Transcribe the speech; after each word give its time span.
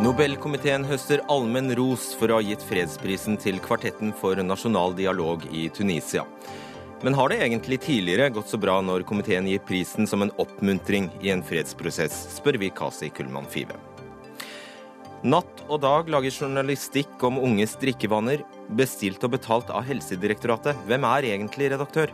Nobelkomiteen 0.00 0.86
høster 0.88 1.20
allmenn 1.28 1.74
ros 1.76 2.06
for 2.16 2.32
å 2.32 2.38
ha 2.38 2.44
gitt 2.44 2.62
fredsprisen 2.64 3.34
til 3.36 3.58
Kvartetten 3.60 4.14
for 4.16 4.38
nasjonal 4.40 4.94
dialog 4.96 5.42
i 5.52 5.66
Tunisia. 5.76 6.22
Men 7.04 7.12
har 7.18 7.28
det 7.28 7.42
egentlig 7.44 7.82
tidligere 7.84 8.30
gått 8.32 8.48
så 8.48 8.56
bra 8.56 8.78
når 8.80 9.04
komiteen 9.08 9.50
gir 9.50 9.60
prisen 9.60 10.08
som 10.08 10.24
en 10.24 10.32
oppmuntring 10.40 11.10
i 11.20 11.34
en 11.34 11.44
fredsprosess, 11.44 12.16
spør 12.38 12.56
vi 12.62 12.72
Kasi 12.72 13.10
Kullmann 13.12 13.50
Five. 13.52 13.76
Natt 15.20 15.66
og 15.68 15.82
dag 15.84 16.08
lager 16.08 16.32
journalistikk 16.32 17.20
om 17.28 17.36
unges 17.44 17.76
drikkevaner, 17.84 18.40
bestilt 18.72 19.20
og 19.28 19.36
betalt 19.36 19.68
av 19.68 19.84
Helsedirektoratet. 19.84 20.80
Hvem 20.88 21.04
er 21.12 21.32
egentlig 21.34 21.74
redaktør? 21.74 22.08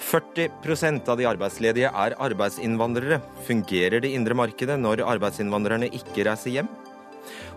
40% 0.00 1.08
av 1.12 1.18
de 1.20 1.26
arbeidsledige 1.28 1.90
er 1.92 2.16
arbeidsinnvandrere. 2.24 3.20
Fungerer 3.46 4.00
det 4.02 4.14
indre 4.16 4.34
markedet 4.34 4.78
når 4.80 5.04
arbeidsinnvandrerne 5.04 5.90
ikke 5.92 6.24
reiser 6.26 6.54
hjem? 6.56 6.70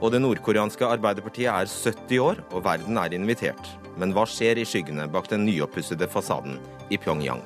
Og 0.03 0.11
det 0.11 0.19
nordkoreanske 0.21 0.85
Arbeiderpartiet 0.85 1.47
er 1.49 1.69
70 1.71 2.19
år, 2.19 2.43
og 2.51 2.65
verden 2.67 2.99
er 2.99 3.15
invitert. 3.15 3.71
Men 3.97 4.13
hva 4.13 4.25
skjer 4.27 4.59
i 4.59 4.67
skyggene 4.67 5.07
bak 5.11 5.29
den 5.31 5.45
nyoppussede 5.47 6.09
fasaden 6.11 6.59
i 6.91 6.99
Pyongyang? 6.99 7.41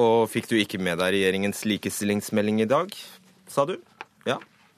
Og 0.00 0.30
fikk 0.30 0.48
du 0.48 0.56
ikke 0.56 0.78
med 0.80 1.00
deg 1.02 1.16
regjeringens 1.16 1.64
likestillingsmelding 1.66 2.62
i 2.62 2.70
dag, 2.70 2.94
sa 3.50 3.66
du? 3.68 3.76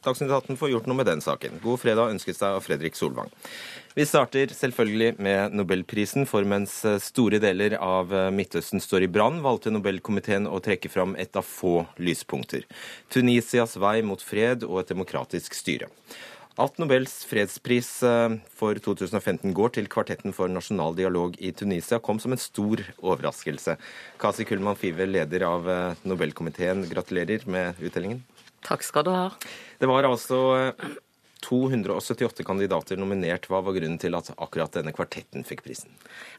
Dagsnytt 0.02 0.32
18 0.34 0.56
får 0.58 0.70
gjort 0.72 0.88
noe 0.90 0.98
med 0.98 1.06
den 1.06 1.20
saken. 1.22 1.60
God 1.62 1.78
fredag 1.78 2.10
ønskes 2.10 2.40
deg 2.40 2.56
av 2.56 2.64
Fredrik 2.64 2.96
Solvang. 2.98 3.28
Vi 3.94 4.02
starter 4.08 4.50
selvfølgelig 4.50 5.12
med 5.22 5.54
nobelprisen, 5.54 6.26
for 6.26 6.42
mens 6.48 6.80
store 7.04 7.38
deler 7.42 7.76
av 7.78 8.10
Midtøsten 8.34 8.82
står 8.82 9.06
i 9.06 9.10
brann, 9.14 9.38
valgte 9.44 9.70
Nobelkomiteen 9.70 10.48
å 10.50 10.58
trekke 10.64 10.90
fram 10.90 11.14
et 11.14 11.38
av 11.38 11.46
få 11.46 11.84
lyspunkter. 12.02 12.66
Tunisias 13.14 13.76
vei 13.78 14.00
mot 14.02 14.18
fred 14.18 14.66
og 14.66 14.80
et 14.82 14.90
demokratisk 14.90 15.54
styre. 15.54 15.86
At 16.58 16.82
Nobels 16.82 17.22
fredspris 17.24 17.94
for 18.58 18.82
2015 18.82 19.54
går 19.54 19.76
til 19.78 19.86
Kvartetten 19.92 20.34
for 20.34 20.50
nasjonal 20.50 20.98
dialog 20.98 21.38
i 21.38 21.54
Tunisia, 21.54 22.02
kom 22.02 22.18
som 22.18 22.34
en 22.34 22.42
stor 22.42 22.82
overraskelse. 22.98 23.78
Kasi 24.20 24.50
Kullmann 24.50 24.76
Five, 24.82 25.06
leder 25.06 25.46
av 25.46 25.70
Nobelkomiteen, 26.02 26.88
gratulerer 26.90 27.46
med 27.46 27.78
utdelingen. 27.78 28.24
Takk 28.66 28.84
skal 28.86 29.06
du 29.06 29.14
ha. 29.14 29.30
Det 29.78 29.88
var 29.90 30.06
altså 30.06 30.38
278 31.42 32.44
kandidater 32.46 33.00
nominert. 33.00 33.48
Hva 33.50 33.60
var 33.64 33.74
grunnen 33.76 33.98
til 34.00 34.14
at 34.16 34.30
akkurat 34.36 34.72
denne 34.78 34.94
kvartetten 34.94 35.44
fikk 35.46 35.64
prisen? 35.66 35.90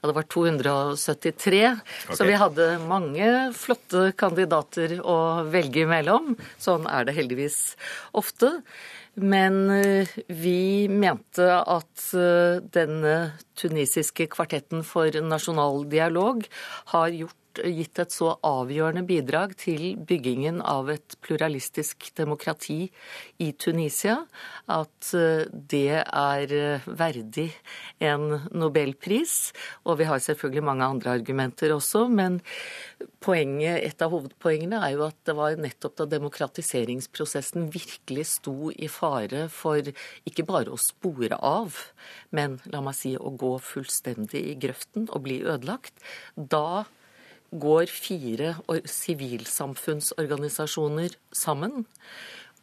Ja, 0.02 0.08
Det 0.08 0.16
var 0.16 0.28
273, 0.32 1.62
okay. 1.76 2.16
så 2.16 2.28
vi 2.28 2.40
hadde 2.40 2.70
mange 2.88 3.30
flotte 3.58 4.12
kandidater 4.16 5.00
å 5.04 5.44
velge 5.52 5.84
imellom. 5.84 6.36
Sånn 6.58 6.88
er 6.88 7.08
det 7.08 7.18
heldigvis 7.20 7.76
ofte. 8.16 8.56
Men 9.14 9.70
vi 10.26 10.88
mente 10.90 11.46
at 11.54 12.08
denne 12.74 13.18
tunisiske 13.60 14.26
kvartetten 14.34 14.82
for 14.88 15.14
nasjonal 15.22 15.84
dialog 15.92 16.48
har 16.96 17.14
gjort 17.14 17.38
gitt 17.62 18.00
et 18.02 18.14
så 18.14 18.34
avgjørende 18.46 19.04
bidrag 19.08 19.54
til 19.60 19.94
byggingen 20.10 20.62
av 20.66 20.90
et 20.94 21.16
pluralistisk 21.24 22.10
demokrati 22.18 22.88
i 23.44 23.52
Tunisia 23.54 24.20
at 24.72 25.12
eh, 25.18 25.46
det 25.52 26.02
er 26.02 26.54
eh, 26.58 26.88
verdig 26.88 27.50
en 28.04 28.40
nobelpris. 28.52 29.36
Og 29.88 30.00
vi 30.02 30.08
har 30.10 30.24
selvfølgelig 30.24 30.66
mange 30.66 30.88
andre 30.88 31.18
argumenter 31.20 31.74
også, 31.76 32.06
men 32.10 32.40
poenget, 33.24 33.84
et 33.84 34.02
av 34.04 34.14
hovedpoengene 34.14 34.80
er 34.84 34.96
jo 34.96 35.06
at 35.08 35.20
det 35.28 35.38
var 35.38 35.60
nettopp 35.60 35.98
da 36.00 36.10
demokratiseringsprosessen 36.16 37.70
virkelig 37.74 38.28
sto 38.38 38.72
i 38.74 38.90
fare 38.92 39.48
for 39.54 39.94
ikke 40.30 40.48
bare 40.48 40.74
å 40.74 40.82
spore 40.82 41.38
av, 41.38 41.78
men 42.36 42.60
la 42.72 42.82
meg 42.84 42.98
si 42.98 43.14
å 43.18 43.34
gå 43.38 43.56
fullstendig 43.64 44.44
i 44.54 44.58
grøften 44.60 45.10
og 45.12 45.26
bli 45.28 45.42
ødelagt. 45.44 45.96
Da 46.36 46.86
går 47.62 47.86
fire 47.92 48.56
sivilsamfunnsorganisasjoner 48.90 51.12
sammen 51.36 51.86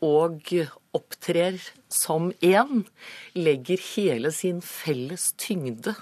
og 0.01 0.49
opptrer 0.97 1.61
som 1.93 2.33
én, 2.41 2.87
legger 3.37 3.77
hele 3.93 4.33
sin 4.33 4.63
felles 4.65 5.35
tyngde 5.39 5.95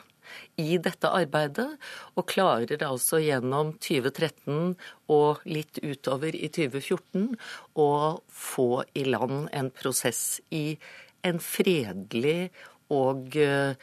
i 0.61 0.77
dette 0.83 1.09
arbeidet, 1.09 1.79
og 2.15 2.27
klarer 2.31 2.83
altså 2.85 3.19
gjennom 3.23 3.73
2013 3.83 4.77
og 5.15 5.41
litt 5.49 5.81
utover 5.83 6.37
i 6.37 6.49
2014 6.53 7.35
å 7.81 7.91
få 8.29 8.85
i 8.99 9.05
land 9.09 9.49
en 9.57 9.71
prosess 9.75 10.41
i 10.55 10.79
en 11.27 11.41
fredelig 11.43 12.51
og 12.95 13.35
uh, 13.37 13.75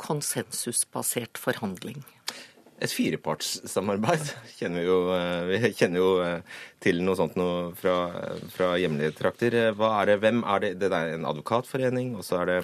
konsensusbasert 0.00 1.40
forhandling 1.40 2.04
et 2.82 2.94
firepartssamarbeid. 2.94 4.32
Kjenner 4.58 4.82
vi, 4.82 4.88
jo, 4.88 4.98
eh, 5.16 5.50
vi 5.50 5.72
kjenner 5.78 6.02
jo 6.02 6.10
eh, 6.24 6.58
til 6.82 7.02
noe 7.06 7.18
sånt 7.18 7.38
noe 7.38 7.70
fra, 7.78 7.96
fra 8.54 8.72
hjemlige 8.80 9.14
trakter. 9.20 9.58
Hva 9.78 9.94
er 10.00 10.12
det, 10.12 10.18
hvem 10.24 10.42
er 10.42 10.64
det? 10.64 10.72
Det 10.82 10.90
er 10.90 11.14
en 11.14 11.28
advokatforening, 11.30 12.16
og 12.18 12.26
så 12.26 12.42
er 12.42 12.50
det 12.50 12.58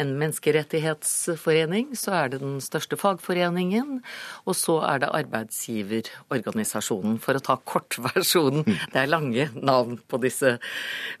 en 0.00 0.12
menneskerettighetsforening, 0.20 1.96
så 1.96 2.12
er 2.20 2.28
det 2.32 2.40
den 2.42 2.60
største 2.64 2.96
fagforeningen, 3.00 4.02
og 4.44 4.54
så 4.58 4.78
er 4.88 4.98
det 5.02 5.14
arbeidsgiverorganisasjonen, 5.20 7.18
for 7.22 7.32
å 7.38 7.44
ta 7.44 7.56
kortversjonen. 7.64 8.64
Det 8.92 9.00
er 9.02 9.10
lange 9.10 9.48
navn 9.56 9.98
på 10.08 10.20
disse. 10.22 10.58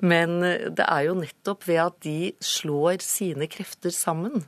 Men 0.04 0.40
det 0.42 0.86
er 0.86 1.02
jo 1.08 1.14
nettopp 1.22 1.68
ved 1.68 1.80
at 1.86 1.96
de 2.04 2.32
slår 2.44 3.00
sine 3.04 3.46
krefter 3.50 3.90
sammen, 3.94 4.44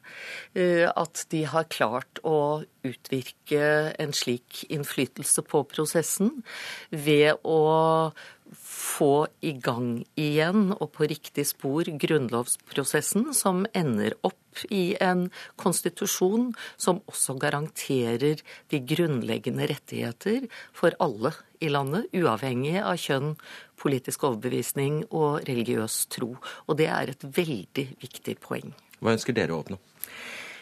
eh, 0.54 0.86
at 0.88 1.24
de 1.32 1.44
har 1.48 1.70
klart 1.72 2.20
å 2.26 2.64
utvirke 2.86 3.92
en 3.98 4.12
slik 4.16 4.64
innflytelse 4.72 5.42
på 5.48 5.64
prosessen 5.68 6.42
ved 6.90 7.40
å 7.44 8.12
få 8.56 9.26
i 9.44 9.52
gang 9.62 10.04
igjen 10.18 10.72
og 10.76 10.92
på 10.96 11.08
riktig 11.10 11.46
spor 11.50 11.88
grunnlovsprosessen, 11.88 13.30
som 13.34 13.66
ender 13.76 14.16
opp 14.26 14.64
i 14.74 14.96
en 15.02 15.28
konstitusjon 15.60 16.50
som 16.76 17.02
også 17.10 17.36
garanterer 17.38 18.42
de 18.72 18.80
grunnleggende 18.82 19.68
rettigheter 19.70 20.48
for 20.74 20.96
alle 21.02 21.34
i 21.62 21.70
landet, 21.70 22.08
uavhengig 22.14 22.78
av 22.80 22.98
kjønn, 22.98 23.36
politisk 23.78 24.26
overbevisning 24.26 25.04
og 25.10 25.44
religiøs 25.48 26.06
tro. 26.14 26.34
Og 26.66 26.80
det 26.80 26.90
er 26.90 27.14
et 27.14 27.28
veldig 27.38 27.86
viktig 28.02 28.38
poeng. 28.42 28.74
Hva 28.98 29.14
ønsker 29.14 29.36
dere 29.36 29.54
å 29.54 29.62
oppnå? 29.62 29.78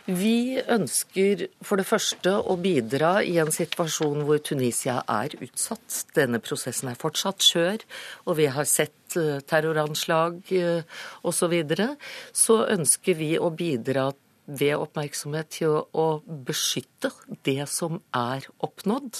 Vi 0.06 0.54
ønsker 0.70 1.48
for 1.66 1.80
det 1.80 1.86
første 1.88 2.36
å 2.38 2.54
bidra 2.62 3.24
i 3.26 3.40
en 3.42 3.50
situasjon 3.50 4.22
hvor 4.28 4.38
Tunisia 4.38 5.00
er 5.10 5.32
utsatt. 5.42 6.04
Denne 6.14 6.38
prosessen 6.38 6.92
er 6.92 7.00
fortsatt 7.00 7.42
skjør, 7.42 7.82
og 8.30 8.38
vi 8.38 8.46
har 8.54 8.68
sett 8.70 9.16
eh, 9.18 9.40
terroranslag 9.42 10.38
eh, 10.54 10.86
osv. 11.26 11.34
Så, 11.40 11.48
videre. 11.50 11.88
så 12.30 12.60
ønsker 12.70 13.18
vi 13.18 13.32
å 13.38 13.50
bidra 13.50 14.12
ved 14.46 14.76
oppmerksomhet 14.78 15.50
til 15.58 15.74
å 15.90 16.06
beskytte 16.22 17.10
det 17.42 17.66
som 17.66 17.98
er 18.14 18.46
oppnådd. 18.62 19.18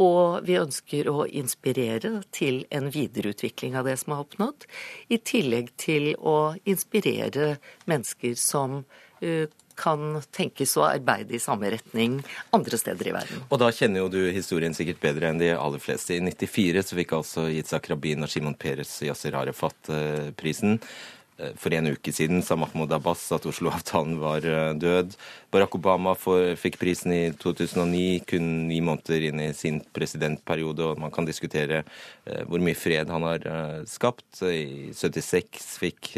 Og 0.00 0.48
vi 0.48 0.56
ønsker 0.56 1.08
å 1.12 1.26
inspirere 1.26 2.22
til 2.32 2.62
en 2.72 2.88
videreutvikling 2.94 3.76
av 3.76 3.88
det 3.88 3.98
som 4.00 4.14
er 4.14 4.24
oppnådd, 4.24 4.68
i 5.12 5.20
tillegg 5.20 5.72
til 5.76 6.12
å 6.16 6.54
inspirere 6.64 7.56
mennesker 7.90 8.36
som 8.38 8.84
uh, 9.24 9.48
kan 9.78 10.20
tenkes 10.34 10.76
å 10.78 10.86
arbeide 10.88 11.36
i 11.36 11.42
samme 11.42 11.70
retning 11.74 12.18
andre 12.56 12.80
steder 12.80 13.10
i 13.10 13.14
verden. 13.14 13.44
Og 13.48 13.62
da 13.62 13.70
kjenner 13.74 14.04
jo 14.04 14.10
du 14.12 14.20
historien 14.34 14.74
sikkert 14.76 15.02
bedre 15.04 15.30
enn 15.30 15.40
de 15.40 15.52
aller 15.54 15.82
fleste. 15.82 16.16
I 16.16 16.24
94 16.24 16.84
så 16.90 16.98
fikk 16.98 17.14
altså 17.18 17.46
Yitzhak 17.52 17.88
Rabin 17.92 18.26
og 18.26 18.32
Shimon 18.32 18.58
Peres 18.58 18.96
Yasser 19.06 19.38
Arafat 19.38 19.92
eh, 19.94 20.28
prisen. 20.38 20.78
Eh, 20.78 21.17
for 21.54 21.74
en 21.74 21.92
uke 21.92 22.12
siden 22.14 22.40
sa 22.42 22.56
Mahmoud 22.58 22.90
Abbas 22.92 23.20
at 23.34 23.44
Oslo-avtalen 23.46 24.16
var 24.18 24.42
eh, 24.42 24.72
død. 24.74 25.14
Barack 25.54 25.76
Obama 25.78 26.14
fikk 26.18 26.78
prisen 26.80 27.14
i 27.14 27.20
2009, 27.38 28.24
kun 28.28 28.48
ni 28.68 28.80
måneder 28.84 29.28
inn 29.28 29.42
i 29.44 29.52
sin 29.54 29.78
presidentperiode. 29.94 30.82
og 30.82 31.02
Man 31.02 31.14
kan 31.14 31.28
diskutere 31.28 31.84
eh, 31.84 32.42
hvor 32.48 32.62
mye 32.64 32.78
fred 32.78 33.12
han 33.14 33.26
har 33.28 33.46
skapt. 33.86 34.42
I 34.42 34.90
76 34.96 35.70
fikk 35.78 36.10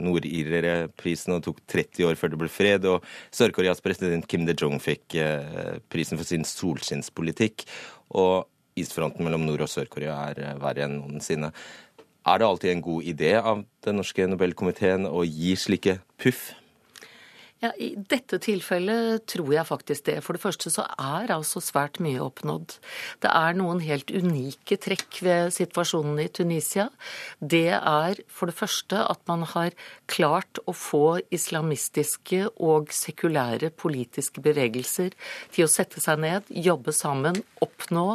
nordirere 0.00 0.88
prisen, 1.00 1.34
og 1.34 1.44
tok 1.48 1.58
30 1.70 2.06
år 2.06 2.20
før 2.20 2.34
det 2.34 2.40
ble 2.44 2.52
fred. 2.52 2.86
Og 2.86 3.04
Sør-Koreas 3.34 3.82
president 3.82 4.28
Kim 4.30 4.46
De-jong 4.46 4.78
fikk 4.82 5.18
prisen 5.90 6.20
for 6.20 6.28
sin 6.28 6.46
solskinnspolitikk. 6.46 7.66
Og 8.14 8.46
isfronten 8.80 9.26
mellom 9.26 9.44
Nord- 9.46 9.64
og 9.66 9.70
Sør-Korea 9.70 10.16
er 10.30 10.58
verre 10.60 10.86
enn 10.86 11.00
noensinne. 11.00 11.50
Er 12.30 12.38
det 12.38 12.46
alltid 12.46 12.70
en 12.70 12.82
god 12.82 13.02
idé 13.10 13.32
av 13.42 13.64
den 13.82 13.96
norske 13.98 14.26
Nobelkomiteen 14.30 15.08
å 15.08 15.24
gi 15.26 15.56
slike 15.58 15.96
puff? 16.22 16.52
Ja, 17.60 17.74
I 17.76 17.90
dette 18.08 18.38
tilfellet 18.40 19.26
tror 19.28 19.50
jeg 19.52 19.68
faktisk 19.68 20.06
det. 20.06 20.14
For 20.24 20.32
det 20.32 20.40
første 20.40 20.70
så 20.72 20.86
er 20.96 21.28
altså 21.34 21.60
svært 21.60 21.98
mye 22.00 22.22
oppnådd. 22.24 22.78
Det 23.20 23.28
er 23.28 23.58
noen 23.58 23.82
helt 23.84 24.08
unike 24.08 24.78
trekk 24.80 25.18
ved 25.26 25.52
situasjonen 25.52 26.22
i 26.24 26.30
Tunisia. 26.32 26.86
Det 27.36 27.74
er 27.76 28.22
for 28.32 28.48
det 28.48 28.56
første 28.56 29.02
at 29.04 29.20
man 29.28 29.44
har 29.50 29.76
klart 30.08 30.62
å 30.64 30.72
få 30.72 31.18
islamistiske 31.28 32.46
og 32.56 32.94
sekulære 32.96 33.68
politiske 33.76 34.40
bevegelser 34.40 35.12
til 35.52 35.66
å 35.66 35.70
sette 35.70 36.00
seg 36.00 36.24
ned, 36.24 36.48
jobbe 36.48 36.96
sammen, 36.96 37.42
oppnå 37.60 38.06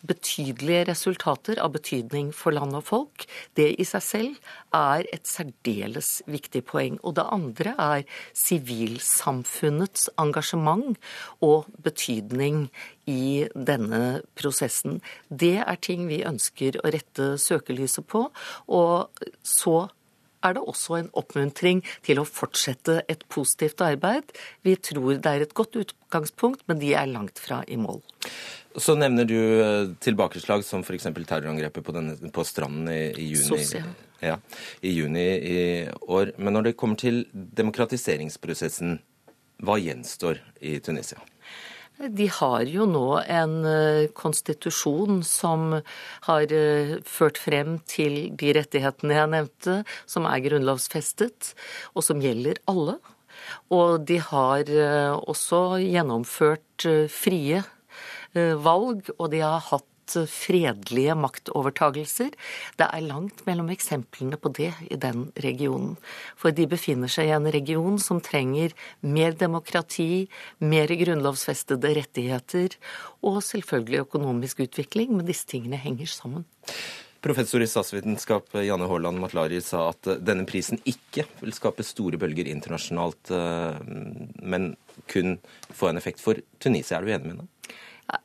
betydelige 0.00 0.88
resultater 0.94 1.60
av 1.60 1.76
betydning 1.76 2.32
for 2.32 2.56
land 2.56 2.80
og 2.80 2.88
folk. 2.88 3.28
Det 3.52 3.68
i 3.76 3.84
seg 3.84 4.08
selv 4.08 4.50
er 4.72 5.04
et 5.12 5.28
særdeles 5.28 6.22
viktig 6.24 6.64
poeng. 6.72 6.96
Og 7.04 7.18
det 7.20 7.28
andre 7.36 7.76
er 7.76 8.08
sivil 8.32 8.93
sivilsamfunnets 9.00 10.08
engasjement 10.20 10.96
og 11.44 11.66
betydning 11.82 12.68
i 13.06 13.46
denne 13.54 14.22
prosessen. 14.38 15.00
Det 15.28 15.58
er 15.64 15.80
ting 15.80 16.06
vi 16.08 16.24
ønsker 16.24 16.80
å 16.80 16.90
rette 16.94 17.34
søkelyset 17.40 18.06
på. 18.06 18.28
Og 18.68 19.26
så 19.42 19.88
er 20.44 20.56
det 20.56 20.64
også 20.68 20.98
en 20.98 21.10
oppmuntring 21.16 21.80
til 22.04 22.20
å 22.20 22.26
fortsette 22.28 23.00
et 23.08 23.24
positivt 23.32 23.80
arbeid. 23.84 24.34
Vi 24.64 24.76
tror 24.76 25.16
det 25.16 25.30
er 25.30 25.46
et 25.46 25.54
godt 25.56 25.78
utgangspunkt, 25.80 26.66
men 26.68 26.82
de 26.82 26.92
er 26.94 27.08
langt 27.08 27.40
fra 27.40 27.62
i 27.64 27.78
mål. 27.80 28.02
Så 28.76 28.96
nevner 28.98 29.24
du 29.28 29.38
eh, 29.38 29.92
tilbakeslag 30.02 30.64
som 30.66 30.82
f.eks. 30.82 31.06
terrorangrepet 31.14 31.84
på, 31.86 31.94
denne, 31.94 32.16
på 32.34 32.44
stranden 32.44 32.90
i, 32.90 33.04
i 33.14 33.30
juni. 33.30 33.46
Sosia. 33.46 33.86
Ja, 34.24 34.38
i 34.80 34.94
juni 34.94 35.24
i 35.36 35.60
år. 36.00 36.32
Men 36.38 36.56
når 36.56 36.70
det 36.70 36.78
kommer 36.80 37.00
til 37.00 37.24
demokratiseringsprosessen, 37.32 38.98
hva 39.64 39.76
gjenstår 39.80 40.40
i 40.64 40.78
Tunisia? 40.84 41.20
De 41.94 42.26
har 42.40 42.64
jo 42.66 42.88
nå 42.90 43.20
en 43.30 43.52
eh, 43.70 44.06
konstitusjon 44.18 45.20
som 45.22 45.76
har 46.26 46.54
eh, 46.56 46.96
ført 47.06 47.38
frem 47.38 47.76
til 47.86 48.32
de 48.34 48.54
rettighetene 48.56 49.14
jeg 49.20 49.30
nevnte, 49.36 49.76
som 50.10 50.26
er 50.26 50.42
grunnlovsfestet, 50.48 51.52
og 51.94 52.02
som 52.02 52.24
gjelder 52.24 52.58
alle. 52.70 52.96
Og 53.74 54.08
de 54.08 54.18
har 54.24 54.70
også 55.28 55.76
gjennomført 55.82 56.86
frie 57.12 57.60
Eh, 58.34 58.54
valg, 58.58 59.10
og 59.14 59.28
de 59.30 59.40
har 59.44 59.60
hatt 59.70 59.86
fredelige 60.30 61.14
maktovertagelser. 61.18 62.34
Det 62.78 62.88
er 62.88 63.06
langt 63.06 63.44
mellom 63.46 63.70
eksemplene 63.72 64.38
på 64.40 64.52
det 64.56 64.72
i 64.90 64.98
den 65.00 65.28
regionen. 65.44 65.96
For 66.36 66.54
de 66.54 66.66
befinner 66.70 67.10
seg 67.10 67.30
i 67.30 67.36
en 67.36 67.48
region 67.54 67.98
som 68.02 68.20
trenger 68.24 68.74
mer 69.00 69.36
demokrati, 69.38 70.26
mer 70.58 70.92
grunnlovsfestede 70.92 71.94
rettigheter 72.00 72.76
og 73.24 73.40
selvfølgelig 73.46 74.04
økonomisk 74.04 74.66
utvikling, 74.66 75.14
men 75.16 75.26
disse 75.28 75.48
tingene 75.48 75.80
henger 75.80 76.10
sammen. 76.10 76.44
Professor 77.24 77.62
i 77.64 77.66
statsvitenskap 77.66 78.52
Janne 78.60 78.84
Haaland 78.84 79.16
Matlari 79.22 79.56
sa 79.64 79.86
at 79.94 80.10
denne 80.20 80.44
prisen 80.44 80.76
ikke 80.84 81.24
vil 81.40 81.54
skape 81.56 81.86
store 81.86 82.20
bølger 82.20 82.50
internasjonalt, 82.52 83.32
eh, 83.32 83.78
men 84.44 84.74
kun 85.08 85.38
få 85.72 85.88
en 85.88 86.00
effekt 86.00 86.20
for 86.20 86.36
Tunisia. 86.60 86.98
Er 86.98 87.06
du 87.06 87.14
enig 87.14 87.24
med 87.24 87.36
henne? 87.36 87.48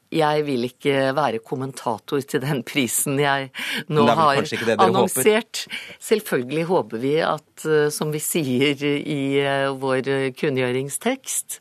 Jeg 0.10 0.42
vil 0.48 0.66
ikke 0.66 1.12
være 1.14 1.40
kommentator 1.46 2.24
til 2.26 2.42
den 2.42 2.64
prisen 2.66 3.20
jeg 3.22 3.52
nå 3.94 4.08
har 4.08 4.40
annonsert. 4.82 5.62
Håper. 5.70 5.78
Selvfølgelig 6.02 6.64
håper 6.66 7.02
vi 7.04 7.12
at, 7.22 7.66
eh, 7.70 7.92
som 7.94 8.10
vi 8.10 8.22
sier 8.24 8.82
i 8.90 9.38
eh, 9.38 9.70
vår 9.78 10.34
kunngjøringstekst, 10.40 11.60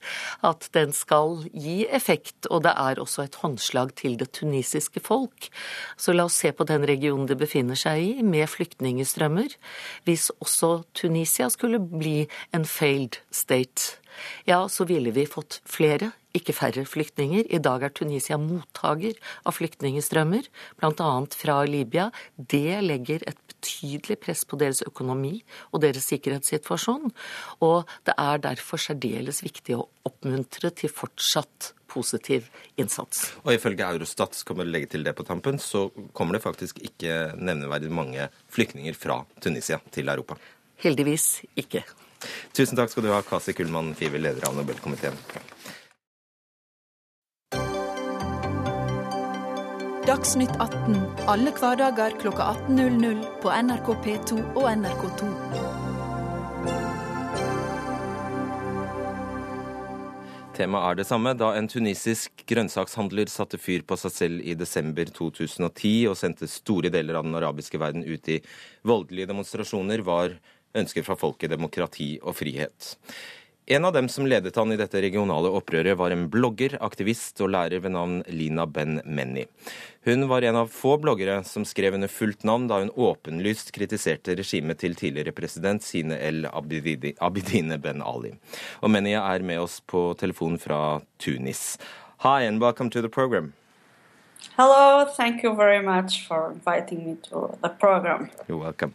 at 0.48 0.68
den 0.72 0.94
skal 0.96 1.44
gi 1.52 1.82
effekt. 1.92 2.48
Og 2.48 2.64
det 2.64 2.72
er 2.72 3.02
også 3.04 3.26
et 3.26 3.36
håndslag 3.42 3.92
til 4.00 4.16
det 4.16 4.30
tunisiske 4.40 5.04
folk. 5.04 5.50
Så 6.00 6.16
la 6.16 6.24
oss 6.24 6.40
se 6.40 6.54
på 6.56 6.64
den 6.64 6.88
regionen 6.88 7.28
det 7.28 7.36
befinner 7.38 7.76
seg 7.76 8.00
i, 8.00 8.12
med 8.24 8.48
flyktningstrømmer. 8.48 9.58
Hvis 10.08 10.30
også 10.40 10.86
Tunisia 10.96 11.50
skulle 11.52 11.82
bli 11.84 12.22
en 12.56 12.64
failed 12.64 13.20
state, 13.30 14.00
ja, 14.48 14.64
så 14.72 14.88
ville 14.88 15.12
vi 15.14 15.28
fått 15.28 15.60
flere 15.68 16.14
ikke 16.38 16.56
færre 16.56 16.84
flyktninger. 16.88 17.46
I 17.50 17.60
dag 17.62 17.84
er 17.86 17.94
Tunisia 17.94 18.38
mottaker 18.40 19.18
av 19.46 19.56
flyktningstrømmer, 19.58 20.48
bl.a. 20.80 21.10
fra 21.34 21.58
Libya. 21.68 22.08
Det 22.36 22.80
legger 22.84 23.26
et 23.28 23.40
betydelig 23.48 24.18
press 24.22 24.44
på 24.48 24.58
deres 24.60 24.82
økonomi 24.86 25.38
og 25.72 25.82
deres 25.84 26.06
sikkerhetssituasjon. 26.12 27.10
Og 27.64 27.90
det 28.06 28.14
er 28.18 28.44
derfor 28.44 28.80
særdeles 28.82 29.42
viktig 29.44 29.78
å 29.78 29.88
oppmuntre 30.08 30.72
til 30.78 30.92
fortsatt 30.92 31.72
positiv 31.88 32.48
innsats. 32.76 33.30
Og 33.44 33.54
ifølge 33.56 33.86
Eurostat 33.86 34.36
skal 34.36 34.60
vi 34.60 34.68
legge 34.68 34.92
til 34.94 35.06
det 35.06 35.14
på 35.16 35.26
tampen, 35.26 35.58
så 35.58 35.88
kommer 36.16 36.36
det 36.36 36.44
faktisk 36.44 36.82
ikke 36.84 37.32
nevneverdig 37.38 37.90
mange 37.92 38.28
flyktninger 38.54 38.96
fra 38.96 39.22
Tunisia 39.40 39.80
til 39.94 40.12
Europa. 40.12 40.36
Heldigvis 40.84 41.40
ikke. 41.58 41.82
Tusen 42.54 42.78
takk 42.78 42.90
skal 42.92 43.06
du 43.06 43.12
ha, 43.12 43.22
Kasi 43.26 43.54
Kullmann 43.54 43.94
Five, 43.98 44.20
leder 44.20 44.48
av 44.48 44.56
Nobelkomiteen. 44.58 45.16
Dagsnytt 50.08 50.54
18 50.56 50.94
alle 51.28 51.50
hverdager 51.52 52.14
kl 52.16 52.30
18.00 52.32 53.18
på 53.42 53.50
NRK 53.52 53.88
P2 54.06 54.38
og 54.56 54.62
NRK2. 54.70 55.26
Temaet 60.56 60.86
er 60.86 60.96
det 60.96 61.06
samme 61.10 61.34
da 61.36 61.50
en 61.58 61.68
tunisisk 61.68 62.40
grønnsakshandler 62.48 63.28
satte 63.28 63.60
fyr 63.60 63.84
på 63.84 63.98
seg 64.00 64.14
selv 64.14 64.48
i 64.48 64.56
desember 64.56 65.12
2010 65.12 65.92
og 66.08 66.16
sendte 66.16 66.48
store 66.48 66.88
deler 66.94 67.20
av 67.20 67.28
den 67.28 67.36
arabiske 67.36 67.76
verden 67.76 68.08
ut 68.08 68.32
i 68.32 68.40
voldelige 68.88 69.28
demonstrasjoner, 69.28 70.00
var 70.08 70.38
ønsket 70.72 71.04
fra 71.04 71.20
folket 71.20 71.52
demokrati 71.52 72.14
og 72.22 72.32
frihet. 72.40 72.94
En 73.70 73.84
av 73.84 73.92
dem 73.92 74.08
som 74.08 74.26
ledet 74.26 74.56
han 74.56 74.70
i 74.72 74.78
dette 74.80 75.00
regionale 75.04 75.50
opprøret, 75.52 75.92
var 76.00 76.14
en 76.14 76.22
blogger, 76.32 76.78
aktivist 76.80 77.42
og 77.44 77.50
lærer 77.52 77.82
ved 77.84 77.92
navn 77.92 78.22
Lina 78.32 78.64
Ben 78.64 79.02
Menni. 79.04 79.42
Hun 80.08 80.24
var 80.30 80.46
en 80.48 80.56
av 80.62 80.70
få 80.72 80.94
bloggere 80.96 81.42
som 81.44 81.66
skrev 81.68 81.98
under 81.98 82.08
fullt 82.08 82.46
navn 82.48 82.64
da 82.70 82.78
hun 82.80 82.88
åpenlyst 82.96 83.74
kritiserte 83.76 84.38
regimet 84.40 84.80
til 84.80 84.96
tidligere 84.96 85.36
president 85.36 85.84
Sine 85.84 86.16
El 86.16 86.48
Abidine 86.48 87.76
Ben 87.84 88.00
Ali. 88.00 88.32
Og 88.80 88.88
Menni 88.88 89.12
er 89.20 89.44
med 89.44 89.60
oss 89.60 89.82
på 89.84 90.14
telefon 90.16 90.56
fra 90.56 91.02
Tunis. 91.20 91.76
Hi 92.24 92.48
and 92.48 92.64
welcome 92.64 92.88
to 92.88 93.04
the 93.04 93.12
program. 93.12 93.52
Hello, 94.56 95.04
thank 95.04 95.42
you 95.42 95.54
very 95.54 95.82
much 95.82 96.26
for 96.26 96.52
inviting 96.52 97.04
me 97.04 97.16
to 97.28 97.58
the 97.60 97.68
program. 97.68 98.30
You're 98.48 98.56
welcome. 98.56 98.94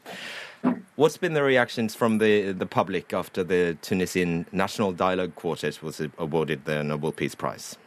What's 0.95 1.17
been 1.17 1.33
the 1.33 1.43
reactions 1.43 1.95
from 1.95 2.19
the, 2.19 2.51
the 2.51 2.67
public 2.67 3.13
after 3.13 3.43
the 3.43 3.77
Tunisian 3.81 4.45
National 4.51 4.91
Dialogue 4.91 5.35
Quartet 5.35 5.81
was 5.81 5.99
awarded 6.19 6.65
the 6.65 6.83
Nobel 6.83 7.11
Peace 7.11 7.33
Prize? 7.33 7.77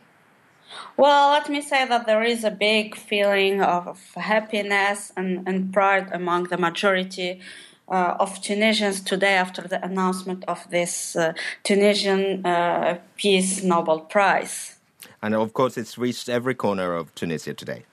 Well, 0.97 1.30
let 1.30 1.49
me 1.49 1.61
say 1.61 1.87
that 1.87 2.06
there 2.06 2.23
is 2.23 2.42
a 2.42 2.50
big 2.50 2.97
feeling 2.97 3.62
of 3.62 4.00
happiness 4.14 5.12
and, 5.16 5.47
and 5.47 5.73
pride 5.73 6.11
among 6.12 6.45
the 6.45 6.59
majority 6.59 7.40
uh, 7.88 8.16
of 8.18 8.42
Tunisians 8.42 9.00
today 9.00 9.35
after 9.35 9.62
the 9.62 9.85
announcement 9.85 10.45
of 10.49 10.68
this 10.71 11.14
uh, 11.14 11.33
Tunisian 11.62 12.45
uh, 12.45 12.99
Peace 13.16 13.62
Nobel 13.62 14.00
Prize. 14.00 14.76
And 15.23 15.35
of 15.35 15.52
course, 15.52 15.76
it's 15.76 15.97
reached 15.97 16.28
every 16.28 16.54
corner 16.54 16.95
of 16.95 17.14
Tunisia 17.14 17.54
today. 17.54 17.85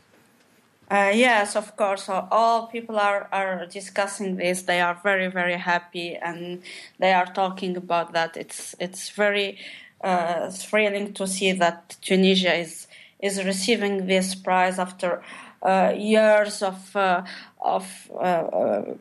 Uh, 0.93 1.11
yes, 1.11 1.55
of 1.55 1.75
course. 1.75 2.07
All 2.07 2.67
people 2.67 2.99
are, 2.99 3.27
are 3.31 3.65
discussing 3.65 4.35
this. 4.35 4.61
They 4.61 4.79
are 4.79 4.95
very, 5.01 5.27
very 5.27 5.57
happy, 5.57 6.15
and 6.15 6.61
they 6.99 7.13
are 7.13 7.25
talking 7.25 7.75
about 7.75 8.13
that. 8.13 8.37
It's 8.37 8.75
it's 8.79 9.09
very 9.09 9.57
uh, 10.01 10.51
thrilling 10.51 11.13
to 11.13 11.25
see 11.25 11.51
that 11.53 11.97
Tunisia 12.03 12.53
is 12.53 12.87
is 13.19 13.43
receiving 13.43 14.05
this 14.05 14.35
prize 14.35 14.77
after 14.77 15.23
uh, 15.63 15.93
years 15.97 16.61
of 16.61 16.95
uh, 16.95 17.23
of. 17.59 18.11
Uh, 18.13 18.93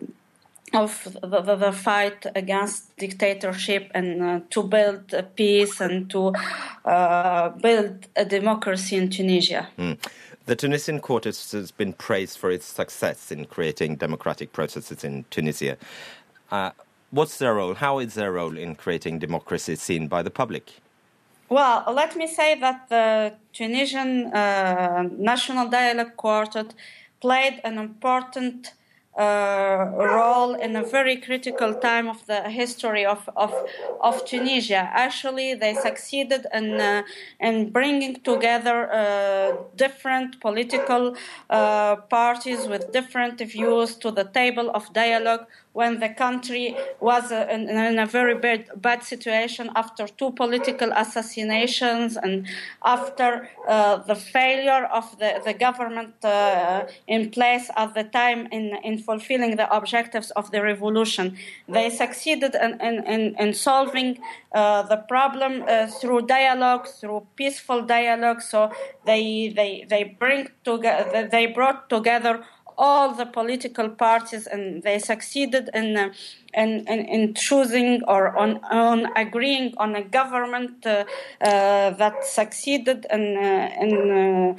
of 0.74 1.18
the, 1.20 1.42
the, 1.42 1.56
the, 1.56 1.70
fight 1.70 2.24
against 2.34 2.96
dictatorship 2.96 3.90
and 3.94 4.22
uh, 4.22 4.40
to 4.48 4.62
build 4.62 5.14
peace 5.36 5.82
and 5.82 6.08
to 6.08 6.32
build 7.60 8.06
a 8.16 8.24
democracy 8.24 8.96
in 8.96 9.10
Tunisia. 9.10 9.68
Mm. 9.76 9.98
The 10.46 10.56
Tunisian 10.56 10.98
court 10.98 11.24
has 11.24 11.72
been 11.76 11.92
praised 11.92 12.36
for 12.36 12.50
its 12.50 12.66
success 12.66 13.30
in 13.30 13.44
creating 13.44 13.96
democratic 13.96 14.52
processes 14.52 15.04
in 15.04 15.24
Tunisia. 15.30 15.76
Uh, 16.50 16.70
what's 17.12 17.38
their 17.38 17.54
role? 17.54 17.74
How 17.74 18.00
is 18.00 18.14
their 18.14 18.32
role 18.32 18.56
in 18.58 18.74
creating 18.74 19.20
democracy 19.20 19.76
seen 19.76 20.08
by 20.08 20.22
the 20.22 20.30
public? 20.30 20.80
Well, 21.48 21.84
let 21.92 22.16
me 22.16 22.26
say 22.26 22.58
that 22.58 22.88
the 22.88 23.34
Tunisian 23.52 24.32
uh, 24.32 25.08
National 25.16 25.68
Dialogue 25.68 26.16
Quartet 26.16 26.74
played 27.20 27.60
an 27.62 27.78
important 27.78 28.72
uh, 29.16 29.90
role 29.94 30.54
in 30.54 30.74
a 30.76 30.82
very 30.82 31.16
critical 31.16 31.74
time 31.74 32.08
of 32.08 32.24
the 32.26 32.48
history 32.48 33.04
of, 33.04 33.28
of, 33.36 33.52
of 34.00 34.24
Tunisia. 34.24 34.90
Actually, 34.92 35.54
they 35.54 35.74
succeeded 35.74 36.46
in, 36.54 36.80
uh, 36.80 37.02
in 37.38 37.70
bringing 37.70 38.14
together 38.20 38.90
uh, 38.90 39.52
different 39.76 40.40
political 40.40 41.14
uh, 41.50 41.96
parties 41.96 42.66
with 42.66 42.92
different 42.92 43.38
views 43.40 43.96
to 43.96 44.10
the 44.10 44.24
table 44.24 44.70
of 44.70 44.90
dialogue 44.92 45.46
when 45.72 46.00
the 46.00 46.08
country 46.08 46.76
was 47.00 47.32
in, 47.32 47.68
in, 47.68 47.98
a 47.98 48.06
very 48.06 48.34
bad, 48.34 48.68
bad, 48.76 49.02
situation 49.02 49.70
after 49.74 50.06
two 50.06 50.30
political 50.32 50.90
assassinations 50.92 52.16
and 52.16 52.46
after 52.84 53.48
uh, 53.66 53.96
the 53.96 54.14
failure 54.14 54.84
of 54.92 55.18
the, 55.18 55.40
the 55.44 55.54
government 55.54 56.14
uh, 56.24 56.84
in 57.06 57.30
place 57.30 57.70
at 57.76 57.94
the 57.94 58.04
time 58.04 58.46
in, 58.52 58.76
in 58.84 58.98
fulfilling 58.98 59.56
the 59.56 59.68
objectives 59.74 60.30
of 60.32 60.50
the 60.50 60.62
revolution. 60.62 61.36
They 61.68 61.88
succeeded 61.88 62.54
in, 62.54 62.80
in, 62.80 63.34
in 63.38 63.54
solving 63.54 64.18
uh, 64.54 64.82
the 64.82 64.96
problem 64.96 65.64
uh, 65.66 65.86
through 65.86 66.22
dialogue, 66.22 66.86
through 66.86 67.26
peaceful 67.36 67.82
dialogue. 67.82 68.42
So 68.42 68.70
they, 69.06 69.52
they, 69.56 69.86
they, 69.88 70.16
bring 70.18 70.48
together, 70.64 71.28
they 71.30 71.46
brought 71.46 71.88
together 71.88 72.44
all 72.78 73.14
the 73.14 73.26
political 73.26 73.88
parties, 73.88 74.46
and 74.46 74.82
they 74.82 74.98
succeeded 74.98 75.70
in, 75.74 75.96
uh, 75.96 76.12
in, 76.54 76.86
in, 76.88 77.00
in, 77.06 77.34
choosing 77.34 78.02
or 78.08 78.36
on, 78.36 78.60
on 78.64 79.06
agreeing 79.16 79.74
on 79.76 79.94
a 79.96 80.02
government 80.02 80.86
uh, 80.86 81.04
uh, 81.40 81.90
that 81.90 82.24
succeeded 82.24 83.06
in, 83.10 83.36
uh, 83.36 83.70
in, 83.80 84.56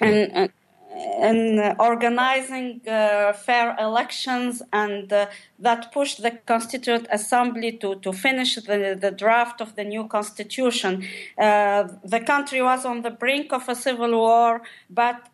uh, 0.00 0.06
in, 0.06 0.50
in 0.96 1.76
organizing 1.78 2.80
uh, 2.88 3.32
fair 3.32 3.76
elections 3.78 4.62
and 4.72 5.12
uh, 5.12 5.26
that 5.58 5.92
pushed 5.92 6.22
the 6.22 6.30
Constituent 6.30 7.06
Assembly 7.10 7.72
to, 7.72 7.96
to 7.96 8.12
finish 8.12 8.54
the, 8.56 8.96
the 8.98 9.10
draft 9.10 9.60
of 9.60 9.76
the 9.76 9.84
new 9.84 10.06
constitution. 10.06 11.04
Uh, 11.38 11.88
the 12.04 12.20
country 12.20 12.62
was 12.62 12.84
on 12.84 13.02
the 13.02 13.10
brink 13.10 13.52
of 13.52 13.68
a 13.68 13.74
civil 13.74 14.12
war, 14.12 14.62
but 14.88 15.28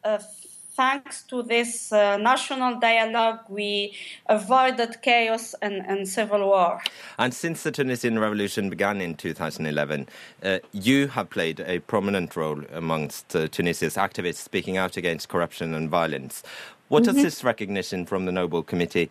thanks 0.77 1.23
to 1.25 1.43
this 1.43 1.93
uh, 1.93 2.17
national 2.17 2.79
dialogue, 2.79 3.41
we 3.49 3.95
avoided 4.27 5.03
chaos 5.03 5.55
and, 5.63 5.85
and, 5.87 6.09
civil 6.09 6.47
war. 6.47 6.81
And 7.19 7.35
since 7.35 7.63
the 7.63 7.71
Tunisian 7.71 8.19
revolution 8.19 8.71
began 8.71 9.01
in 9.01 9.15
2011, 9.15 10.09
uh, 10.43 10.59
you 10.73 11.09
have 11.09 11.31
played 11.31 11.61
a 11.61 11.81
prominent 11.81 12.37
role 12.37 12.63
amongst 12.73 13.35
uh, 13.37 13.49
Tunisia's 13.49 13.97
activists 13.97 14.37
speaking 14.37 14.77
out 14.77 14.97
against 14.97 15.29
corruption 15.29 15.75
and 15.75 15.91
violence. 15.91 16.43
What 16.89 17.05
mm-hmm. 17.05 17.15
does 17.15 17.23
this 17.23 17.45
recognition 17.45 18.07
from 18.07 18.27
the 18.27 18.33
Nobel 18.33 18.63
Committee 18.63 19.11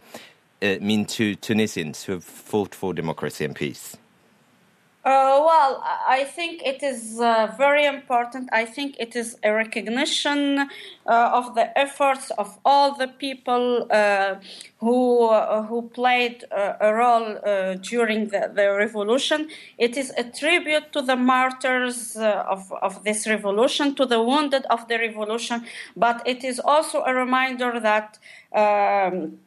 uh, 0.61 0.75
mean 0.81 1.05
to 1.05 1.35
Tunisians 1.35 2.03
who 2.03 2.13
have 2.13 2.23
fought 2.23 2.75
for 2.75 2.93
democracy 2.93 3.45
and 3.45 3.55
peace? 3.55 3.97
Uh, 5.03 5.41
well, 5.43 5.83
I 6.07 6.25
think 6.25 6.61
it 6.63 6.83
is 6.83 7.19
uh, 7.19 7.51
very 7.57 7.85
important. 7.85 8.49
I 8.51 8.65
think 8.65 8.95
it 8.99 9.15
is 9.15 9.35
a 9.41 9.51
recognition 9.51 10.59
uh, 10.59 10.67
of 11.07 11.55
the 11.55 11.75
efforts 11.75 12.29
of 12.37 12.59
all 12.63 12.93
the 12.93 13.07
people 13.07 13.87
uh, 13.89 14.35
who 14.77 15.25
uh, 15.25 15.63
who 15.63 15.89
played 15.89 16.43
uh, 16.51 16.73
a 16.79 16.93
role 16.93 17.35
during 17.81 18.27
the, 18.27 18.51
the, 18.53 18.71
revolution. 18.77 19.49
It 19.79 19.97
is 19.97 20.11
a 20.17 20.23
tribute 20.23 20.93
to 20.93 21.01
the 21.01 21.15
martyrs 21.15 22.15
of, 22.15 22.71
of 22.71 23.03
this 23.03 23.25
revolution, 23.27 23.95
to 23.95 24.05
the 24.05 24.21
wounded 24.21 24.67
of 24.69 24.87
the 24.87 24.99
revolution, 24.99 25.65
but 25.95 26.21
it 26.27 26.43
is 26.43 26.59
also 26.59 27.03
a 27.05 27.13
reminder 27.15 27.79
that 27.79 28.19
um, 28.53 29.39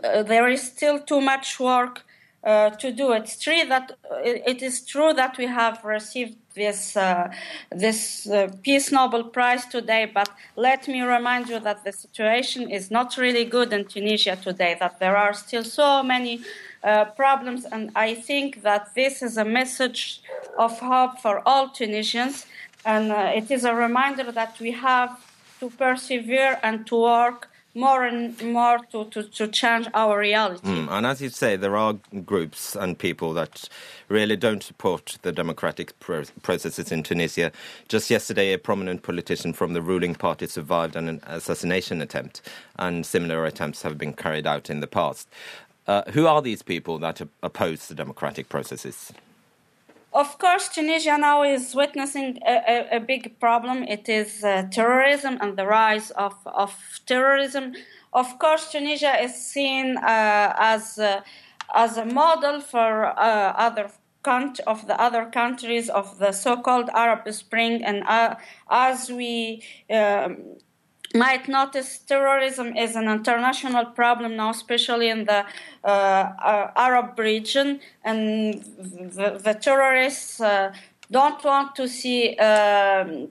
there 0.00 0.48
is 0.48 0.62
still 0.62 0.98
too 1.00 1.20
much 1.20 1.60
work 1.60 2.05
uh, 2.46 2.70
to 2.70 2.92
do. 2.92 3.12
It's 3.12 3.36
true 3.36 3.64
that 3.68 3.98
it 4.24 4.62
is 4.62 4.80
true 4.82 5.12
that 5.14 5.36
we 5.36 5.46
have 5.46 5.84
received 5.84 6.36
this 6.54 6.96
uh, 6.96 7.28
this 7.70 8.26
uh, 8.28 8.48
Peace 8.62 8.92
Nobel 8.92 9.24
Prize 9.24 9.66
today, 9.66 10.10
but 10.12 10.30
let 10.54 10.86
me 10.88 11.02
remind 11.02 11.48
you 11.48 11.58
that 11.60 11.84
the 11.84 11.92
situation 11.92 12.70
is 12.70 12.90
not 12.90 13.16
really 13.16 13.44
good 13.44 13.72
in 13.72 13.84
Tunisia 13.84 14.36
today. 14.36 14.76
That 14.78 15.00
there 15.00 15.16
are 15.16 15.34
still 15.34 15.64
so 15.64 16.02
many 16.02 16.40
uh, 16.84 17.06
problems, 17.06 17.64
and 17.64 17.90
I 17.96 18.14
think 18.14 18.62
that 18.62 18.94
this 18.94 19.22
is 19.22 19.36
a 19.36 19.44
message 19.44 20.22
of 20.56 20.78
hope 20.78 21.18
for 21.18 21.42
all 21.44 21.68
Tunisians, 21.68 22.46
and 22.84 23.10
uh, 23.10 23.32
it 23.34 23.50
is 23.50 23.64
a 23.64 23.74
reminder 23.74 24.30
that 24.30 24.58
we 24.60 24.70
have 24.70 25.10
to 25.60 25.70
persevere 25.70 26.60
and 26.62 26.86
to 26.86 26.96
work 26.96 27.48
more 27.76 28.04
and 28.04 28.40
more 28.42 28.78
to, 28.90 29.04
to, 29.10 29.22
to 29.22 29.46
change 29.48 29.86
our 29.94 30.18
reality. 30.18 30.66
Mm, 30.66 30.88
and 30.90 31.06
as 31.06 31.20
you 31.20 31.28
say, 31.28 31.56
there 31.56 31.76
are 31.76 31.94
groups 32.24 32.74
and 32.74 32.98
people 32.98 33.34
that 33.34 33.68
really 34.08 34.36
don't 34.36 34.62
support 34.62 35.18
the 35.22 35.30
democratic 35.30 35.98
pro- 36.00 36.24
processes 36.42 36.90
in 36.90 37.02
Tunisia. 37.02 37.52
Just 37.88 38.10
yesterday, 38.10 38.54
a 38.54 38.58
prominent 38.58 39.02
politician 39.02 39.52
from 39.52 39.74
the 39.74 39.82
ruling 39.82 40.14
party 40.14 40.46
survived 40.46 40.96
an 40.96 41.20
assassination 41.26 42.00
attempt, 42.00 42.40
and 42.78 43.04
similar 43.04 43.44
attempts 43.44 43.82
have 43.82 43.98
been 43.98 44.14
carried 44.14 44.46
out 44.46 44.70
in 44.70 44.80
the 44.80 44.86
past. 44.86 45.28
Uh, 45.86 46.02
who 46.12 46.26
are 46.26 46.42
these 46.42 46.62
people 46.62 46.98
that 46.98 47.20
oppose 47.42 47.88
the 47.88 47.94
democratic 47.94 48.48
processes? 48.48 49.12
Of 50.16 50.38
course, 50.38 50.70
Tunisia 50.70 51.18
now 51.18 51.42
is 51.42 51.74
witnessing 51.74 52.38
a, 52.46 52.54
a, 52.66 52.96
a 52.96 53.00
big 53.00 53.38
problem. 53.38 53.82
It 53.82 54.08
is 54.08 54.42
uh, 54.42 54.62
terrorism 54.70 55.36
and 55.42 55.58
the 55.58 55.66
rise 55.66 56.10
of, 56.12 56.34
of 56.46 56.74
terrorism. 57.04 57.74
Of 58.14 58.38
course, 58.38 58.72
Tunisia 58.72 59.22
is 59.22 59.34
seen 59.34 59.98
uh, 59.98 60.54
as, 60.58 60.98
uh, 60.98 61.20
as 61.74 61.98
a 61.98 62.06
model 62.06 62.62
for 62.62 63.04
uh, 63.04 63.52
other 63.66 63.90
of 64.66 64.88
the 64.88 65.00
other 65.00 65.26
countries 65.26 65.88
of 65.88 66.18
the 66.18 66.32
so-called 66.32 66.90
Arab 66.92 67.32
Spring, 67.32 67.84
and 67.84 68.02
uh, 68.08 68.34
as 68.68 69.08
we 69.08 69.62
um, 69.88 70.56
might 71.16 71.48
notice 71.48 71.98
terrorism 71.98 72.76
is 72.76 72.96
an 72.96 73.08
international 73.08 73.86
problem 73.86 74.36
now, 74.36 74.50
especially 74.50 75.08
in 75.08 75.24
the 75.24 75.44
uh, 75.84 75.86
uh, 75.86 76.70
Arab 76.76 77.18
region, 77.18 77.80
and 78.04 78.62
the, 79.16 79.40
the 79.42 79.54
terrorists 79.54 80.40
uh, 80.40 80.72
don't 81.10 81.42
want 81.44 81.74
to 81.76 81.88
see 81.88 82.36
um, 82.36 83.28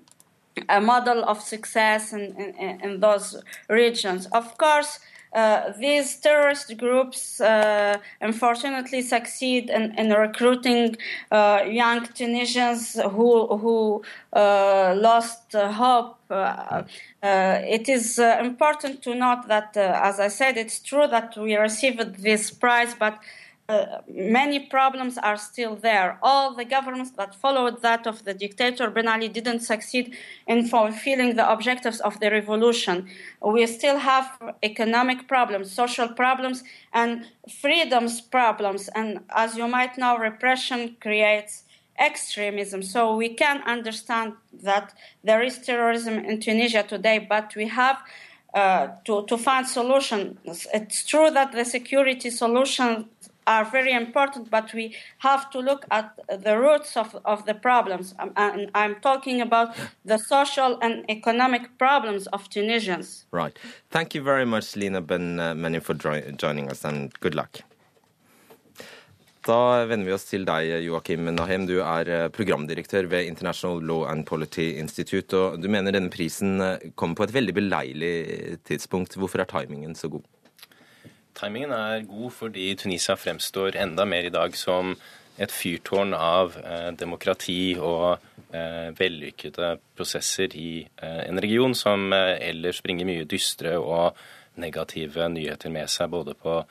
a 0.70 0.80
model 0.80 1.24
of 1.26 1.42
success 1.42 2.14
in, 2.14 2.36
in, 2.36 2.82
in, 2.82 3.00
those 3.00 3.42
regions. 3.70 4.26
Of 4.28 4.58
course, 4.58 5.00
uh, 5.36 5.74
these 5.78 6.16
terrorist 6.16 6.78
groups 6.78 7.42
uh, 7.42 7.98
unfortunately 8.22 9.02
succeed 9.02 9.70
in, 9.70 9.94
in 10.00 10.10
recruiting 10.12 10.96
uh, 11.30 11.62
young 11.68 12.06
Tunisians 12.06 12.94
who, 12.94 13.58
who 13.58 14.02
uh, 14.32 14.96
lost 14.98 15.52
hope. 15.54 16.16
Uh, 16.30 16.84
it 17.22 17.90
is 17.90 18.18
important 18.18 19.02
to 19.02 19.14
note 19.14 19.48
that, 19.48 19.76
as 19.76 20.20
I 20.20 20.30
said, 20.30 20.58
it's 20.58 20.80
true 20.80 21.08
that 21.08 21.36
we 21.38 21.56
received 21.56 22.24
this 22.24 22.52
prize, 22.52 22.96
but 22.98 23.20
uh, 23.68 24.02
many 24.08 24.60
problems 24.60 25.18
are 25.18 25.38
still 25.38 25.76
there. 25.76 26.20
All 26.22 26.54
the 26.54 26.66
governments 26.66 27.12
that 27.12 27.34
followed 27.34 27.82
that 27.82 28.06
of 28.06 28.24
the 28.24 28.34
dictator 28.34 28.92
Ben 28.92 29.08
Ali 29.08 29.28
didn't 29.28 29.62
succeed 29.62 30.16
in 30.46 30.68
fulfilling 30.68 31.36
the 31.36 31.52
objectives 31.52 32.00
of 32.02 32.20
the 32.20 32.30
revolution. 32.30 33.08
We 33.42 33.66
still 33.66 33.98
have 33.98 34.54
economic 34.62 35.28
problems, 35.28 35.72
social 35.72 36.08
problems, 36.10 36.64
and 36.94 37.26
freedoms 37.62 38.22
problems. 38.22 38.88
And 38.90 39.22
as 39.30 39.58
you 39.58 39.68
might 39.68 39.98
know, 39.98 40.18
repression 40.18 40.98
creates 41.02 41.64
extremism. 41.98 42.84
So 42.84 43.16
we 43.16 43.30
can 43.30 43.64
understand 43.64 44.34
that 44.62 44.94
there 45.24 45.42
is 45.42 45.58
terrorism 45.58 46.20
in 46.20 46.40
Tunisia 46.40 46.84
today, 46.84 47.18
but 47.18 47.56
we 47.56 47.68
have 47.68 47.98
uh, 48.56 48.88
to, 49.04 49.26
to 49.26 49.38
find 49.38 49.68
solutions. 49.68 50.66
It's 50.74 51.04
true 51.04 51.30
that 51.32 51.52
the 51.52 51.66
security 51.66 52.30
solution 52.30 53.10
are 53.48 53.66
very 53.66 53.94
important, 53.94 54.50
but 54.50 54.74
we 54.74 54.96
have 55.20 55.50
to 55.52 55.60
look 55.60 55.86
at 55.92 56.20
the 56.44 56.58
roots 56.58 56.98
of, 56.98 57.16
of 57.26 57.46
the 57.46 57.54
problems. 57.54 58.16
Um, 58.20 58.32
and 58.36 58.72
I'm 58.74 58.96
talking 59.02 59.42
about 59.42 59.76
the 60.04 60.18
social 60.18 60.80
and 60.82 61.06
economic 61.10 61.78
problems 61.78 62.28
of 62.28 62.50
Tunisians. 62.50 63.26
Right. 63.32 63.58
Thank 63.90 64.16
you 64.16 64.22
very 64.24 64.46
much, 64.46 64.76
Lina 64.76 65.02
Ben 65.02 65.36
Meni, 65.36 65.80
for 65.80 65.94
joining 65.94 66.70
us, 66.70 66.84
and 66.86 67.14
good 67.20 67.36
luck. 67.36 67.62
Da 69.46 69.86
vender 69.86 70.08
vi 70.08 70.14
oss 70.16 70.26
til 70.26 70.46
deg, 70.48 70.72
Joakim 70.82 71.28
Nahem. 71.36 71.68
Du 71.70 71.76
er 71.78 72.10
eh, 72.10 72.30
programdirektør 72.34 73.06
ved 73.12 73.28
International 73.30 73.78
Law 73.86 74.08
and 74.10 74.26
Polity 74.26 74.72
Institute. 74.82 75.38
og 75.38 75.60
Du 75.62 75.70
mener 75.70 75.94
denne 75.94 76.10
prisen 76.10 76.58
eh, 76.66 76.90
kommer 76.98 77.20
på 77.20 77.28
et 77.28 77.36
veldig 77.36 77.54
beleilig 77.54 78.16
tidspunkt. 78.66 79.20
Hvorfor 79.22 79.44
er 79.44 79.52
timingen 79.52 79.94
så 79.94 80.10
god? 80.16 80.26
Timingen 81.36 81.74
er 81.76 82.06
god 82.08 82.32
fordi 82.32 82.70
Tunisia 82.80 83.18
fremstår 83.20 83.76
enda 83.82 84.06
mer 84.08 84.28
i 84.28 84.34
dag 84.34 84.56
som 84.56 84.96
et 85.36 85.52
fyrtårn 85.52 86.14
av 86.16 86.56
eh, 86.62 86.92
demokrati 86.96 87.76
og 87.76 88.22
eh, 88.56 88.94
vellykkede 88.96 89.74
prosesser 89.98 90.56
i 90.56 90.86
eh, 90.86 91.22
en 91.26 91.42
region 91.44 91.76
som 91.76 92.08
eh, 92.16 92.38
ellers 92.50 92.80
bringer 92.86 93.08
mye 93.10 93.28
dystre 93.28 93.76
og 93.82 94.16
negative 94.56 95.28
nyheter 95.34 95.74
med 95.74 95.92
seg, 95.92 96.12
både 96.14 96.38
på 96.40 96.64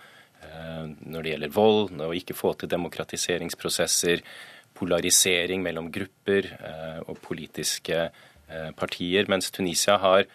når 0.44 1.24
det 1.24 1.30
gjelder 1.30 1.52
vold, 1.54 2.00
å 2.04 2.10
ikke 2.12 2.34
få 2.36 2.50
til 2.60 2.68
demokratiseringsprosesser, 2.68 4.20
polarisering 4.76 5.62
mellom 5.64 5.88
grupper 5.92 6.50
og 7.08 7.16
politiske 7.24 8.10
partier. 8.76 9.24
Mens 9.32 9.48
Tunisia 9.56 9.96
har 10.02 10.26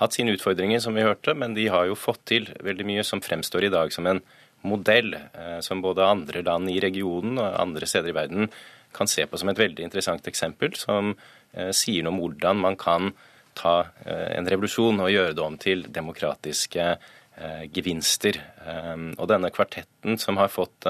hatt 0.00 0.16
sine 0.16 0.34
utfordringer, 0.34 0.80
som 0.82 0.96
vi 0.96 1.04
hørte, 1.06 1.36
men 1.38 1.54
de 1.54 1.68
har 1.70 1.86
jo 1.86 1.98
fått 1.98 2.24
til 2.30 2.48
veldig 2.64 2.86
mye 2.88 3.04
som 3.06 3.22
fremstår 3.22 3.68
i 3.68 3.74
dag 3.74 3.92
som 3.94 4.08
en 4.10 4.22
modell 4.64 5.14
eh, 5.14 5.60
som 5.60 5.82
både 5.84 6.06
andre 6.06 6.42
land 6.44 6.70
i 6.72 6.80
regionen 6.82 7.38
og 7.38 7.60
andre 7.60 7.88
steder 7.88 8.12
i 8.12 8.16
verden 8.16 8.48
kan 8.94 9.10
se 9.10 9.26
på 9.26 9.38
som 9.38 9.50
et 9.50 9.60
veldig 9.60 9.84
interessant 9.84 10.26
eksempel, 10.30 10.74
som 10.78 11.12
eh, 11.52 11.70
sier 11.74 12.04
noe 12.04 12.14
om 12.14 12.22
hvordan 12.22 12.62
man 12.62 12.78
kan 12.80 13.12
ta 13.58 13.76
eh, 14.06 14.30
en 14.38 14.48
revolusjon 14.50 15.02
og 15.04 15.12
gjøre 15.12 15.36
det 15.36 15.44
om 15.44 15.60
til 15.60 15.86
demokratiske 15.90 16.94
gevinster. 17.74 18.36
Og 19.18 19.26
denne 19.26 19.48
kvartetten 19.50 20.20
som 20.22 20.36
har 20.38 20.52
fått 20.54 20.86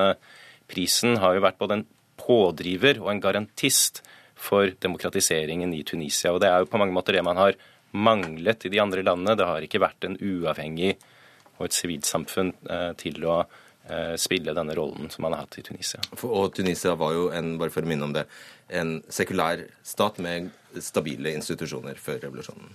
prisen, 0.69 1.15
har 1.17 1.33
jo 1.33 1.41
vært 1.41 1.57
både 1.57 1.79
en 1.79 1.85
pådriver 2.21 3.01
og 3.01 3.09
en 3.15 3.23
garantist 3.25 4.03
for 4.37 4.75
demokratiseringen 4.85 5.73
i 5.73 5.81
Tunisia. 5.89 6.35
Og 6.35 6.43
det 6.45 6.51
er 6.51 6.61
jo 6.61 6.69
på 6.69 6.83
mange 6.83 6.93
måter 6.93 7.17
det 7.17 7.25
man 7.25 7.41
har 7.41 7.57
manglet 7.95 8.67
i 8.67 8.73
de 8.73 8.81
andre 8.83 9.03
landene. 9.07 9.37
Det 9.39 9.47
har 9.49 9.67
ikke 9.67 9.83
vært 9.83 10.07
en 10.07 10.17
uavhengig 10.19 10.97
og 11.59 11.69
et 11.69 11.77
sivilsamfunn 11.77 12.53
eh, 12.71 12.91
til 12.99 13.23
å 13.29 13.37
eh, 13.45 14.15
spille 14.21 14.55
denne 14.57 14.75
rollen 14.77 15.11
som 15.13 15.27
man 15.27 15.37
har 15.37 15.45
hatt 15.45 15.61
i 15.61 15.67
Tunisia. 15.67 16.03
Og 16.27 16.51
Tunisia 16.57 16.97
var 16.99 17.15
jo, 17.15 17.29
en, 17.35 17.55
bare 17.61 17.75
for 17.75 17.87
å 17.87 17.91
minne 17.91 18.09
om 18.09 18.15
det, 18.17 18.27
en 18.75 18.97
sekulær 19.13 19.63
stat 19.87 20.19
med 20.25 20.51
stabile 20.83 21.35
institusjoner 21.39 22.01
før 22.03 22.25
revolusjonen. 22.27 22.75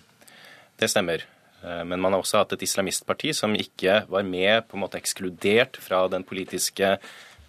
Det 0.79 0.87
stemmer. 0.91 1.25
Eh, 1.65 1.81
men 1.83 1.99
man 1.99 2.15
har 2.15 2.23
også 2.23 2.43
hatt 2.43 2.55
et 2.55 2.63
islamistparti 2.69 3.33
som 3.35 3.57
ikke 3.59 4.05
var 4.11 4.27
med, 4.27 4.69
på 4.69 4.79
en 4.79 4.85
måte 4.85 5.01
ekskludert 5.01 5.81
fra 5.83 6.05
den 6.11 6.27
politiske 6.27 6.97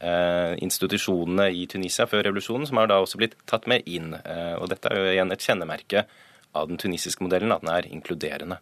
institusjonene 0.00 1.50
i 1.52 1.66
Tunisia 1.68 2.06
før 2.08 2.22
revolusjonen, 2.24 2.62
som 2.64 2.78
har 2.80 2.86
da 2.88 2.96
også 3.02 3.18
blitt 3.20 3.34
tatt 3.44 3.66
med 3.68 3.84
inn. 3.84 4.14
Og 4.16 4.62
dette 4.72 4.88
er 4.88 4.96
jo 4.96 5.10
igjen 5.10 5.34
et 5.34 5.44
kjennemerke 5.44 6.06
av 6.56 6.70
den 6.70 6.80
tunisiske 6.80 7.24
modellen, 7.24 7.52
at 7.52 7.64
den 7.64 7.72
er 7.74 7.90
inkluderende. 7.90 8.60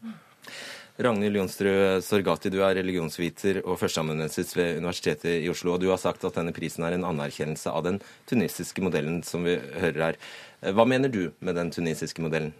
Ragnhild 0.98 1.38
Jonsrud 1.38 2.02
Sorgati, 2.02 2.50
du 2.50 2.58
er 2.66 2.74
religionsviter 2.80 3.60
og 3.62 3.76
førsteamanuensis 3.78 4.50
ved 4.58 4.80
Universitetet 4.80 5.44
i 5.44 5.50
Oslo. 5.50 5.76
og 5.76 5.80
Du 5.80 5.92
har 5.92 6.00
sagt 6.02 6.24
at 6.26 6.34
denne 6.34 6.54
prisen 6.56 6.82
er 6.82 6.96
en 6.96 7.06
anerkjennelse 7.06 7.70
av 7.70 7.84
den 7.86 8.00
tunisiske 8.26 8.82
modellen 8.82 9.20
som 9.22 9.46
vi 9.46 9.54
hører 9.78 10.02
her. 10.02 10.18
Hva 10.74 10.88
mener 10.90 11.12
du 11.12 11.28
med 11.38 11.54
den 11.54 11.70
tunisiske 11.70 12.24
modellen? 12.24 12.50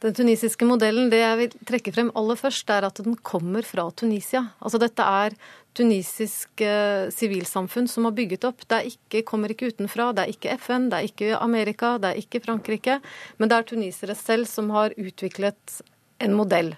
Den 0.00 0.14
tunisiske 0.14 0.64
modellen, 0.64 1.10
det 1.10 1.20
jeg 1.20 1.38
vil 1.40 1.54
trekke 1.68 1.92
frem 1.92 2.10
aller 2.16 2.38
først, 2.38 2.70
er 2.70 2.86
at 2.86 3.00
den 3.04 3.18
kommer 3.20 3.66
fra 3.66 3.88
Tunisia. 3.90 4.44
Altså 4.62 4.78
dette 4.80 5.02
er 5.02 5.34
tunisisk 5.78 6.62
eh, 6.64 7.08
sivilsamfunn 7.14 7.88
som 7.90 8.08
har 8.08 8.16
bygget 8.16 8.46
opp. 8.48 8.64
Det 8.66 8.80
ikke, 8.92 9.22
kommer 9.28 9.52
ikke 9.54 9.70
utenfra. 9.72 10.10
Det 10.16 10.24
er 10.24 10.34
ikke 10.34 10.56
FN, 10.64 10.88
det 10.90 10.98
er 10.98 11.08
ikke 11.10 11.38
Amerika, 11.38 11.94
det 12.02 12.10
er 12.10 12.20
ikke 12.22 12.42
Frankrike. 12.44 12.98
Men 13.38 13.50
det 13.50 13.58
er 13.58 13.68
tunisere 13.68 14.18
selv 14.18 14.50
som 14.50 14.72
har 14.74 14.96
utviklet 14.98 15.80
en 16.24 16.34
modell. 16.34 16.74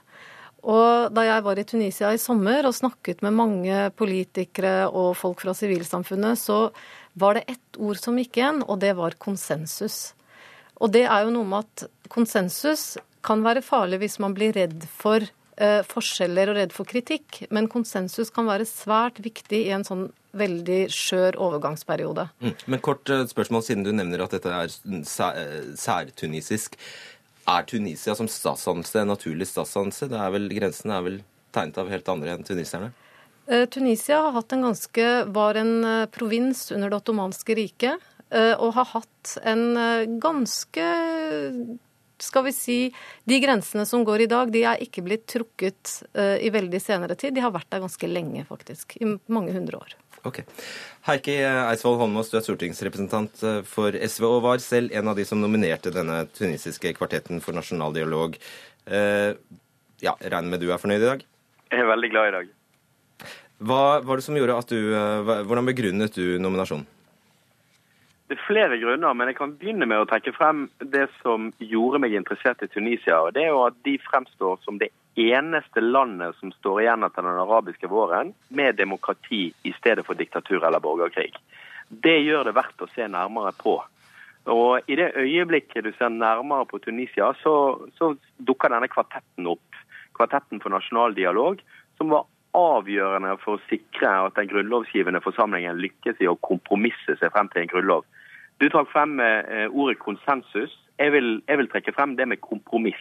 Og 0.61 1.12
da 1.16 1.25
jeg 1.25 1.45
var 1.47 1.59
i 1.59 1.64
Tunisia 1.64 2.12
i 2.12 2.21
sommer 2.21 2.66
og 2.69 2.76
snakket 2.76 3.23
med 3.25 3.37
mange 3.37 3.87
politikere 3.97 4.90
og 4.90 5.14
folk 5.16 5.40
fra 5.40 5.54
sivilsamfunnet, 5.57 6.37
så 6.37 6.69
var 7.21 7.38
det 7.38 7.47
ett 7.57 7.80
ord 7.80 8.00
som 8.00 8.19
gikk 8.21 8.37
igjen, 8.37 8.61
og 8.69 8.83
det 8.85 8.92
var 8.99 9.16
konsensus. 9.19 10.12
Og 10.80 10.92
det 10.92 11.07
er 11.07 11.25
jo 11.25 11.33
noe 11.33 11.49
med 11.49 11.64
at 11.64 11.88
konsensus 12.12 12.99
kan 13.25 13.42
være 13.45 13.64
farlig 13.64 14.00
hvis 14.04 14.19
man 14.21 14.37
blir 14.37 14.52
redd 14.57 14.85
for 15.00 15.25
forskjeller 15.60 16.50
og 16.52 16.56
redd 16.56 16.72
for 16.72 16.88
kritikk, 16.88 17.42
men 17.52 17.68
konsensus 17.68 18.32
kan 18.32 18.48
være 18.48 18.64
svært 18.68 19.20
viktig 19.20 19.66
i 19.66 19.74
en 19.76 19.84
sånn 19.84 20.06
veldig 20.36 20.80
skjør 20.94 21.38
overgangsperiode. 21.42 22.28
Mm. 22.42 22.54
Men 22.70 22.82
kort 22.84 23.10
uh, 23.10 23.24
spørsmål, 23.28 23.64
siden 23.66 23.86
du 23.86 23.92
nevner 23.94 24.24
at 24.24 24.36
dette 24.36 24.52
er 24.54 24.70
særtunisisk. 25.78 26.78
Er 27.50 27.66
Tunisia 27.66 28.14
som 28.14 28.28
statsdannelse 28.30 29.02
en 29.02 29.10
naturlig 29.10 29.49
statsdannelse? 29.50 30.10
Grensen 30.54 30.94
er 30.94 31.06
vel 31.06 31.20
tegnet 31.54 31.80
av 31.82 31.90
helt 31.90 32.10
andre 32.12 32.36
enn 32.36 32.46
tunisierne? 32.46 32.92
Uh, 33.50 33.66
Tunisia 33.73 34.20
har 34.28 34.36
hatt 34.38 34.54
en 34.54 34.68
ganske, 34.68 35.10
var 35.34 35.58
en 35.58 35.75
provins 36.14 36.68
under 36.76 36.92
Det 36.92 37.02
ottomanske 37.02 37.58
riket 37.58 38.08
og 38.30 38.76
har 38.76 38.86
hatt 38.92 39.32
en 39.42 40.20
ganske 40.23 40.84
skal 42.25 42.45
vi 42.47 42.52
si, 42.54 42.78
de 43.28 43.39
grensene 43.43 43.87
som 43.89 44.04
går 44.06 44.25
i 44.25 44.28
dag, 44.30 44.52
de 44.52 44.65
er 44.69 44.83
ikke 44.85 45.04
blitt 45.06 45.26
trukket 45.30 46.00
uh, 46.17 46.37
i 46.41 46.50
veldig 46.52 46.80
senere 46.83 47.17
tid. 47.19 47.35
De 47.37 47.45
har 47.45 47.54
vært 47.54 47.71
der 47.73 47.83
ganske 47.85 48.11
lenge, 48.11 48.45
faktisk. 48.49 48.97
I 49.00 49.15
mange 49.33 49.54
hundre 49.56 49.80
år. 49.80 49.97
Ok. 50.28 50.43
Heikki 51.06 51.39
Eidsvoll 51.49 51.97
Holmås, 52.00 52.28
du 52.28 52.37
er 52.37 52.45
stortingsrepresentant 52.45 53.41
eh, 53.49 53.63
for 53.65 53.97
SV 53.97 54.26
og 54.28 54.43
var 54.45 54.61
selv 54.61 54.93
en 54.93 55.09
av 55.09 55.17
de 55.17 55.25
som 55.25 55.41
nominerte 55.41 55.93
denne 55.95 56.26
tunisiske 56.37 56.93
kvartetten 56.99 57.41
for 57.41 57.56
nasjonal 57.56 57.97
dialog. 57.97 58.37
Uh, 58.85 59.33
ja, 60.04 60.13
jeg 60.13 60.28
regner 60.28 60.52
med 60.52 60.61
du 60.61 60.69
er 60.69 60.80
fornøyd 60.83 61.00
i 61.00 61.09
dag? 61.09 61.25
Jeg 61.73 61.80
er 61.80 61.89
veldig 61.89 62.13
glad 62.13 62.28
i 62.28 62.37
dag. 62.37 62.54
Hva 63.65 63.83
var 64.04 64.21
det 64.21 64.25
som 64.25 64.37
gjorde 64.37 64.56
at 64.56 64.71
du 64.73 64.93
Hvordan 65.45 65.67
begrunnet 65.69 66.15
du 66.17 66.39
nominasjonen? 66.41 66.87
Det 68.30 68.36
er 68.36 68.47
flere 68.47 68.76
grunner, 68.78 69.14
men 69.19 69.26
jeg 69.26 69.40
kan 69.40 69.52
begynne 69.58 69.88
med 69.90 69.99
å 69.99 70.06
trekke 70.06 70.30
frem 70.36 70.69
det 70.93 71.08
som 71.16 71.49
gjorde 71.58 71.99
meg 71.99 72.12
interessert 72.14 72.60
i 72.62 72.69
Tunisia. 72.71 73.16
og 73.25 73.32
Det 73.34 73.43
er 73.43 73.49
jo 73.50 73.64
at 73.64 73.80
de 73.82 73.97
fremstår 74.04 74.60
som 74.62 74.76
det 74.78 74.93
eneste 75.19 75.82
landet 75.82 76.38
som 76.38 76.52
står 76.54 76.84
igjen 76.84 77.02
etter 77.02 77.26
den 77.26 77.40
arabiske 77.43 77.90
våren 77.90 78.30
med 78.54 78.78
demokrati 78.78 79.49
i 79.66 79.73
stedet 79.80 80.04
for 80.06 80.14
diktatur 80.14 80.62
eller 80.62 80.78
borgerkrig. 80.78 81.32
Det 81.90 82.21
gjør 82.23 82.47
det 82.47 82.54
verdt 82.54 82.86
å 82.86 82.88
se 82.95 83.08
nærmere 83.10 83.50
på. 83.58 83.80
Og 84.54 84.86
I 84.86 85.00
det 85.02 85.10
øyeblikket 85.19 85.88
du 85.88 85.90
ser 85.99 86.14
nærmere 86.14 86.71
på 86.71 86.78
Tunisia, 86.86 87.32
så, 87.43 87.56
så 87.99 88.12
dukker 88.38 88.71
denne 88.71 88.93
kvartetten 88.95 89.50
opp. 89.50 89.82
Kvartetten 90.14 90.62
for 90.62 90.71
nasjonal 90.71 91.19
dialog, 91.19 91.58
som 91.99 92.14
var 92.14 92.30
avgjørende 92.54 93.34
for 93.43 93.58
å 93.58 93.66
sikre 93.66 94.14
at 94.28 94.38
den 94.38 94.54
grunnlovsgivende 94.54 95.19
forsamlingen 95.26 95.82
lykkes 95.82 96.23
i 96.23 96.30
å 96.30 96.38
kompromisse 96.47 97.19
seg 97.19 97.34
frem 97.34 97.50
til 97.50 97.64
en 97.66 97.75
grunnlov. 97.75 98.06
Du 98.60 98.68
trakk 98.68 98.90
frem 98.92 99.20
eh, 99.25 99.66
ordet 99.73 99.99
konsensus. 100.02 100.75
Jeg 101.00 101.14
vil, 101.14 101.38
jeg 101.49 101.58
vil, 101.58 101.68
trekke 101.73 101.94
frem 101.96 102.12
det 102.18 102.26
med 102.28 102.42
kompromiss. 102.44 103.00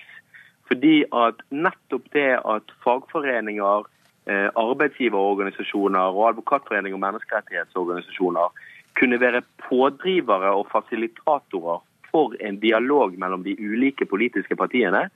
Fordi 0.71 1.01
at 1.11 1.41
nettopp 1.51 2.05
det 2.15 2.29
at 2.47 2.71
fagforeninger, 2.85 3.89
eh, 4.31 4.47
arbeidsgiverorganisasjoner 4.55 6.15
og 6.15 6.29
advokatforeninger 6.29 6.95
og 6.95 7.03
menneskerettighetsorganisasjoner 7.03 8.55
kunne 8.99 9.19
være 9.19 9.43
pådrivere 9.65 10.53
og 10.55 10.69
fasilitatorer 10.71 11.83
for 12.11 12.35
en 12.39 12.59
dialog 12.63 13.19
mellom 13.19 13.43
de 13.43 13.57
ulike 13.59 14.07
politiske 14.07 14.55
partiene, 14.55 15.09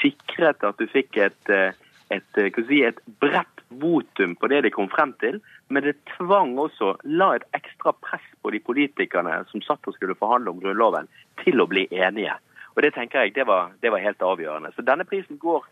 sikret 0.00 0.64
at 0.64 0.80
du 0.80 0.88
fikk 0.88 1.20
et, 1.28 1.52
eh, 1.52 1.76
et, 2.08 2.40
et 2.40 3.04
bredt 3.20 3.66
votum 3.68 4.32
på 4.36 4.48
det 4.48 4.64
de 4.64 4.72
kom 4.72 4.88
frem 4.88 5.12
til, 5.20 5.42
men 5.68 5.82
det 5.82 5.94
tvang 6.16 6.58
også, 6.60 6.94
la 7.04 7.34
et 7.36 7.46
ekstra 7.56 7.94
press 8.04 8.24
på 8.42 8.52
de 8.52 8.60
politikerne 8.60 9.40
som 9.50 9.62
satt 9.64 9.86
og 9.88 9.96
skulle 9.96 10.16
forhandle 10.18 10.52
om 10.52 10.60
Grunnloven, 10.60 11.08
til 11.44 11.62
å 11.62 11.68
bli 11.70 11.86
enige. 11.90 12.36
Og 12.74 12.82
Det 12.82 12.94
tenker 12.94 13.24
jeg 13.24 13.34
det 13.34 13.46
var, 13.46 13.72
det 13.80 13.90
var 13.90 14.02
helt 14.02 14.22
avgjørende. 14.22 14.74
Så 14.74 14.82
Denne 14.82 15.06
prisen 15.08 15.38
går 15.38 15.64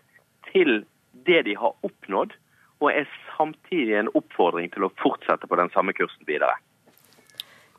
til 0.53 0.85
det 1.27 1.45
de 1.47 1.57
har 1.59 1.75
oppnådd, 1.83 2.33
og 2.83 2.91
er 2.91 3.07
samtidig 3.37 3.95
en 3.99 4.11
oppfordring 4.19 4.73
til 4.73 4.87
å 4.87 4.95
fortsette 5.03 5.47
på 5.47 5.59
den 5.59 5.71
samme 5.75 5.95
kursen 5.95 6.27
videre. 6.27 6.57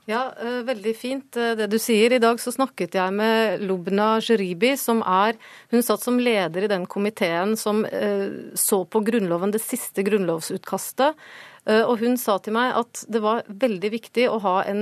Ja, 0.05 0.33
eh, 0.35 0.59
veldig 0.67 0.91
fint 0.99 1.37
eh, 1.39 1.53
det 1.55 1.69
du 1.71 1.77
sier. 1.79 2.11
I 2.11 2.19
dag 2.19 2.39
så 2.39 2.51
snakket 2.51 2.97
jeg 2.97 3.15
med 3.15 3.61
Lubna 3.63 4.17
Jeribi, 4.19 4.73
som 4.79 4.99
er 5.07 5.37
Hun 5.71 5.83
satt 5.83 6.03
som 6.03 6.19
leder 6.19 6.65
i 6.65 6.71
den 6.71 6.83
komiteen 6.85 7.55
som 7.55 7.85
eh, 7.87 8.51
så 8.59 8.83
på 8.83 8.99
Grunnloven, 8.99 9.55
det 9.55 9.63
siste 9.63 10.03
grunnlovsutkastet. 10.03 11.15
Og 11.63 12.01
hun 12.01 12.17
sa 12.19 12.33
til 12.43 12.51
meg 12.57 12.73
at 12.75 13.05
det 13.07 13.21
var 13.23 13.45
veldig 13.47 13.89
viktig 13.93 14.25
å 14.27 14.39
ha 14.43 14.55
en 14.67 14.81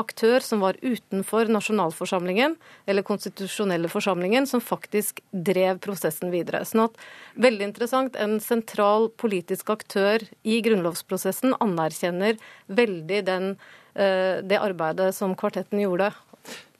aktør 0.00 0.42
som 0.42 0.64
var 0.64 0.74
utenfor 0.82 1.46
nasjonalforsamlingen, 1.54 2.56
eller 2.90 3.06
konstitusjonelle 3.06 3.86
forsamlingen, 3.92 4.48
som 4.50 4.58
faktisk 4.58 5.22
drev 5.30 5.78
prosessen 5.84 6.34
videre. 6.34 6.64
Sånn 6.66 6.88
at, 6.88 6.98
veldig 7.38 7.68
interessant, 7.68 8.18
en 8.18 8.40
sentral 8.42 9.06
politisk 9.14 9.70
aktør 9.76 10.26
i 10.42 10.58
grunnlovsprosessen 10.66 11.54
anerkjenner 11.62 12.42
veldig 12.66 13.22
den 13.30 13.52
Eh, 13.98 14.42
det 14.42 14.58
arbeidet 14.62 15.14
som 15.14 15.34
kvartetten 15.34 15.80
gjorde. 15.82 16.12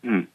Mm. 0.06 0.26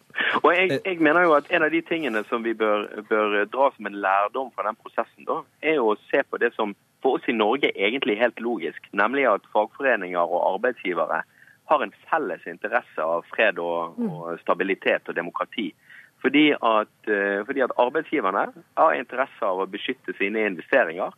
Og 0.43 0.49
jeg, 0.51 0.79
jeg, 0.83 0.97
mener 1.01 1.23
jo 1.23 1.35
at 1.37 1.47
En 1.49 1.63
av 1.63 1.71
de 1.71 1.79
tingene 1.81 2.21
som 2.27 2.43
vi 2.43 2.51
bør, 2.53 2.89
bør, 3.07 3.37
dra 3.49 3.69
som 3.73 3.87
en 3.87 4.01
lærdom 4.03 4.49
fra 4.51 4.67
den 4.67 4.77
prosessen, 4.81 5.23
da, 5.29 5.39
er 5.63 5.79
å 5.79 5.95
se 6.09 6.19
på 6.27 6.39
det 6.43 6.51
som 6.57 6.75
for 7.03 7.19
oss 7.19 7.27
i 7.27 7.35
Norge 7.35 7.69
er 7.73 7.89
egentlig 7.91 8.17
helt 8.19 8.39
logisk, 8.39 8.85
nemlig 8.95 9.27
at 9.27 9.47
fagforeninger 9.53 10.23
og 10.23 10.53
arbeidsgivere 10.53 11.21
har 11.71 11.83
en 11.83 11.93
felles 12.09 12.45
interesse 12.47 13.03
av 13.03 13.25
fred 13.31 13.59
og, 13.61 13.97
mm. 13.99 14.09
og 14.09 14.39
stabilitet 14.43 15.11
og 15.11 15.17
demokrati. 15.19 15.71
Fordi 16.23 16.45
at, 16.55 16.95
eh, 17.11 17.43
fordi 17.45 17.63
at, 17.65 17.75
arbeidsgiverne 17.79 18.45
har 18.79 18.95
interesse 18.95 19.43
av 19.43 19.59
å 19.59 19.69
beskytte 19.69 20.15
sine 20.19 20.47
investeringer. 20.47 21.11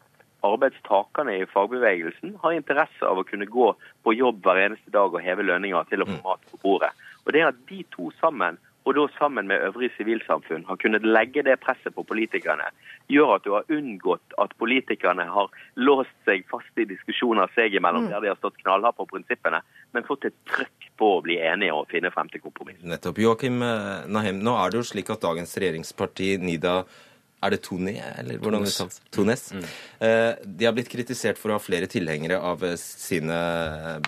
arbeidstakerne 0.45 1.39
i 1.39 1.45
fagbevegelsen 1.49 2.35
har 2.43 2.53
interesse 2.53 3.01
av 3.01 3.17
å 3.17 3.23
kunne 3.25 3.47
gå 3.49 3.71
på 4.05 4.13
jobb 4.13 4.43
hver 4.45 4.59
eneste 4.61 4.91
dag 4.93 5.15
og 5.15 5.23
heve 5.25 5.41
lønninger 5.41 5.87
til 5.89 6.03
å 6.03 6.05
få 6.05 6.17
mm. 6.19 6.25
mat 6.25 6.43
på 6.51 6.59
bordet. 6.61 6.91
Og 7.25 7.33
det 7.33 7.41
at 7.47 7.57
de 7.69 7.79
to 7.95 8.11
sammen 8.19 8.59
og 8.85 8.93
da 8.97 9.05
sammen 9.17 9.47
med 9.49 9.63
øvrig 9.65 9.89
sivilsamfunn 9.97 10.65
har 10.67 10.77
kunnet 10.81 11.05
legge 11.05 11.43
det 11.45 11.57
presset 11.63 11.95
på 11.95 12.03
politikerne, 12.05 12.67
gjør 13.09 13.35
at 13.37 13.45
du 13.45 13.53
har 13.55 13.71
unngått 13.73 14.35
at 14.41 14.53
politikerne 14.61 15.25
har 15.37 15.49
låst 15.75 16.13
seg 16.29 16.45
fast 16.51 16.81
i 16.81 16.85
diskusjoner 16.89 17.49
seg 17.57 17.73
imellom 17.77 18.05
mm. 18.05 18.11
der 18.13 18.21
de 18.21 18.31
har 18.33 18.39
stått 18.41 18.61
knallhardt 18.61 18.99
på 18.99 19.07
prinsippene, 19.09 19.63
men 19.93 20.07
fått 20.07 20.29
et 20.29 20.37
trøkk 20.51 20.91
på 21.01 21.11
å 21.17 21.23
bli 21.25 21.39
enige 21.41 21.73
og 21.73 21.89
finne 21.91 22.13
frem 22.13 22.29
til 22.31 22.43
kompromiss. 22.45 22.79
Nettopp. 22.85 23.19
Joakim 23.25 23.59
eh, 23.65 24.05
Nahem, 24.11 24.39
nå 24.45 24.53
er 24.61 24.71
det 24.71 24.83
jo 24.83 24.87
slik 24.93 25.09
at 25.13 25.25
dagens 25.25 25.57
regjeringsparti 25.57 26.35
NIDA 26.45 26.83
er 27.45 27.53
det 27.53 27.62
Tone, 27.65 27.93
eller 28.19 28.39
hvordan 28.41 28.65
Tones. 28.65 28.99
det 28.99 29.13
Tones. 29.15 29.45
Mm. 29.53 29.63
Eh, 30.08 30.31
de 30.45 30.67
har 30.67 30.75
blitt 30.75 30.91
kritisert 30.91 31.39
for 31.39 31.51
å 31.51 31.60
ha 31.60 31.63
flere 31.63 31.89
tilhengere 31.91 32.39
av 32.41 32.63
eh, 32.65 32.77
sine 32.79 33.38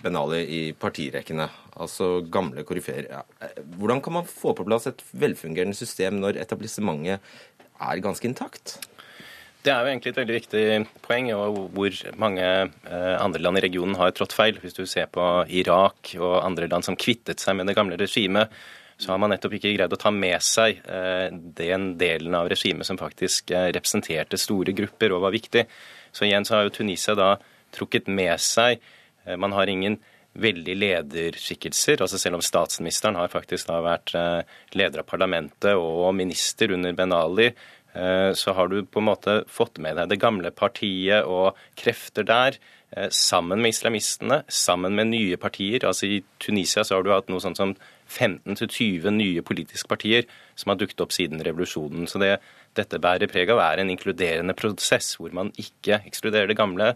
benaler 0.01 0.43
i 0.43 0.61
partirekkene. 0.77 1.47
Altså 1.77 2.23
gamle 2.33 2.65
koryfeer. 2.67 3.09
Hvordan 3.77 4.01
kan 4.03 4.17
man 4.19 4.29
få 4.29 4.55
på 4.57 4.65
plass 4.67 4.89
et 4.89 5.03
velfungerende 5.13 5.77
system 5.77 6.17
når 6.23 6.39
etablissementet 6.41 7.21
er 7.77 8.05
ganske 8.05 8.25
intakt? 8.25 8.79
Det 9.61 9.73
er 9.73 9.83
jo 9.83 9.91
egentlig 9.91 10.13
et 10.13 10.19
veldig 10.21 10.35
viktig 10.37 10.63
poeng, 11.03 11.27
og 11.35 11.57
hvor 11.75 11.95
mange 12.21 12.45
andre 12.87 13.41
land 13.41 13.59
i 13.59 13.63
regionen 13.65 13.97
har 13.99 14.13
trådt 14.15 14.33
feil. 14.37 14.61
Hvis 14.63 14.77
du 14.77 14.85
ser 14.87 15.09
på 15.11 15.25
Irak 15.59 16.13
og 16.21 16.37
andre 16.39 16.69
land 16.71 16.87
som 16.87 16.95
kvittet 16.95 17.43
seg 17.43 17.57
med 17.59 17.67
det 17.67 17.75
gamle 17.75 17.97
regimet, 17.99 18.53
så 18.97 19.11
har 19.11 19.21
man 19.21 19.29
nettopp 19.29 19.53
ikke 19.57 19.75
greid 19.75 19.93
å 19.93 19.99
ta 20.01 20.11
med 20.13 20.41
seg 20.43 20.81
eh, 20.89 21.29
den 21.31 21.91
delen 22.01 22.35
av 22.37 22.49
regimet 22.49 22.87
som 22.87 22.97
faktisk 22.97 23.53
eh, 23.53 23.69
representerte 23.75 24.39
store 24.41 24.73
grupper 24.77 25.13
og 25.13 25.27
var 25.27 25.35
viktig. 25.35 25.67
Så 26.11 26.25
igjen 26.25 26.45
så 26.47 26.57
har 26.57 26.65
jo 26.65 26.73
Tunisia 26.79 27.13
da 27.17 27.35
trukket 27.75 28.09
med 28.09 28.33
seg 28.41 28.79
eh, 28.79 29.37
Man 29.37 29.53
har 29.53 29.69
ingen 29.69 29.99
veldig 30.37 30.75
lederskikkelser. 30.77 32.01
altså 32.01 32.17
Selv 32.17 32.39
om 32.39 32.45
statsministeren 32.45 33.17
har 33.17 33.29
faktisk 33.29 33.69
da 33.69 33.79
vært 33.81 34.11
leder 34.77 35.01
av 35.01 35.07
parlamentet 35.09 35.73
og 35.73 36.11
minister 36.13 36.75
under 36.75 36.93
Ben 36.93 37.13
Ali, 37.15 37.47
så 38.37 38.53
har 38.53 38.69
du 38.69 38.83
på 38.85 39.01
en 39.01 39.07
måte 39.07 39.33
fått 39.49 39.79
med 39.81 39.97
deg 39.97 40.11
det 40.11 40.19
gamle 40.21 40.51
partiet 40.53 41.25
og 41.25 41.57
krefter 41.81 42.27
der. 42.27 42.59
Sammen 43.09 43.63
med 43.65 43.73
islamistene, 43.73 44.43
sammen 44.45 44.93
med 44.93 45.09
nye 45.09 45.41
partier. 45.41 45.87
altså 45.89 46.05
I 46.05 46.21
Tunisia 46.37 46.85
så 46.85 46.99
har 46.99 47.07
du 47.07 47.09
hatt 47.15 47.33
noe 47.33 47.41
sånt 47.41 47.57
som 47.57 47.73
15-20 48.07 49.11
nye 49.15 49.43
politiske 49.45 49.89
partier 49.91 50.27
som 50.55 50.71
har 50.71 50.79
dukket 50.79 51.03
opp 51.03 51.13
siden 51.15 51.43
revolusjonen. 51.43 52.07
Så 52.09 52.21
det 52.23 52.37
dette 52.77 52.99
bærer 53.01 53.29
preg 53.31 53.51
av, 53.53 53.61
er 53.63 53.81
en 53.81 53.91
inkluderende 53.93 54.55
prosess, 54.57 55.15
hvor 55.19 55.33
man 55.35 55.51
ikke 55.59 56.01
ekskluderer 56.07 56.51
det 56.51 56.57
gamle, 56.59 56.93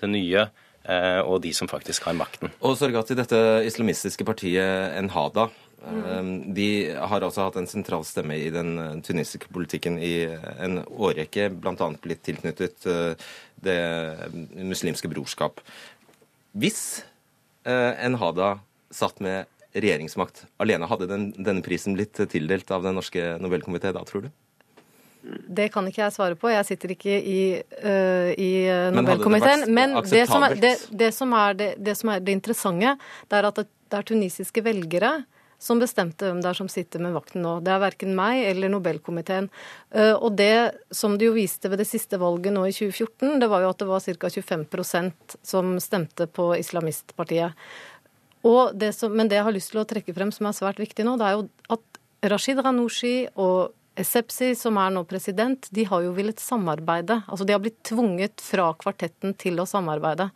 det 0.00 0.10
nye 0.10 0.46
eh, 0.46 1.20
og 1.22 1.40
de 1.44 1.52
som 1.56 1.70
faktisk 1.70 2.08
har 2.08 2.16
makten. 2.18 2.52
Og 2.64 2.76
Sorgati, 2.78 3.16
dette 3.18 3.40
islamistiske 3.66 4.26
partiet 4.26 4.98
Enhada, 4.98 5.48
mm. 5.84 6.54
de 6.56 6.68
har 6.94 7.24
altså 7.26 7.48
hatt 7.48 7.58
en 7.60 7.70
sentral 7.70 8.06
stemme 8.08 8.38
i 8.40 8.50
den 8.54 8.76
eh, 8.80 9.00
tunisiske 9.06 9.50
politikken 9.54 9.98
i 10.02 10.14
en 10.58 10.82
årrekke, 10.84 11.50
bl.a. 11.54 11.90
blitt 12.04 12.24
tilknyttet 12.26 12.88
det 13.64 13.80
muslimske 14.60 15.08
brorskap. 15.08 15.62
Hvis 16.54 17.02
Enhada 17.64 18.58
satt 18.92 19.22
med 19.24 19.48
regjeringsmakt 19.74 20.44
alene, 20.62 20.88
hadde 20.90 21.08
den, 21.10 21.28
denne 21.36 21.64
prisen 21.64 21.96
blitt 21.98 22.18
tildelt 22.30 22.70
av 22.74 22.86
Den 22.86 22.98
norske 22.98 23.34
nobelkomité 23.42 23.92
da, 23.94 24.04
tror 24.06 24.28
du? 24.28 24.32
Det 25.24 25.70
kan 25.72 25.86
ikke 25.88 26.02
jeg 26.02 26.12
svare 26.12 26.36
på. 26.36 26.50
Jeg 26.52 26.66
sitter 26.68 26.92
ikke 26.92 27.14
i, 27.16 27.44
uh, 27.80 28.30
i 28.36 28.50
Nobelkomiteen. 28.92 29.64
Men 29.72 29.96
det 30.04 30.26
som, 30.28 30.44
er, 30.44 30.56
det, 30.60 30.74
det, 30.92 31.12
som 31.16 31.32
er 31.38 31.56
det, 31.56 31.70
det, 31.80 31.94
som 31.96 32.12
er 32.12 32.24
det 32.24 32.34
interessante, 32.36 32.98
det 33.30 33.38
er 33.38 33.48
at 33.48 33.62
det 33.64 34.00
er 34.00 34.10
tunisiske 34.10 34.64
velgere 34.64 35.22
som 35.64 35.80
bestemte 35.80 36.26
hvem 36.26 36.42
det 36.44 36.50
er 36.50 36.58
som 36.58 36.68
sitter 36.68 37.00
med 37.00 37.14
vakten 37.14 37.40
nå. 37.44 37.54
Det 37.64 37.72
er 37.72 37.80
verken 37.80 38.12
meg 38.18 38.42
eller 38.50 38.68
Nobelkomiteen. 38.68 39.46
Og 40.18 40.34
det 40.36 40.74
som 40.92 41.14
de 41.16 41.30
jo 41.30 41.36
viste 41.36 41.70
ved 41.72 41.80
det 41.80 41.86
siste 41.88 42.18
valget 42.20 42.52
nå 42.52 42.66
i 42.68 42.74
2014, 42.74 43.38
det 43.40 43.48
var 43.48 43.64
jo 43.64 43.70
at 43.72 43.80
det 43.80 43.88
var 43.88 44.04
ca. 44.04 44.28
25% 44.34 45.38
som 45.40 45.76
stemte 45.80 46.26
på 46.28 46.50
islamistpartiet. 46.58 47.56
Det 48.74 48.90
som, 48.92 49.14
men 49.16 49.30
det 49.30 49.38
jeg 49.38 49.46
har 49.46 49.56
lyst 49.56 49.72
til 49.72 49.80
å 49.80 49.86
trekke 49.88 50.14
frem 50.16 50.32
som 50.34 50.50
er 50.50 50.56
svært 50.56 50.82
viktig 50.82 51.06
nå, 51.06 51.16
det 51.20 51.28
er 51.30 51.38
jo 51.38 51.46
at 51.72 52.00
Rashid 52.28 52.60
Ranushi 52.60 53.16
og 53.40 53.72
Esepsi, 54.00 54.52
som 54.58 54.78
er 54.82 54.92
nå 54.92 55.04
president, 55.06 55.68
de 55.70 55.84
har 55.86 56.02
jo 56.02 56.14
villet 56.16 56.40
samarbeide. 56.42 57.20
Altså 57.28 57.46
de 57.46 57.54
har 57.54 57.62
blitt 57.62 57.78
tvunget 57.86 58.42
fra 58.42 58.72
kvartetten 58.80 59.36
til 59.38 59.60
å 59.62 59.68
samarbeide. 59.70 60.30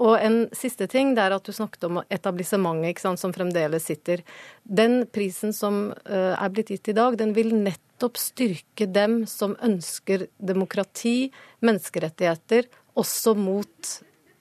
Og 0.00 0.16
en 0.16 0.38
siste 0.56 0.88
ting, 0.90 1.12
det 1.14 1.22
er 1.22 1.34
at 1.36 1.44
du 1.44 1.52
snakket 1.52 1.84
om 1.86 2.00
etablissementet 2.08 3.02
sant, 3.02 3.20
som 3.20 3.34
fremdeles 3.36 3.84
sitter. 3.84 4.24
Den 4.64 5.04
prisen 5.12 5.52
som 5.56 5.90
uh, 5.92 6.32
er 6.32 6.52
blitt 6.54 6.72
gitt 6.72 6.90
i 6.90 6.96
dag, 6.96 7.18
den 7.20 7.34
vil 7.36 7.52
nettopp 7.52 8.18
styrke 8.18 8.88
dem 8.88 9.22
som 9.28 9.54
ønsker 9.60 10.26
demokrati, 10.40 11.30
menneskerettigheter, 11.60 12.70
også 12.98 13.36
mot 13.36 13.94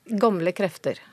gamle 0.10 0.56
krefter. 0.56 1.04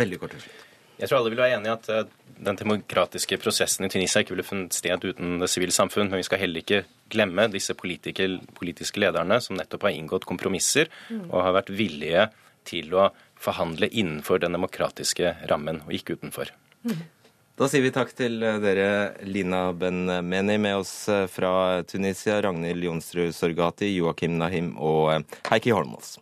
Veldig 0.00 0.22
kort 0.22 0.38
til 0.38 0.46
slutt. 0.48 0.68
Jeg 1.02 1.10
tror 1.10 1.18
alle 1.18 1.32
vil 1.34 1.42
være 1.42 1.56
enig 1.58 1.66
i 1.66 1.74
at 1.74 1.88
eh, 1.90 2.10
den 2.46 2.58
demokratiske 2.58 3.38
prosessen 3.42 3.86
i 3.86 3.90
Tunisia 3.90 4.22
ikke 4.22 4.36
ville 4.36 4.46
funnet 4.46 4.76
sted 4.76 5.02
uten 5.02 5.40
det 5.42 5.50
sivile 5.50 5.74
samfunn. 5.74 6.06
Men 6.10 6.22
vi 6.22 6.26
skal 6.28 6.42
heller 6.44 6.62
ikke 6.62 6.84
glemme 7.10 7.48
disse 7.50 7.74
politiske 7.74 9.02
lederne 9.02 9.40
som 9.42 9.58
nettopp 9.58 9.88
har 9.88 9.96
inngått 9.96 10.26
kompromisser 10.30 10.90
og 11.28 11.42
har 11.42 11.56
vært 11.58 11.74
villige 11.74 12.28
til 12.68 12.94
å 12.94 13.10
forhandle 13.42 13.90
innenfor 13.90 14.38
den 14.42 14.54
demokratiske 14.54 15.34
rammen, 15.50 15.82
og 15.86 15.96
ikke 15.98 16.14
utenfor. 16.18 16.54
Da 17.58 17.68
sier 17.68 17.84
vi 17.84 17.92
takk 17.94 18.14
til 18.16 18.38
eh, 18.46 18.58
dere, 18.62 18.88
Lina 19.28 19.66
Ben-Meni 19.76 20.56
med 20.62 20.80
oss 20.80 20.94
eh, 21.12 21.26
fra 21.30 21.82
Tunisia, 21.86 22.40
Ragnhild 22.42 22.88
Jonsrud 22.88 23.34
Sorgati, 23.36 23.92
Joakim 23.98 24.38
Nahim 24.40 24.72
og 24.80 25.26
Heikki 25.50 25.74
Holmås. 25.74 26.16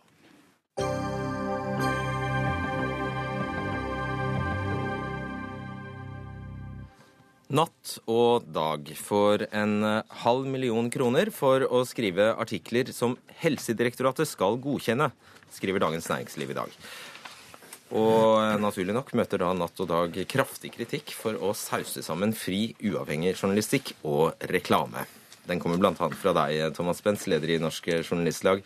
Natt 7.51 7.97
og 8.07 8.45
dag 8.55 8.87
for 8.95 9.41
en 9.51 9.81
eh, 9.83 10.13
halv 10.23 10.45
million 10.47 10.85
kroner 10.91 11.27
for 11.35 11.65
å 11.67 11.81
skrive 11.83 12.29
artikler 12.39 12.93
som 12.95 13.17
Helsedirektoratet 13.41 14.29
skal 14.29 14.55
godkjenne, 14.63 15.09
skriver 15.51 15.83
Dagens 15.83 16.07
Næringsliv 16.07 16.53
i 16.53 16.55
dag. 16.55 16.77
Og 17.91 18.37
eh, 18.39 18.55
naturlig 18.63 18.95
nok 18.95 19.11
møter 19.19 19.43
da 19.43 19.51
Natt 19.57 19.83
og 19.83 19.89
Dag 19.91 20.15
kraftig 20.31 20.71
kritikk 20.77 21.11
for 21.17 21.35
å 21.43 21.51
sause 21.51 22.05
sammen 22.07 22.31
fri, 22.31 22.69
uavhengig 22.87 23.35
journalistikk 23.35 23.97
og 24.07 24.47
reklame. 24.53 25.03
Den 25.43 25.59
kommer 25.59 25.81
bl.a. 25.81 25.91
fra 25.97 26.35
deg, 26.37 26.71
Thomas 26.77 27.03
Spence, 27.03 27.27
leder 27.27 27.51
i 27.51 27.59
Norsk 27.59 27.91
Journalistlag. 27.99 28.63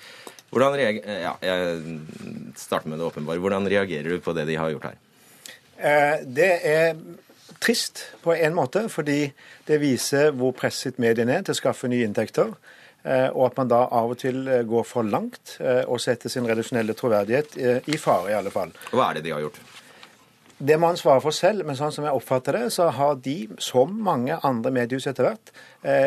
Hvordan 0.53 0.77
ja, 0.77 1.33
jeg 1.41 2.53
starter 2.59 2.91
med 2.91 3.01
det 3.01 3.09
åpenbare. 3.09 3.41
Hvordan 3.41 3.65
reagerer 3.71 4.13
du 4.13 4.21
på 4.21 4.35
det 4.37 4.45
de 4.51 4.61
har 4.61 4.75
gjort 4.75 4.91
her? 4.91 5.01
Eh, 5.75 6.21
det 6.37 6.51
er 6.63 6.99
trist 7.63 8.01
på 8.23 8.35
en 8.35 8.55
måte, 8.57 8.87
fordi 8.89 9.29
det 9.67 9.81
viser 9.81 10.33
hvor 10.35 10.55
presset 10.57 10.99
mediene 11.01 11.39
er 11.39 11.45
til 11.45 11.55
å 11.55 11.61
skaffe 11.61 11.89
nye 11.91 12.07
inntekter. 12.07 12.55
Eh, 13.05 13.29
og 13.29 13.51
at 13.51 13.59
man 13.59 13.69
da 13.69 13.83
av 13.93 14.15
og 14.15 14.17
til 14.17 14.47
eh, 14.49 14.63
går 14.65 14.85
for 14.89 15.05
langt 15.05 15.59
eh, 15.61 15.83
og 15.85 16.01
setter 16.01 16.31
sin 16.31 16.47
redaksjonelle 16.49 16.95
troverdighet 16.97 17.57
i 17.85 17.97
fare, 18.01 18.31
i 18.31 18.37
alle 18.37 18.53
fall. 18.53 18.73
Hva 18.89 19.11
er 19.11 19.19
det 19.19 19.27
de 19.27 19.35
har 19.35 19.43
gjort? 19.45 19.59
Det 20.55 20.77
må 20.79 20.87
han 20.87 20.97
svare 20.97 21.19
for 21.21 21.35
selv, 21.35 21.65
men 21.67 21.75
sånn 21.77 21.91
som 21.91 22.07
jeg 22.07 22.15
oppfatter 22.15 22.55
det, 22.55 22.69
så 22.71 22.87
har 22.95 23.17
de, 23.21 23.35
som 23.61 23.91
mange 24.07 24.37
andre 24.47 24.71
mediehus 24.71 25.05
etter 25.11 25.27
hvert, 25.27 25.51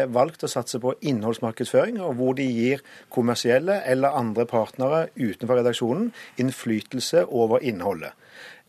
valgt 0.08 0.46
å 0.46 0.48
satse 0.48 0.80
på 0.80 0.94
innholdsmarkedsføring, 1.04 1.98
og 2.00 2.14
hvor 2.16 2.38
de 2.38 2.46
gir 2.48 2.80
kommersielle 3.12 3.76
eller 3.84 4.16
andre 4.16 4.48
partnere 4.48 5.02
utenfor 5.20 5.60
redaksjonen 5.60 6.08
innflytelse 6.40 7.26
over 7.28 7.60
innholdet. 7.60 8.16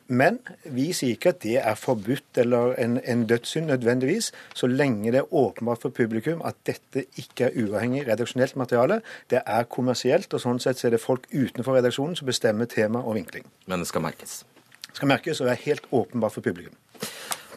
Men 0.09 0.39
vi 0.65 0.87
sier 0.97 1.13
ikke 1.13 1.35
at 1.35 1.43
det 1.43 1.59
er 1.61 1.75
forbudt 1.77 2.39
eller 2.41 2.73
en, 2.81 2.97
en 3.05 3.27
dødssynd 3.29 3.69
nødvendigvis, 3.69 4.31
så 4.57 4.67
lenge 4.67 5.11
det 5.13 5.21
er 5.21 5.33
åpenbart 5.33 5.83
for 5.83 5.93
publikum 5.93 6.41
at 6.45 6.57
dette 6.65 7.05
ikke 7.21 7.45
er 7.45 7.59
uavhengig 7.61 8.07
redaksjonelt 8.07 8.57
materiale. 8.57 9.01
Det 9.29 9.43
er 9.45 9.67
kommersielt, 9.69 10.33
og 10.33 10.41
sånn 10.41 10.61
sett 10.63 10.81
så 10.81 10.89
er 10.89 10.97
det 10.97 11.03
folk 11.03 11.29
utenfor 11.29 11.77
redaksjonen 11.77 12.17
som 12.17 12.29
bestemmer 12.29 12.65
tema 12.69 13.03
og 13.05 13.19
vinkling. 13.19 13.45
Men 13.69 13.85
det 13.85 13.91
skal 13.91 14.01
merkes? 14.07 14.41
Det 14.87 14.97
skal 14.97 15.13
merkes, 15.13 15.41
og 15.41 15.49
det 15.49 15.53
er 15.53 15.65
helt 15.67 15.85
åpenbart 15.93 16.39
for 16.39 16.49
publikum. 16.49 16.73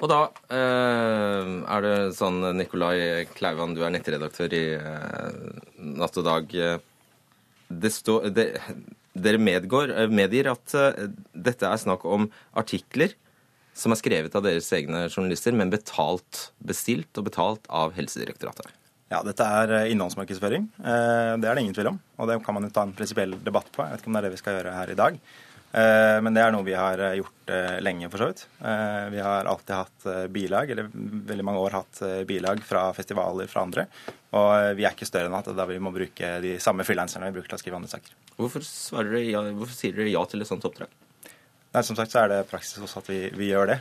Og 0.02 0.10
da 0.10 0.22
eh, 0.52 1.52
er 1.72 1.84
det 1.86 1.96
sånn, 2.18 2.42
Nikolai 2.58 3.24
Klauan, 3.32 3.72
du 3.72 3.80
er 3.86 3.94
nettredaktør 3.94 4.52
i 4.58 4.64
eh, 4.76 5.52
Natt 5.96 6.20
og 6.20 6.28
Dag. 6.28 6.52
Det 7.72 7.92
står 7.96 8.28
dere 9.12 9.40
medgår, 9.40 9.92
eh, 9.92 10.12
medgir 10.12 10.48
at 10.53 10.77
uh, 10.79 11.09
dette 11.33 11.68
er 11.68 11.81
snakk 11.81 12.07
om 12.09 12.31
artikler 12.57 13.12
som 13.77 13.92
er 13.92 14.01
skrevet 14.01 14.35
av 14.37 14.44
deres 14.44 14.68
egne 14.77 15.07
journalister, 15.09 15.55
men 15.57 15.72
betalt, 15.72 16.51
bestilt 16.64 17.20
og 17.20 17.29
betalt 17.29 17.68
av 17.72 17.94
Helsedirektoratet? 17.96 18.68
Ja, 19.12 19.20
dette 19.27 19.44
er 19.44 19.72
eh, 19.77 19.90
innholdsmarkedsføring. 19.92 20.68
Eh, 20.81 21.33
det 21.40 21.48
er 21.48 21.57
det 21.57 21.64
ingen 21.64 21.77
tvil 21.77 21.92
om. 21.92 21.98
Og 22.16 22.31
det 22.31 22.38
kan 22.44 22.57
man 22.57 22.64
jo 22.64 22.72
ta 22.72 22.87
en 22.87 22.94
prinsipiell 22.96 23.35
debatt 23.44 23.68
på. 23.75 23.85
Jeg 23.85 23.96
vet 23.96 24.05
ikke 24.05 24.12
om 24.12 24.16
det 24.16 24.22
er 24.22 24.29
det 24.29 24.35
vi 24.37 24.40
skal 24.40 24.57
gjøre 24.57 24.77
her 24.79 24.92
i 24.92 24.98
dag. 24.98 25.18
Eh, 25.72 26.18
men 26.24 26.37
det 26.37 26.42
er 26.44 26.52
noe 26.54 26.66
vi 26.66 26.76
har 26.76 27.00
gjort 27.16 27.52
lenge, 27.85 28.08
for 28.08 28.22
så 28.22 28.26
vidt. 28.30 28.42
Vi 29.12 29.20
har 29.20 29.48
alltid 29.50 29.72
hatt 29.74 30.04
bilag, 30.32 30.70
eller 30.72 30.87
veldig 30.92 31.44
mange 31.44 31.61
år 31.61 31.74
hatt 31.74 31.98
bilag 32.28 32.62
fra 32.64 32.87
festivaler 32.96 33.50
fra 33.50 33.64
andre. 33.66 33.85
Og 34.38 34.78
vi 34.78 34.87
er 34.87 34.94
ikke 34.94 35.08
større 35.08 35.28
enn 35.28 35.37
at 35.37 35.50
da 35.52 35.66
vi 35.68 35.80
må 35.82 35.92
bruke 35.92 36.30
de 36.40 36.54
samme 36.62 36.87
frilanserne 36.88 37.28
vi 37.28 37.37
bruker 37.37 37.50
til 37.50 37.58
å 37.58 37.61
skrive 37.61 37.80
andre 37.80 37.90
saker. 37.92 38.14
Hvorfor, 38.38 38.64
ja, 39.20 39.42
hvorfor 39.50 39.74
sier 39.74 39.98
dere 39.98 40.14
ja 40.14 40.22
til 40.30 40.40
et 40.44 40.48
sånt 40.48 40.64
oppdrag? 40.70 40.94
Nei, 41.74 41.82
Som 41.85 41.98
sagt 41.98 42.14
så 42.14 42.22
er 42.22 42.32
det 42.32 42.40
praksis 42.48 42.80
også 42.80 43.02
at 43.02 43.11
vi, 43.11 43.20
vi 43.37 43.50
gjør 43.50 43.74
det. 43.74 43.78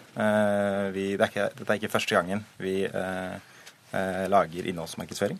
Vi, 0.98 1.06
det 1.14 1.28
er 1.28 1.32
ikke, 1.32 1.48
dette 1.62 1.70
er 1.70 1.80
ikke 1.80 1.96
første 1.96 2.18
gangen 2.18 2.44
vi 2.60 2.76
Eh, 3.92 4.30
lager 4.30 4.68
innholdsmarkedsføring. 4.68 5.40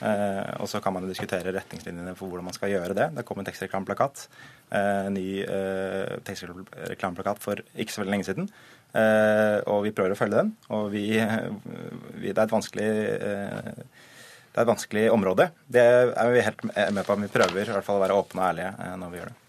Eh, 0.00 0.54
og 0.58 0.68
så 0.68 0.80
kan 0.82 0.92
man 0.96 1.06
diskutere 1.06 1.52
retningslinjene 1.54 2.16
for 2.18 2.26
hvordan 2.26 2.48
man 2.48 2.56
skal 2.56 2.72
gjøre 2.72 2.96
det. 2.98 3.06
Det 3.14 3.24
kom 3.28 3.38
en 3.38 3.46
tekstreklameplakat, 3.46 4.24
eh, 4.70 5.06
ny 5.12 5.28
tekstreklameplakat 6.26 7.40
for 7.42 7.62
ikke 7.74 7.94
så 7.94 8.02
veldig 8.02 8.14
lenge 8.16 8.28
siden. 8.28 8.50
og 9.66 9.82
vi 9.84 9.92
prøver 9.92 10.14
å 10.14 10.18
følge 10.18 10.38
den. 10.40 10.52
Og 10.72 10.90
vi, 10.92 11.06
vi, 12.16 12.30
det 12.30 12.38
er 12.38 12.44
et 12.46 12.54
vanskelig 12.54 12.90
det 14.56 14.62
er 14.62 14.64
et 14.64 14.70
vanskelig 14.70 15.10
område. 15.12 15.50
Det 15.68 15.82
er 15.84 16.30
vi 16.32 16.44
helt 16.46 16.62
med 16.64 17.02
på. 17.04 17.16
Vi 17.20 17.28
prøver 17.28 17.68
i 17.68 17.74
hvert 17.74 17.84
fall 17.84 17.98
å 17.98 18.04
være 18.06 18.16
åpne 18.16 18.40
og 18.40 18.46
ærlige 18.46 18.94
når 19.02 19.10
vi 19.12 19.20
gjør 19.20 19.32
det. 19.32 19.40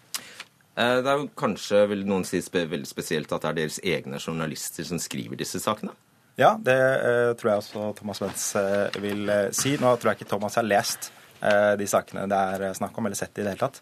Det 0.78 1.10
er 1.10 1.22
jo 1.22 1.30
kanskje, 1.34 1.86
vil 1.90 2.04
noen 2.06 2.26
si 2.28 2.42
veldig 2.52 2.86
spesielt, 2.86 3.32
at 3.32 3.42
det 3.46 3.48
er 3.48 3.56
deres 3.62 3.80
egne 3.82 4.20
journalister 4.20 4.86
som 4.86 5.00
skriver 5.02 5.40
disse 5.40 5.62
sakene? 5.62 5.96
Ja, 6.38 6.52
det 6.62 6.76
eh, 6.78 7.32
tror 7.38 7.50
jeg 7.50 7.62
også 7.64 7.88
Thomas 7.98 8.20
Wentz 8.22 8.44
eh, 8.58 8.98
vil 9.02 9.24
eh, 9.26 9.48
si. 9.56 9.74
Nå 9.80 9.96
tror 9.98 10.12
jeg 10.12 10.20
ikke 10.20 10.32
Thomas 10.36 10.58
har 10.58 10.66
lest 10.66 11.12
de 11.38 11.86
sakene 11.86 12.24
det 12.26 12.34
er 12.34 12.72
snakk 12.74 12.96
om, 12.98 13.06
eller 13.06 13.14
sett 13.14 13.30
det 13.36 13.44
i 13.44 13.46
det 13.46 13.52
hele 13.52 13.60
tatt, 13.60 13.76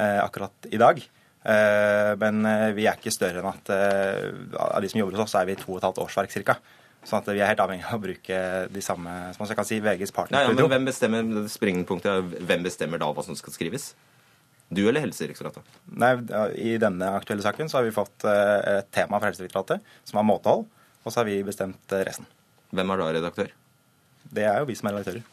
akkurat 0.00 0.68
i 0.70 0.78
dag. 0.80 1.00
men 2.20 2.46
vi 2.76 2.84
er 2.84 2.98
ikke 2.98 3.12
større 3.14 3.40
enn 3.40 3.48
at 3.48 3.70
av 3.72 4.82
de 4.82 4.90
som 4.92 5.00
jobber 5.00 5.16
hos 5.16 5.24
oss, 5.24 5.36
er 5.40 5.46
vi 5.48 5.54
to 5.56 5.70
og 5.72 5.78
et 5.78 5.86
halvt 5.86 6.00
årsverk 6.04 6.34
ca. 6.44 6.56
Sånn 7.00 7.22
at 7.22 7.30
vi 7.32 7.40
er 7.40 7.48
helt 7.48 7.62
avhengig 7.64 7.86
av 7.88 7.96
å 7.96 8.02
bruke 8.02 8.40
de 8.68 8.82
samme 8.84 9.14
som 9.32 9.44
man 9.44 9.52
kan 9.56 9.68
si, 9.68 9.78
VGs 9.80 10.12
partner. 10.12 10.42
Ja, 10.42 10.50
ja, 10.50 10.52
men 10.52 10.68
hvem 10.68 10.88
bestemmer, 10.90 11.24
er, 11.24 12.26
hvem 12.50 12.66
bestemmer 12.66 13.00
da 13.00 13.08
hva 13.08 13.24
som 13.24 13.38
skal 13.38 13.56
skrives? 13.56 13.94
Du 14.70 14.82
eller 14.84 15.02
Helsedirektoratet? 15.02 15.64
Nei, 15.98 16.12
I 16.60 16.76
denne 16.78 17.08
aktuelle 17.16 17.42
saken 17.42 17.72
så 17.72 17.80
har 17.80 17.88
vi 17.88 17.94
fått 17.96 18.26
et 18.28 18.92
tema 18.94 19.18
fra 19.18 19.32
Helsedirektoratet 19.32 19.82
som 20.06 20.20
er 20.20 20.28
måtehold. 20.28 20.68
Og 21.00 21.08
så 21.08 21.22
har 21.22 21.30
vi 21.30 21.40
bestemt 21.42 21.94
eh, 21.96 22.04
resten. 22.06 22.28
Hvem 22.76 22.92
er 22.92 23.00
da 23.00 23.10
redaktør? 23.16 23.52
Det 24.30 24.44
er 24.46 24.60
jo 24.60 24.68
vi 24.68 24.76
som 24.78 24.90
er 24.90 24.98
redaktører. 24.98 25.24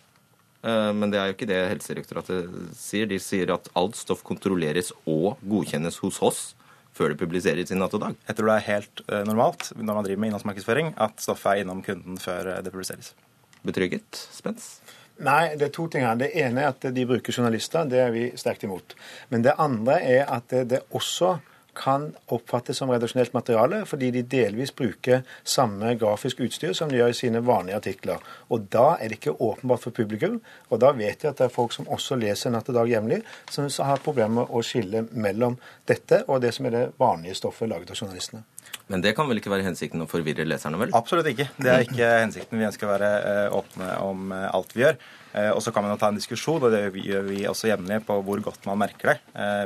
Eh, 0.65 0.91
men 0.93 1.13
det 1.13 1.19
er 1.19 1.29
jo 1.29 1.37
ikke 1.37 1.49
det 1.49 1.59
Helsedirektoratet 1.73 2.53
sier. 2.77 3.09
De 3.09 3.19
sier 3.21 3.51
at 3.53 3.69
alt 3.77 3.97
stoff 3.99 4.23
kontrolleres 4.27 4.93
og 5.05 5.41
godkjennes 5.45 5.99
hos 6.03 6.21
oss 6.25 6.41
før 6.97 7.13
det 7.13 7.19
publiseres 7.21 7.69
i 7.69 7.77
Natt 7.77 7.93
og 7.93 8.01
Dag. 8.01 8.15
Jeg 8.25 8.39
tror 8.39 8.49
det 8.49 8.57
er 8.57 8.69
helt 8.71 9.03
eh, 9.05 9.25
normalt 9.27 9.71
når 9.77 9.99
man 9.99 10.07
driver 10.07 10.23
med 10.23 10.31
innholdsmarkedsføring, 10.31 10.93
at 10.97 11.21
stoffet 11.21 11.51
er 11.51 11.65
innom 11.65 11.83
kunden 11.85 12.17
før 12.21 12.55
det 12.65 12.73
publiseres. 12.73 13.13
Betrygget, 13.67 14.07
Spens? 14.33 14.77
Nei, 15.23 15.55
det 15.57 15.69
er 15.69 15.73
to 15.73 15.87
ting 15.89 16.05
her. 16.05 16.17
Det 16.17 16.29
ene 16.37 16.61
er 16.61 16.73
at 16.75 16.83
de 16.93 17.05
bruker 17.09 17.33
journalister. 17.33 17.87
Det 17.89 18.01
er 18.03 18.11
vi 18.13 18.27
sterkt 18.37 18.65
imot. 18.67 18.93
Men 19.33 19.45
det 19.45 19.55
andre 19.57 19.97
er 20.05 20.27
at 20.29 20.53
det 20.69 20.83
også 20.93 21.39
kan 21.77 22.09
oppfattes 22.33 22.79
som 22.81 22.91
redaksjonelt 22.91 23.35
materiale, 23.35 23.83
fordi 23.85 24.09
de 24.15 24.23
delvis 24.25 24.73
bruker 24.75 25.23
samme 25.47 25.93
grafisk 25.99 26.41
utstyr 26.47 26.73
som 26.77 26.91
de 26.91 26.99
gjør 26.99 27.13
i 27.13 27.17
sine 27.21 27.43
vanlige 27.45 27.77
artikler. 27.77 28.23
Og 28.49 28.67
Da 28.73 28.97
er 28.99 29.09
det 29.09 29.19
ikke 29.19 29.37
åpenbart 29.41 29.85
for 29.85 29.95
publikum, 29.95 30.41
og 30.69 30.81
da 30.81 30.91
vet 30.91 31.23
jeg 31.23 31.31
at 31.31 31.37
det 31.37 31.45
er 31.45 31.53
folk 31.53 31.73
som 31.73 31.87
også 31.87 32.17
leser 32.19 32.51
Natt 32.51 32.69
og 32.69 32.75
Dag 32.75 32.89
jevnlig, 32.89 33.21
som 33.49 33.69
har 33.85 34.03
problemer 34.03 34.41
med 34.41 34.51
å 34.51 34.63
skille 34.65 35.07
mellom 35.11 35.57
dette 35.87 36.23
og 36.27 36.41
det 36.41 36.53
som 36.55 36.65
er 36.65 36.75
det 36.75 36.85
vanlige 36.99 37.37
stoffet 37.39 37.69
laget 37.69 37.91
av 37.91 38.01
journalistene. 38.01 38.43
Men 38.87 39.03
det 39.03 39.13
kan 39.17 39.27
vel 39.27 39.41
ikke 39.41 39.51
være 39.51 39.65
hensikten 39.67 40.03
å 40.03 40.07
forvirre 40.07 40.45
leserne, 40.47 40.79
vel? 40.79 40.93
Absolutt 40.95 41.27
ikke. 41.33 41.49
Det 41.59 41.71
er 41.71 41.83
ikke 41.83 42.11
hensikten. 42.21 42.59
Vi 42.59 42.67
ønsker 42.69 42.87
å 42.87 42.93
være 42.93 43.09
eh, 43.19 43.57
åpne 43.57 43.89
om 44.05 44.31
eh, 44.31 44.47
alt 44.47 44.71
vi 44.75 44.85
gjør. 44.85 44.95
Eh, 45.33 45.49
og 45.51 45.59
så 45.63 45.73
kan 45.75 45.83
man 45.83 45.91
jo 45.91 45.99
ta 45.99 46.11
en 46.13 46.19
diskusjon, 46.19 46.63
og 46.63 46.71
det 46.71 46.85
gjør 47.03 47.27
vi 47.27 47.43
også 47.51 47.67
jevnlig, 47.67 47.99
på 48.07 48.15
hvor 48.23 48.43
godt 48.45 48.63
man 48.69 48.79
merker 48.85 49.11
det. 49.11 49.17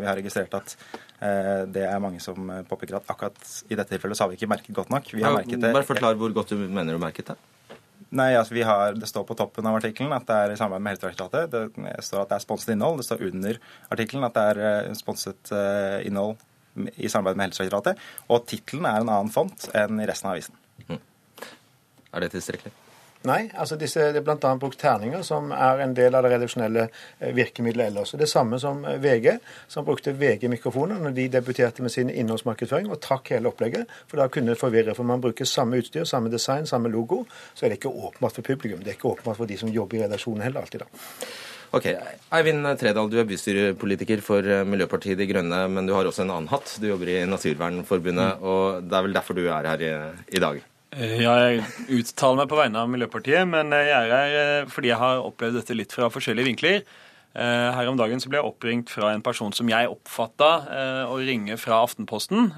Vi 0.01 0.09
har 0.09 0.17
registrert 0.17 0.57
at 0.57 0.75
det 1.71 1.83
er 1.85 1.99
mange 2.01 2.17
som 2.17 2.47
påpeker 2.65 2.95
at 2.97 3.09
akkurat 3.13 3.37
i 3.69 3.75
dette 3.77 3.93
tilfellet 3.93 4.17
så 4.17 4.25
har 4.25 4.31
vi 4.31 4.39
ikke 4.39 4.49
merket 4.49 4.73
godt 4.73 4.89
nok. 4.89 5.11
Vi 5.13 5.21
har 5.21 5.35
merket 5.35 5.61
det. 5.61 5.69
Bare 5.75 5.85
forklar 5.85 6.17
hvor 6.17 6.33
godt 6.33 6.55
du 6.55 6.63
mener 6.63 6.97
du 6.97 7.01
merket 7.01 7.29
det. 7.29 7.35
Nei, 8.17 8.31
altså 8.35 8.55
vi 8.57 8.63
har, 8.65 8.97
Det 8.97 9.07
står 9.07 9.27
på 9.29 9.37
toppen 9.37 9.69
av 9.69 9.77
artikkelen 9.77 10.11
at 10.17 10.25
det 10.27 10.37
er 10.39 10.53
i 10.55 10.57
samarbeid 10.57 10.83
med 10.83 10.95
Helsedirektoratet. 10.95 11.53
Det 11.53 11.93
står 12.07 12.23
at 12.23 12.33
det 12.33 12.39
er 12.39 12.43
sponset 12.43 12.73
innhold. 12.73 12.97
Det 12.99 13.05
står 13.05 13.21
under 13.29 13.61
artikkelen 13.93 14.25
at 14.25 14.39
det 14.39 14.47
er 14.49 14.97
sponset 14.97 15.53
innhold 16.09 16.41
i 16.95 17.09
samarbeid 17.09 17.39
med 17.39 17.49
Helsedirektoratet. 17.49 18.05
Og 18.29 18.45
tittelen 18.49 18.87
er 18.87 19.01
en 19.01 19.11
annen 19.11 19.33
font 19.33 19.69
enn 19.77 19.99
i 20.01 20.07
resten 20.09 20.31
av 20.31 20.37
avisen. 20.37 20.57
Mm. 20.87 21.01
Er 22.11 22.25
det 22.25 22.33
tilstrekkelig? 22.35 22.73
Nei, 23.29 23.51
altså 23.53 23.75
disse, 23.77 24.07
det 24.15 24.17
er 24.17 24.23
bl.a. 24.25 24.51
brukt 24.57 24.79
terninger, 24.81 25.21
som 25.21 25.51
er 25.53 25.83
en 25.83 25.91
del 25.93 26.15
av 26.17 26.25
det 26.25 26.31
redaksjonelle 26.33 26.87
eh, 26.87 27.33
virkemidlet 27.37 27.91
ellers. 27.91 28.15
Det 28.17 28.25
samme 28.29 28.57
som 28.59 28.81
eh, 28.89 28.97
VG, 29.03 29.35
som 29.69 29.85
brukte 29.85 30.15
VG-mikrofoner 30.17 30.97
når 31.03 31.13
de 31.19 31.27
debuterte 31.35 31.85
med 31.85 31.93
sin 31.93 32.09
innholdsmarkedsføring, 32.09 32.89
og 32.89 32.97
trakk 33.03 33.29
hele 33.35 33.51
opplegget. 33.51 33.93
For 34.09 34.17
da 34.17 34.25
kunne 34.33 34.55
det 34.55 34.61
forvirre. 34.61 34.97
For 34.97 35.05
man 35.05 35.21
bruker 35.21 35.45
samme 35.45 35.77
utstyr, 35.83 36.07
samme 36.09 36.33
design, 36.33 36.65
samme 36.65 36.89
logo. 36.89 37.21
Så 37.53 37.67
er 37.67 37.69
det 37.69 37.77
ikke 37.77 37.93
åpenbart 37.93 38.39
for 38.39 38.49
publikum. 38.49 38.81
Det 38.81 38.95
er 38.95 38.97
ikke 38.97 39.13
åpenbart 39.13 39.37
for 39.43 39.53
de 39.53 39.59
som 39.61 39.69
jobber 39.69 39.99
i 39.99 40.03
redaksjonen 40.07 40.41
heller 40.47 40.65
alltid, 40.65 40.87
da. 40.87 41.05
Ok, 41.71 41.85
Eivind 42.35 42.67
Tredal, 42.81 43.07
du 43.07 43.15
er 43.21 43.27
bystyrepolitiker 43.29 44.19
for 44.25 44.43
eh, 44.43 44.65
Miljøpartiet 44.67 45.15
De 45.15 45.27
Grønne, 45.29 45.61
men 45.71 45.87
du 45.87 45.93
har 45.95 46.03
også 46.03 46.25
en 46.25 46.33
annen 46.33 46.51
hatt. 46.51 46.73
Du 46.83 46.89
jobber 46.89 47.13
i 47.13 47.21
Naturvernforbundet, 47.31 48.41
mm. 48.41 48.43
og 48.43 48.83
det 48.83 48.97
er 48.97 49.05
vel 49.07 49.15
derfor 49.15 49.39
du 49.39 49.45
er 49.45 49.69
her 49.69 49.85
i, 49.87 49.93
i 50.35 50.43
dag? 50.43 50.59
Eh, 50.91 51.21
ja, 51.23 51.37
jeg 51.39 51.61
uttaler 52.01 52.41
meg 52.41 52.49
på 52.51 52.57
vegne 52.59 52.81
av 52.81 52.89
Miljøpartiet, 52.91 53.47
men 53.47 53.71
jeg 53.71 53.93
er 53.95 54.11
her 54.11 54.33
eh, 54.41 54.65
fordi 54.67 54.91
jeg 54.91 54.99
har 54.99 55.23
opplevd 55.23 55.61
dette 55.61 55.77
litt 55.77 55.95
fra 55.95 56.09
forskjellige 56.11 56.49
vinkler. 56.49 56.83
Eh, 57.31 57.69
her 57.77 57.87
om 57.87 57.95
dagen 57.95 58.19
så 58.19 58.27
ble 58.27 58.41
jeg 58.41 58.49
oppringt 58.49 58.91
fra 58.91 59.13
en 59.15 59.23
person 59.23 59.55
som 59.55 59.71
jeg 59.71 59.87
oppfatta 59.87 60.49
å 61.07 61.15
ringe 61.23 61.55
fra 61.55 61.79
Aftenposten, 61.85 62.51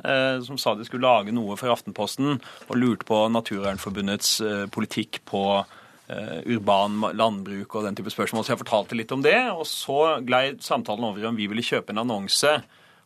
som 0.47 0.57
sa 0.57 0.73
de 0.73 0.89
skulle 0.89 1.05
lage 1.05 1.35
noe 1.35 1.53
for 1.61 1.69
Aftenposten, 1.69 2.39
og 2.65 2.79
lurte 2.81 3.05
på 3.05 3.21
Naturvernforbundets 3.35 4.39
politikk 4.73 5.21
på 5.29 5.61
urban 6.03 6.97
landbruk 7.15 7.77
og 7.77 7.85
den 7.87 7.95
type 7.95 8.11
spørsmål. 8.11 8.43
Så 8.43 8.51
jeg 8.51 8.59
fortalte 8.59 8.97
litt 8.99 9.11
om 9.15 9.21
det, 9.23 9.37
og 9.55 9.63
så 9.69 10.17
glei 10.25 10.49
samtalen 10.59 11.05
over 11.07 11.29
om 11.29 11.37
vi 11.39 11.47
ville 11.47 11.63
kjøpe 11.63 11.95
en 11.95 12.01
annonse 12.03 12.57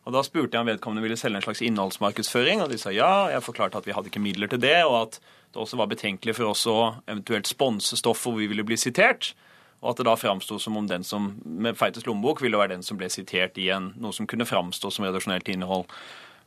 og 0.08 0.14
Da 0.16 0.22
spurte 0.24 0.56
jeg 0.56 0.64
om 0.64 0.68
vedkommende 0.70 1.04
ville 1.04 1.18
selge 1.20 1.36
en 1.36 1.44
slags 1.44 1.60
innholdsmarkedsføring, 1.60 2.62
og 2.64 2.70
de 2.72 2.78
sa 2.80 2.88
ja. 2.96 3.28
Jeg 3.28 3.44
forklarte 3.44 3.76
at 3.76 3.84
vi 3.84 3.92
hadde 3.92 4.08
ikke 4.08 4.22
midler 4.24 4.48
til 4.48 4.62
det, 4.62 4.78
og 4.86 5.02
at 5.02 5.18
det 5.52 5.60
også 5.60 5.76
var 5.76 5.90
betenkelig 5.90 6.32
for 6.38 6.48
oss 6.48 6.62
å 6.64 6.78
eventuelt 7.04 7.48
sponse 7.48 7.98
stoff 8.00 8.22
hvor 8.24 8.38
vi 8.38 8.48
ville 8.48 8.64
bli 8.64 8.78
sitert. 8.80 9.34
Og 9.82 9.90
at 9.92 10.00
det 10.00 10.06
da 10.08 10.14
framsto 10.16 10.56
som 10.58 10.78
om 10.80 10.88
den 10.88 11.04
som 11.04 11.34
med 11.44 11.76
Feites 11.76 12.08
lommebok 12.08 12.40
ville 12.40 12.56
være 12.56 12.72
den 12.72 12.86
som 12.86 12.96
ble 12.96 13.10
sitert 13.12 13.60
i 13.60 13.68
en, 13.74 13.92
noe 14.00 14.16
som 14.16 14.26
kunne 14.26 14.48
framstå 14.48 14.90
som 14.94 15.04
redaksjonelt 15.04 15.52
innhold. 15.52 15.84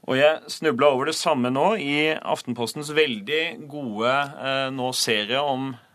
Og 0.09 0.17
jeg 0.17 0.41
snubla 0.49 0.89
over 0.95 1.11
det 1.11 1.15
samme 1.19 1.53
nå 1.53 1.75
i 1.77 1.95
Aftenpostens 2.17 2.89
veldig 2.97 3.43
gode 3.69 4.09
eh, 4.09 4.67
nå 4.73 4.89
serie 4.97 5.37
om 5.45 5.69
Eh, 5.69 5.90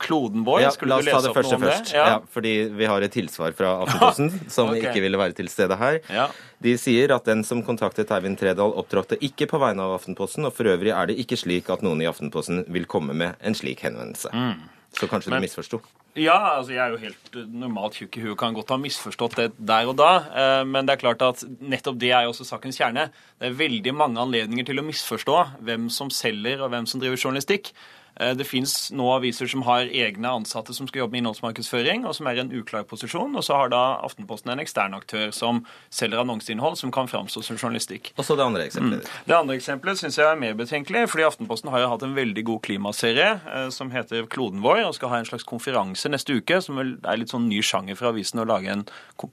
kloden 0.00 0.44
vår. 0.46 0.60
Ja, 0.64 0.70
Skulle 0.74 0.96
opp 0.96 1.04
noe 1.06 1.18
om 1.20 1.26
det 1.26 1.58
først. 1.60 1.92
Ja. 1.94 2.06
ja. 2.14 2.20
fordi 2.32 2.54
vi 2.76 2.88
har 2.88 3.04
et 3.04 3.12
tilsvar 3.12 3.56
fra 3.56 3.74
Aftenposten 3.84 4.30
som 4.56 4.72
okay. 4.72 4.86
ikke 4.88 5.04
ville 5.04 5.20
være 5.20 5.36
til 5.36 5.50
stede 5.52 5.76
her. 5.80 6.00
Ja. 6.12 6.28
De 6.64 6.76
sier 6.80 7.12
at 7.16 7.28
den 7.28 7.44
som 7.44 7.60
kontaktet 7.66 8.10
Eivind 8.16 8.40
Tredal, 8.40 8.72
opptrådte 8.80 9.18
ikke 9.24 9.48
på 9.50 9.60
vegne 9.62 9.84
av 9.84 9.98
Aftenposten, 9.98 10.48
og 10.48 10.56
for 10.56 10.72
øvrig 10.72 10.94
er 10.96 11.10
det 11.10 11.18
ikke 11.22 11.38
slik 11.40 11.68
at 11.72 11.84
noen 11.84 12.00
i 12.00 12.08
Aftenposten 12.08 12.64
vil 12.72 12.88
komme 12.88 13.16
med 13.16 13.36
en 13.44 13.58
slik 13.58 13.84
henvendelse. 13.84 14.32
Mm. 14.32 14.72
Så 14.96 15.08
kanskje 15.10 15.30
Men, 15.30 15.42
du 15.42 15.44
misforsto? 15.44 15.80
Ja, 16.16 16.36
altså 16.56 16.72
jeg 16.72 16.80
er 16.80 16.94
jo 16.94 17.00
helt 17.02 17.34
eh, 17.36 17.48
normalt 17.60 17.98
tjukk 17.98 18.16
i 18.16 18.22
huet, 18.24 18.38
kan 18.40 18.54
godt 18.56 18.72
ha 18.72 18.78
misforstått 18.80 19.36
det 19.36 19.50
der 19.58 19.90
og 19.90 19.98
da. 20.00 20.12
Eh, 20.32 20.62
men 20.64 20.88
det 20.88 20.94
er 20.94 21.02
klart 21.02 21.24
at 21.26 21.42
nettopp 21.60 21.98
det 22.00 22.14
er 22.16 22.24
jo 22.24 22.32
også 22.32 22.46
sakens 22.48 22.80
kjerne. 22.80 23.10
Det 23.36 23.50
er 23.50 23.58
veldig 23.58 23.92
mange 23.96 24.22
anledninger 24.22 24.70
til 24.70 24.80
å 24.80 24.86
misforstå 24.86 25.36
hvem 25.66 25.90
som 25.92 26.08
selger 26.08 26.64
og 26.64 26.72
hvem 26.72 26.88
som 26.88 27.02
driver 27.02 27.20
journalistikk. 27.20 27.74
Eh, 28.20 28.32
det 28.36 28.46
fins 28.48 28.74
nå 28.96 29.06
aviser 29.12 29.48
som 29.50 29.64
har 29.66 29.90
egne 29.90 30.30
ansatte 30.38 30.74
som 30.76 30.88
skal 30.88 31.04
jobbe 31.04 31.16
med 31.16 31.24
innholdsmarkedsføring, 31.24 32.06
og 32.08 32.16
som 32.16 32.28
er 32.28 32.38
i 32.38 32.42
en 32.44 32.52
uklar 32.56 32.86
posisjon. 32.88 33.34
Og 33.36 33.44
så 33.44 33.58
har 33.60 33.72
da 33.72 33.82
Aftenposten 34.06 34.52
en 34.52 34.62
ekstern 34.62 34.96
aktør 34.96 35.32
som 35.34 35.62
selger 35.92 36.22
annonseinnhold 36.22 36.78
som 36.80 36.92
kan 36.94 37.10
framstå 37.10 37.42
som 37.44 37.58
journalistikk. 37.60 38.12
Og 38.16 38.24
så 38.26 38.36
det 38.38 38.46
andre 38.46 38.66
eksempelet. 38.66 39.04
Mm. 39.04 39.24
Det 39.28 39.36
andre 39.36 39.58
eksempelet 39.58 40.00
syns 40.00 40.20
jeg 40.20 40.28
er 40.30 40.40
mer 40.40 40.56
betenkelig, 40.58 41.06
fordi 41.12 41.26
Aftenposten 41.28 41.72
har 41.72 41.84
jo 41.84 41.90
hatt 41.92 42.06
en 42.06 42.16
veldig 42.16 42.46
god 42.52 42.62
klimaserie 42.66 43.28
eh, 43.36 43.68
som 43.74 43.92
heter 43.94 44.28
Kloden 44.32 44.64
vår, 44.64 44.84
og 44.86 44.96
skal 44.96 45.12
ha 45.12 45.20
en 45.20 45.28
slags 45.28 45.46
konferanse 45.48 46.10
neste 46.12 46.38
uke, 46.38 46.60
som 46.64 46.80
er 46.80 47.20
litt 47.20 47.34
sånn 47.34 47.50
ny 47.50 47.60
sjanger 47.64 47.98
for 47.98 48.12
avisen 48.12 48.40
å 48.42 48.48
lage 48.48 48.72
en 48.72 48.86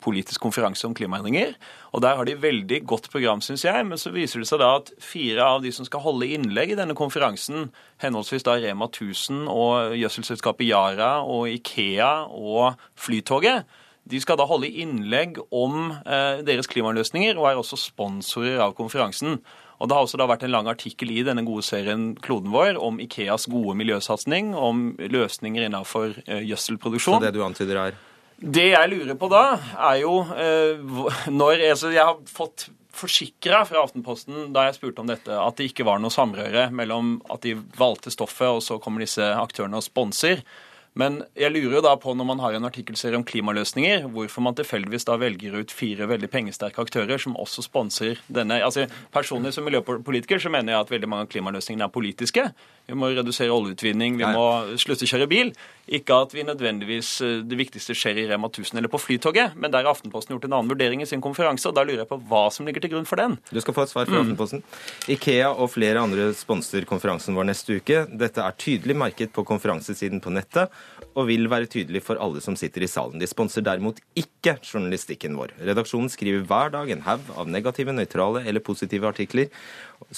politisk 0.04 0.44
konferanse 0.44 0.88
om 0.88 0.96
klimaendringer. 0.98 1.56
Og 1.94 2.02
der 2.04 2.18
har 2.18 2.26
de 2.26 2.36
veldig 2.42 2.82
godt 2.90 3.10
program, 3.14 3.42
syns 3.46 3.64
jeg, 3.66 3.86
men 3.86 4.00
så 4.02 4.12
viser 4.14 4.42
det 4.42 4.50
seg 4.50 4.62
da 4.64 4.74
at 4.80 4.90
fire 5.04 5.46
av 5.46 5.62
de 5.64 5.72
som 5.76 5.86
skal 5.86 6.02
holde 6.04 6.28
innlegg 6.34 6.74
i 6.74 6.78
denne 6.80 6.96
konferansen, 6.98 7.70
henholdsvis 8.02 8.46
da 8.48 8.58
Rema 8.58 8.73
1000 8.82 9.48
og 9.52 9.94
gjødselselskapet 9.98 10.68
Yara 10.70 11.24
og 11.24 11.50
Ikea 11.50 12.26
og 12.30 12.80
Flytoget. 12.96 13.66
De 14.04 14.20
skal 14.20 14.38
da 14.40 14.48
holde 14.48 14.68
innlegg 14.68 15.38
om 15.52 15.94
eh, 16.04 16.42
deres 16.44 16.68
klimaløsninger, 16.68 17.38
og 17.40 17.48
er 17.48 17.60
også 17.60 17.80
sponsorer 17.80 18.60
av 18.66 18.74
konferansen. 18.76 19.40
Og 19.80 19.90
Det 19.90 19.96
har 19.96 20.06
også 20.06 20.28
vært 20.28 20.44
en 20.44 20.52
lang 20.54 20.68
artikkel 20.68 21.12
i 21.12 21.24
denne 21.24 21.44
gode 21.44 21.64
serien 21.64 22.14
Kloden 22.16 22.52
vår 22.54 22.78
om 22.80 23.00
Ikeas 23.04 23.48
gode 23.52 23.76
miljøsatsing, 23.76 24.54
om 24.56 24.94
løsninger 25.00 25.68
innenfor 25.68 26.18
eh, 26.28 26.44
gjødselproduksjon. 26.48 27.20
Så 27.20 27.26
det 27.26 27.36
du 27.36 27.44
antyder 27.44 27.80
er? 27.88 28.02
Det 28.38 28.70
jeg 28.74 28.90
lurer 28.92 29.18
på 29.20 29.30
da, 29.32 29.44
er 29.92 30.00
jo 30.02 30.18
eh, 30.36 30.82
når 31.32 31.62
altså 31.70 31.94
Jeg 31.94 32.04
har 32.04 32.18
fått 32.28 32.68
forsikra 32.94 33.64
fra 33.66 33.82
Aftenposten 33.84 34.52
da 34.54 34.68
jeg 34.68 34.78
spurte 34.78 35.02
om 35.02 35.10
dette, 35.10 35.34
at 35.34 35.58
det 35.58 35.72
ikke 35.72 35.86
var 35.88 36.02
noe 36.02 36.14
samrøre 36.14 36.68
mellom 36.76 37.16
at 37.34 37.42
de 37.46 37.56
valgte 37.78 38.14
stoffet, 38.14 38.52
og 38.52 38.62
så 38.62 38.78
kommer 38.82 39.02
disse 39.04 39.26
aktørene 39.34 39.80
og 39.80 39.86
sponser. 39.86 40.44
Men 40.94 41.24
jeg 41.34 41.50
lurer 41.50 41.80
jo 41.80 41.82
da 41.82 41.96
på, 41.98 42.14
når 42.14 42.28
man 42.30 42.42
har 42.44 42.54
en 42.54 42.68
artikkelserie 42.68 43.18
om 43.18 43.26
klimaløsninger, 43.26 44.06
hvorfor 44.14 44.46
man 44.46 44.54
tilfeldigvis 44.58 45.08
da 45.10 45.16
velger 45.18 45.56
ut 45.58 45.74
fire 45.74 46.06
veldig 46.10 46.30
pengesterke 46.30 46.84
aktører 46.86 47.22
som 47.22 47.34
også 47.40 47.66
sponser 47.66 48.22
denne. 48.30 48.60
Altså, 48.62 48.86
Personlig 49.14 49.56
som 49.56 49.66
miljøpolitiker 49.66 50.42
så 50.42 50.52
mener 50.54 50.76
jeg 50.76 50.86
at 50.86 50.94
veldig 50.94 51.10
mange 51.10 51.26
av 51.26 51.32
klimaløsningene 51.34 51.88
er 51.90 51.94
politiske. 51.94 52.46
Vi 52.86 52.98
må 53.00 53.10
redusere 53.10 53.56
oljeutvinning, 53.56 54.20
vi 54.22 54.30
må 54.38 54.46
slutte 54.78 55.08
å 55.08 55.14
kjøre 55.16 55.30
bil. 55.32 55.50
Ikke 55.92 56.16
at 56.16 56.32
vi 56.32 56.46
nødvendigvis 56.48 57.10
eh, 57.26 57.42
det 57.44 57.58
viktigste 57.60 57.96
skjer 57.98 58.22
i 58.22 58.26
Rema 58.30 58.48
1000 58.48 58.80
eller 58.80 58.92
på 58.92 59.02
Flytoget, 59.02 59.58
men 59.60 59.72
der 59.72 59.84
har 59.84 59.92
Aftenposten 59.92 60.32
gjort 60.32 60.48
en 60.48 60.56
annen 60.56 60.72
vurdering 60.72 61.04
i 61.04 61.08
sin 61.10 61.22
konferanse, 61.24 61.68
og 61.68 61.76
da 61.76 61.84
lurer 61.84 62.06
jeg 62.06 62.10
på 62.12 62.20
hva 62.30 62.46
som 62.56 62.68
ligger 62.68 62.86
til 62.86 62.94
grunn 62.94 63.08
for 63.10 63.20
den. 63.20 63.36
Du 63.52 63.60
skal 63.60 63.76
få 63.76 63.84
et 63.84 63.92
svar 63.92 64.08
fra 64.08 64.16
mm. 64.16 64.22
Aftenposten. 64.24 64.64
Ikea 65.12 65.52
og 65.52 65.74
flere 65.74 66.06
andre 66.06 66.30
sponser 66.40 66.88
konferansen 66.88 67.36
vår 67.36 67.50
neste 67.52 67.82
uke. 67.82 68.06
Dette 68.08 68.46
er 68.46 68.56
tydelig 68.56 68.96
merket 68.96 69.36
på 69.36 69.44
konferansesiden 69.48 70.24
på 70.24 70.32
nettet, 70.32 70.72
og 71.14 71.28
vil 71.28 71.50
være 71.52 71.68
tydelig 71.70 72.02
for 72.08 72.22
alle 72.24 72.42
som 72.42 72.56
sitter 72.58 72.86
i 72.86 72.90
salen. 72.90 73.20
De 73.22 73.28
sponser 73.30 73.66
derimot 73.66 74.00
ikke 74.18 74.56
journalistikken 74.64 75.36
vår. 75.38 75.52
Redaksjonen 75.68 76.10
skriver 76.10 76.48
hver 76.48 76.72
dag 76.74 76.90
en 76.96 77.04
haug 77.06 77.28
av 77.36 77.52
negative, 77.52 77.94
nøytrale 77.94 78.46
eller 78.48 78.64
positive 78.64 79.12
artikler 79.12 79.52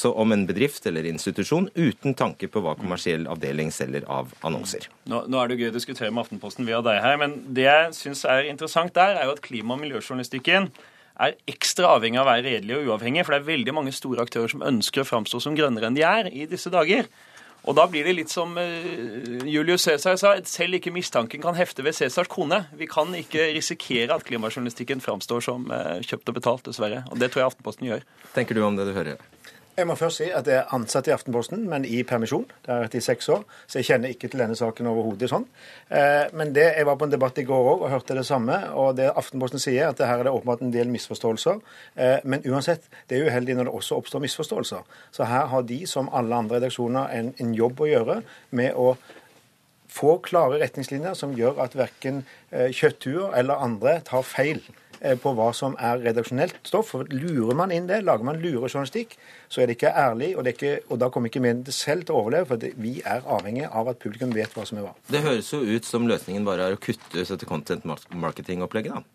om 0.10 0.34
en 0.36 0.46
bedrift 0.48 0.86
eller 0.90 1.08
institusjon, 1.10 1.70
uten 1.76 2.16
tanke 2.18 2.50
på 2.52 2.64
hva 2.64 2.76
kommersiell 2.80 3.28
avdeling 3.32 3.72
selger 3.74 4.08
av 4.12 4.34
annonser. 4.46 4.90
Nå, 5.12 5.26
nå 5.30 5.42
er 5.42 5.52
det 5.52 5.60
gøy 5.62 5.70
å 5.72 5.76
diskutere 5.76 6.12
med 6.12 6.26
Aftenposten 6.26 6.68
via 6.68 6.82
deg 6.86 7.02
her, 7.04 7.20
men 7.22 7.38
det 7.56 7.68
jeg 7.68 7.94
syns 7.98 8.26
er 8.30 8.50
interessant 8.50 8.96
der, 8.98 9.20
er 9.20 9.30
jo 9.30 9.38
at 9.38 9.44
klima- 9.46 9.78
og 9.78 9.84
miljøjournalistikken 9.84 10.72
er 11.16 11.38
ekstra 11.48 11.94
avhengig 11.96 12.20
av 12.20 12.28
å 12.28 12.34
være 12.34 12.50
redelig 12.50 12.76
og 12.80 12.90
uavhengig, 12.92 13.24
for 13.24 13.36
det 13.36 13.44
er 13.44 13.54
veldig 13.54 13.76
mange 13.78 13.96
store 13.96 14.26
aktører 14.26 14.52
som 14.52 14.66
ønsker 14.66 15.04
å 15.04 15.08
framstå 15.08 15.42
som 15.44 15.56
grønnere 15.58 15.90
enn 15.90 15.98
de 15.98 16.04
er 16.08 16.30
i 16.34 16.48
disse 16.50 16.72
dager. 16.74 17.08
Og 17.66 17.74
da 17.74 17.88
blir 17.90 18.06
det 18.06 18.14
litt 18.14 18.30
som 18.30 18.52
uh, 18.60 19.46
Julius 19.50 19.88
Cæsar 19.88 20.20
sa, 20.22 20.36
selv 20.46 20.78
ikke 20.78 20.94
mistanken 20.94 21.42
kan 21.42 21.58
hefte 21.58 21.86
ved 21.86 21.98
Cæsars 21.98 22.30
kone. 22.30 22.62
Vi 22.78 22.86
kan 22.90 23.10
ikke 23.18 23.48
risikere 23.56 24.14
at 24.14 24.26
klimajournalistikken 24.28 25.02
framstår 25.02 25.42
som 25.48 25.66
uh, 25.74 25.98
kjøpt 26.06 26.30
og 26.30 26.38
betalt, 26.38 26.66
dessverre. 26.68 27.02
Og 27.10 27.18
det 27.22 27.32
tror 27.34 27.42
jeg 27.42 27.54
Aftenposten 27.54 27.90
gjør. 27.90 28.06
Tenker 28.38 28.58
du 28.58 28.62
om 28.68 28.78
det 28.78 28.86
du 28.90 28.94
hører? 28.94 29.24
Jeg 29.76 29.90
må 29.90 29.96
først 30.00 30.22
si 30.22 30.26
at 30.32 30.48
jeg 30.48 30.56
er 30.56 30.70
ansatt 30.72 31.10
i 31.10 31.12
Aftenposten, 31.12 31.66
men 31.68 31.84
i 31.84 31.98
permisjon. 32.08 32.46
Det 32.64 32.70
har 32.72 32.78
jeg 32.78 32.86
vært 32.86 32.94
i 32.96 33.02
seks 33.04 33.28
år, 33.34 33.42
så 33.68 33.82
jeg 33.82 33.88
kjenner 33.90 34.14
ikke 34.14 34.30
til 34.32 34.40
denne 34.40 34.56
saken 34.56 34.88
overhodet 34.88 35.28
sånn. 35.28 35.44
Eh, 35.92 36.32
men 36.32 36.54
det, 36.56 36.70
jeg 36.78 36.88
var 36.88 36.96
på 37.02 37.10
en 37.10 37.12
debatt 37.12 37.42
i 37.42 37.44
går 37.50 37.68
òg 37.74 37.84
og 37.84 37.92
hørte 37.92 38.16
det 38.16 38.24
samme. 38.24 38.56
Og 38.80 38.94
det 38.96 39.10
Aftenposten 39.12 39.60
sier, 39.60 39.90
at 39.90 40.00
her 40.00 40.24
er 40.24 40.30
det 40.30 40.32
åpenbart 40.32 40.64
en 40.64 40.72
del 40.72 40.94
misforståelser. 40.94 41.60
Eh, 42.00 42.24
men 42.24 42.48
uansett, 42.48 42.88
det 43.12 43.20
er 43.20 43.28
uheldig 43.28 43.58
når 43.60 43.68
det 43.68 43.76
også 43.82 44.00
oppstår 44.00 44.24
misforståelser. 44.24 44.88
Så 45.12 45.28
her 45.28 45.52
har 45.52 45.68
de, 45.68 45.82
som 45.92 46.08
alle 46.16 46.40
andre 46.40 46.62
redaksjoner, 46.62 47.12
en, 47.12 47.36
en 47.44 47.54
jobb 47.60 47.84
å 47.84 47.92
gjøre 47.92 48.20
med 48.56 48.80
å 48.80 48.94
få 49.92 50.18
klare 50.24 50.62
retningslinjer 50.64 51.20
som 51.20 51.36
gjør 51.36 51.60
at 51.68 51.76
verken 51.76 52.24
eh, 52.52 52.72
kjøtthuer 52.72 53.36
eller 53.36 53.68
andre 53.68 54.00
tar 54.08 54.24
feil 54.24 54.64
på 55.22 55.34
hva 55.38 55.50
som 55.56 55.76
er 55.82 56.02
redaksjonelt 56.04 56.60
stoff. 56.68 56.94
For 56.94 57.10
Lurer 57.12 57.58
man 57.58 57.74
inn 57.76 57.90
det, 57.90 58.02
lager 58.06 58.28
man 58.28 58.40
lurejournalistikk, 58.42 59.16
så 59.50 59.62
er 59.62 59.70
det 59.70 59.78
ikke 59.80 59.94
ærlig, 59.96 60.34
og, 60.38 60.46
det 60.46 60.56
ikke, 60.56 60.76
og 60.90 61.02
da 61.02 61.10
kommer 61.14 61.32
ikke 61.32 61.44
mediene 61.44 61.76
selv 61.76 62.06
til 62.06 62.16
å 62.16 62.24
overleve. 62.24 62.50
For 62.52 62.82
vi 62.82 62.96
er 63.06 63.26
avhengig 63.38 63.68
av 63.70 63.92
at 63.92 64.02
publikum 64.04 64.34
vet 64.36 64.54
hva 64.56 64.68
som 64.68 64.80
er 64.80 64.88
hva. 64.88 64.96
Det 65.12 65.24
høres 65.26 65.52
jo 65.54 65.64
ut 65.64 65.88
som 65.88 66.08
løsningen 66.10 66.48
bare 66.48 66.70
er 66.70 66.78
å 66.78 66.82
kutte 66.82 67.26
dette 67.26 67.50
content 67.50 67.86
marketing-opplegget, 67.86 68.96
da. 68.96 69.06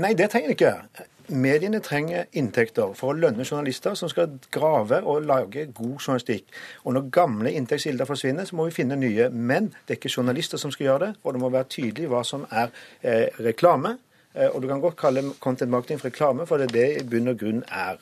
Nei, 0.00 0.12
det 0.14 0.28
trenger 0.30 0.52
det 0.52 0.54
ikke. 0.54 1.06
Mediene 1.34 1.80
trenger 1.82 2.28
inntekter 2.38 2.92
for 2.98 3.10
å 3.10 3.18
lønne 3.18 3.42
journalister 3.42 3.96
som 3.98 4.10
skal 4.10 4.36
grave 4.54 5.00
og 5.02 5.26
lage 5.26 5.64
god 5.74 5.96
journalistikk. 5.96 6.46
Og 6.84 6.94
når 6.94 7.08
gamle 7.14 7.52
inntektskilder 7.58 8.06
forsvinner, 8.06 8.46
så 8.46 8.58
må 8.58 8.68
vi 8.68 8.76
finne 8.76 8.98
nye. 8.98 9.26
Men 9.30 9.72
det 9.86 9.96
er 9.96 9.98
ikke 9.98 10.14
journalister 10.14 10.62
som 10.62 10.70
skal 10.74 10.86
gjøre 10.86 11.08
det, 11.08 11.10
og 11.22 11.34
det 11.34 11.42
må 11.42 11.50
være 11.50 11.70
tydelig 11.74 12.10
hva 12.10 12.22
som 12.26 12.46
er 12.50 12.70
eh, 13.02 13.34
reklame, 13.42 13.96
Eh, 13.98 14.09
og 14.30 14.60
du 14.62 14.68
kan 14.70 14.82
godt 14.82 14.98
kalle 15.00 15.24
content 15.42 15.72
marketing 15.72 15.98
for 15.98 16.10
reklame, 16.10 16.44
for 16.46 16.62
det 16.62 16.70
er 16.70 16.74
det 16.76 16.88
i 17.00 17.06
bunn 17.10 17.32
og 17.32 17.38
grunn 17.40 17.64
er. 17.66 17.98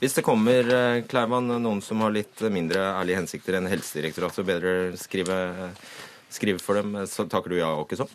Hvis 0.00 0.16
det 0.16 0.24
kommer 0.24 0.68
eh, 0.72 1.02
Kleiman, 1.08 1.50
noen 1.60 1.80
som 1.84 2.00
har 2.04 2.12
litt 2.14 2.40
mindre 2.52 2.80
ærlige 2.94 3.20
hensikter 3.20 3.58
enn 3.58 3.68
Helsedirektoratet, 3.68 4.40
og 4.40 4.48
bedre 4.48 4.72
skrive, 5.00 5.36
skrive 6.32 6.62
for 6.62 6.80
dem, 6.80 6.96
så 7.10 7.26
takker 7.28 7.52
du 7.52 7.58
ja, 7.58 7.68
og 7.76 7.84
ikke 7.84 8.00
sånn? 8.00 8.14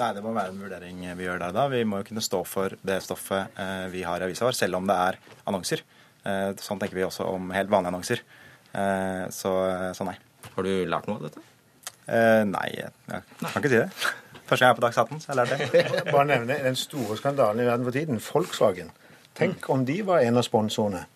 Nei, 0.00 0.10
det 0.16 0.24
må 0.24 0.32
være 0.34 0.50
en 0.50 0.58
vurdering 0.64 1.04
vi 1.14 1.28
gjør 1.28 1.44
der 1.44 1.54
da. 1.54 1.68
Vi 1.70 1.84
må 1.86 2.00
jo 2.00 2.08
kunne 2.08 2.24
stå 2.24 2.40
for 2.50 2.74
det 2.82 2.98
stoffet 3.06 3.60
eh, 3.62 3.86
vi 3.94 4.02
har 4.02 4.18
i 4.18 4.26
avisa 4.26 4.48
vår, 4.48 4.58
selv 4.58 4.80
om 4.80 4.90
det 4.90 4.98
er 5.10 5.20
annonser. 5.44 5.84
Sånn 6.24 6.78
tenker 6.80 6.96
vi 6.96 7.02
også 7.04 7.26
om 7.28 7.50
helt 7.52 7.68
vanlige 7.68 7.90
annonser. 7.92 8.22
Så, 9.36 9.50
så 9.92 10.06
nei. 10.08 10.14
Har 10.54 10.64
du 10.64 10.70
lært 10.88 11.04
noe 11.04 11.20
av 11.20 11.26
dette? 11.26 11.42
Nei, 12.48 12.64
jeg 12.80 12.94
kan 13.44 13.60
ikke 13.60 13.74
si 13.74 13.82
det. 13.82 14.14
Første 14.44 14.64
gang 14.64 14.68
jeg 14.68 14.76
er 14.76 14.80
på 14.80 14.86
Dags 14.86 14.98
18, 14.98 15.20
så 15.20 15.32
jeg 15.32 15.36
lærte 15.36 15.58
det. 15.72 16.04
Bare 16.12 16.28
nevne 16.28 16.60
den 16.64 16.76
store 16.76 17.16
skandalen 17.16 17.64
i 17.64 17.68
verden 17.68 17.86
for 17.86 17.96
tiden. 17.96 18.22
Volkswagen. 18.32 18.90
Tenk 19.34 19.70
om 19.70 19.86
de 19.86 20.00
var 20.06 20.22
en 20.22 20.36
av 20.38 20.46
sponsorene 20.46 21.06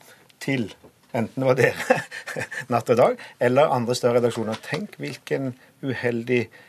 til 0.43 0.71
enten 1.17 1.43
det 1.43 1.49
var 1.49 1.57
dere, 1.59 1.99
Natt 2.73 2.91
og 2.93 2.99
Dag, 2.99 3.21
eller 3.41 3.73
andre 3.75 3.97
større 3.97 4.19
redaksjoner. 4.19 4.59
Tenk 4.65 4.99
hvilken 5.01 5.55
uheldig 5.83 6.41
eh, 6.45 6.65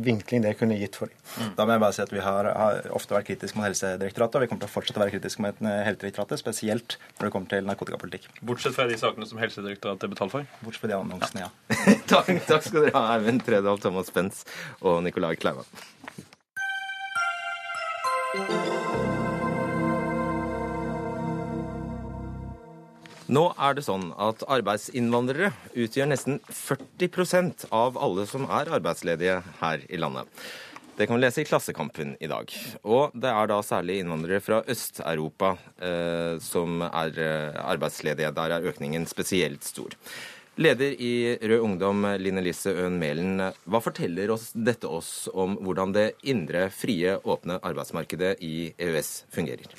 vinkling 0.00 0.42
det 0.46 0.54
kunne 0.56 0.78
gitt 0.80 0.96
for 0.96 1.10
dem. 1.10 1.18
Mm. 1.36 1.50
Da 1.58 1.66
må 1.66 1.74
jeg 1.74 1.82
bare 1.84 1.96
si 1.96 2.02
at 2.04 2.12
Vi 2.12 2.22
har, 2.24 2.48
har 2.56 2.88
ofte 2.96 3.16
vært 3.16 3.28
kritiske 3.28 3.58
mot 3.58 3.66
Helsedirektoratet, 3.66 4.38
og 4.38 4.44
vi 4.44 4.50
kommer 4.50 4.64
til 4.64 4.70
å 4.70 4.74
fortsette 4.74 5.00
å 5.00 5.04
være 5.04 5.14
kritiske 5.16 5.44
mot 5.44 5.62
eh, 5.64 5.80
Helsedirektoratet, 5.88 6.40
spesielt 6.40 6.96
når 7.18 7.26
det 7.26 7.32
kommer 7.36 7.52
til 7.52 7.68
narkotikapolitikk. 7.68 8.28
Bortsett 8.40 8.76
fra 8.76 8.88
de 8.90 8.98
sakene 9.00 9.28
som 9.28 9.40
Helsedirektoratet 9.42 10.12
betaler 10.12 10.36
for? 10.38 10.42
Bortsett 10.64 10.86
fra 10.86 10.92
de 10.94 10.98
annonsene, 11.00 11.46
ja. 11.46 11.50
ja. 11.72 11.96
takk, 12.14 12.32
takk, 12.48 12.68
skal 12.68 12.88
dere 12.88 12.96
ha, 12.96 13.16
Eivind 13.18 13.44
Tredal, 13.46 13.82
Thomas 13.82 14.08
Spence 14.12 14.46
og 14.80 15.02
Nicolai 15.06 15.36
Kleiva. 15.40 15.66
Nå 23.32 23.42
er 23.56 23.76
det 23.78 23.84
sånn 23.86 24.10
at 24.20 24.42
arbeidsinnvandrere 24.50 25.52
utgjør 25.78 26.08
nesten 26.10 26.40
40% 26.52 27.64
av 27.72 27.96
alle 27.96 28.26
som 28.28 28.44
er 28.44 28.68
arbeidsledige 28.76 29.38
her 29.62 29.84
i 29.88 30.00
landet. 30.00 30.28
Det 30.98 31.06
kan 31.08 31.16
vi 31.16 31.22
lese 31.22 31.40
i 31.40 31.46
Klassekampen 31.48 32.10
i 32.20 32.28
dag. 32.28 32.52
Og 32.84 33.14
det 33.16 33.30
er 33.32 33.48
da 33.48 33.62
særlig 33.64 34.02
innvandrere 34.02 34.42
fra 34.44 34.58
Øst-Europa 34.68 35.54
eh, 35.80 36.34
som 36.44 36.84
er 36.90 37.22
eh, 37.24 37.62
arbeidsledige. 37.62 38.34
Der 38.36 38.56
er 38.58 38.68
økningen 38.68 39.08
spesielt 39.08 39.64
stor. 39.64 39.96
Leder 40.60 40.92
i 40.92 41.38
Rød 41.40 41.64
Ungdom, 41.64 42.04
Line 42.20 42.44
Lise 42.44 42.74
Øhn 42.84 43.00
Mælen. 43.00 43.40
Hva 43.64 43.80
forteller 43.80 44.34
oss 44.34 44.50
dette 44.52 44.90
oss 44.90 45.30
om 45.32 45.56
hvordan 45.64 45.96
det 45.96 46.10
indre, 46.28 46.68
frie, 46.68 47.16
åpne 47.16 47.62
arbeidsmarkedet 47.64 48.36
i 48.44 48.74
EØS 48.76 49.14
fungerer? 49.32 49.72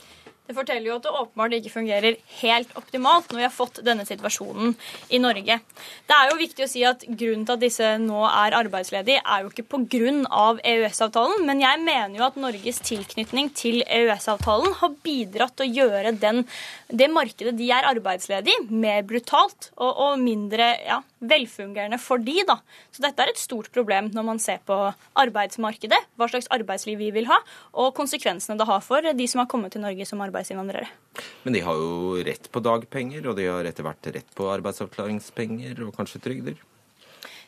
Det 0.44 0.56
forteller 0.58 0.90
jo 0.90 0.98
at 0.98 1.06
det 1.06 1.12
åpenbart 1.16 1.54
ikke 1.56 1.72
fungerer 1.72 2.18
helt 2.42 2.74
optimalt 2.76 3.30
når 3.32 3.40
vi 3.40 3.46
har 3.46 3.54
fått 3.54 3.80
denne 3.86 4.04
situasjonen 4.04 4.74
i 5.16 5.20
Norge. 5.24 5.56
Det 6.10 6.18
er 6.18 6.32
jo 6.32 6.40
viktig 6.42 6.66
å 6.66 6.68
si 6.72 6.84
at 6.88 7.06
Grunnen 7.08 7.46
til 7.48 7.56
at 7.56 7.62
disse 7.62 7.92
nå 8.04 8.26
er 8.28 8.58
arbeidsledige, 8.58 9.22
er 9.24 9.46
jo 9.46 9.54
ikke 9.54 9.68
pga. 9.72 9.82
EØS-avtalen, 9.94 11.46
men 11.48 11.62
jeg 11.62 11.80
mener 11.84 12.18
jo 12.18 12.26
at 12.26 12.38
Norges 12.40 12.80
tilknytning 12.84 13.52
til 13.56 13.82
EØS-avtalen 13.86 14.76
har 14.82 14.96
bidratt 15.06 15.56
til 15.60 15.70
å 15.70 15.84
gjøre 15.84 16.14
den, 16.20 16.44
det 16.90 17.10
markedet 17.14 17.56
de 17.60 17.70
er 17.72 17.88
arbeidsledige 17.88 18.66
i, 18.66 18.68
mer 18.84 19.04
brutalt 19.08 19.70
og, 19.78 19.92
og 19.92 20.22
mindre 20.22 20.74
ja, 20.84 21.00
velfungerende 21.30 22.00
for 22.02 22.22
de, 22.24 22.36
da. 22.48 22.60
Så 22.94 23.04
dette 23.06 23.24
er 23.24 23.32
et 23.32 23.42
stort 23.42 23.72
problem 23.74 24.12
når 24.14 24.28
man 24.28 24.42
ser 24.44 24.62
på 24.68 24.78
arbeidsmarkedet, 25.20 26.00
hva 26.20 26.30
slags 26.32 26.50
arbeidsliv 26.54 27.00
vi 27.02 27.12
vil 27.16 27.30
ha, 27.32 27.40
og 27.80 27.94
konsekvensene 27.98 28.60
det 28.60 28.68
har 28.70 28.84
for 28.86 29.14
de 29.14 29.30
som 29.30 29.44
har 29.44 29.50
kommet 29.52 29.76
til 29.76 29.84
Norge 29.86 30.08
som 30.10 30.24
arbeidsinnvandrere. 30.26 30.92
Men 31.46 31.56
de 31.56 31.64
har 31.66 31.80
jo 31.80 32.20
rett 32.26 32.50
på 32.52 32.64
dagpenger, 32.64 33.26
og 33.30 33.38
de 33.40 33.50
har 33.50 33.68
etter 33.70 33.86
hvert 33.86 34.14
rett 34.16 34.38
på 34.38 34.50
arbeidsavklaringspenger 34.54 35.84
og 35.88 35.96
kanskje 35.98 36.24
trygder? 36.24 36.62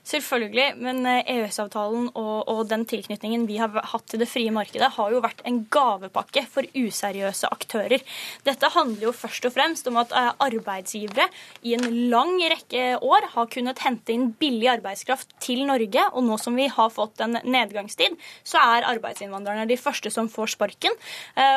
Selvfølgelig, 0.06 0.76
men 0.78 1.01
EØS-avtalen 1.06 2.12
og, 2.14 2.45
og, 2.45 2.60
den 2.70 2.84
tilknytningen 2.86 3.47
vi 3.49 3.58
har 3.58 3.74
hatt 3.89 4.06
til 4.12 4.22
det 4.22 4.28
frie 4.30 4.51
markedet, 4.53 4.91
har 4.93 5.14
jo 5.14 5.22
vært 5.24 5.41
en 5.49 5.64
gavepakke 5.74 6.43
for 6.51 6.68
useriøse 6.78 7.49
aktører. 7.49 8.03
Dette 8.45 8.70
handler 8.76 9.08
jo 9.08 9.14
først 9.16 9.47
og 9.49 9.56
fremst 9.56 9.89
om 9.89 9.97
at 10.01 10.14
arbeidsgivere 10.14 11.26
i 11.66 11.74
en 11.78 11.88
lang 12.14 12.36
rekke 12.38 12.99
år 13.01 13.30
har 13.34 13.49
kunnet 13.53 13.82
hente 13.82 14.14
inn 14.14 14.28
billig 14.38 14.70
arbeidskraft 14.76 15.34
til 15.43 15.66
Norge, 15.66 16.06
og 16.14 16.26
nå 16.28 16.38
som 16.41 16.58
vi 16.58 16.68
har 16.70 16.93
fått 16.93 17.24
en 17.26 17.39
nedgangstid, 17.41 18.14
så 18.45 18.62
er 18.78 18.86
arbeidsinnvandrerne 18.93 19.66
de 19.70 19.80
første 19.80 20.12
som 20.14 20.30
får 20.32 20.53
sparken. 20.53 20.93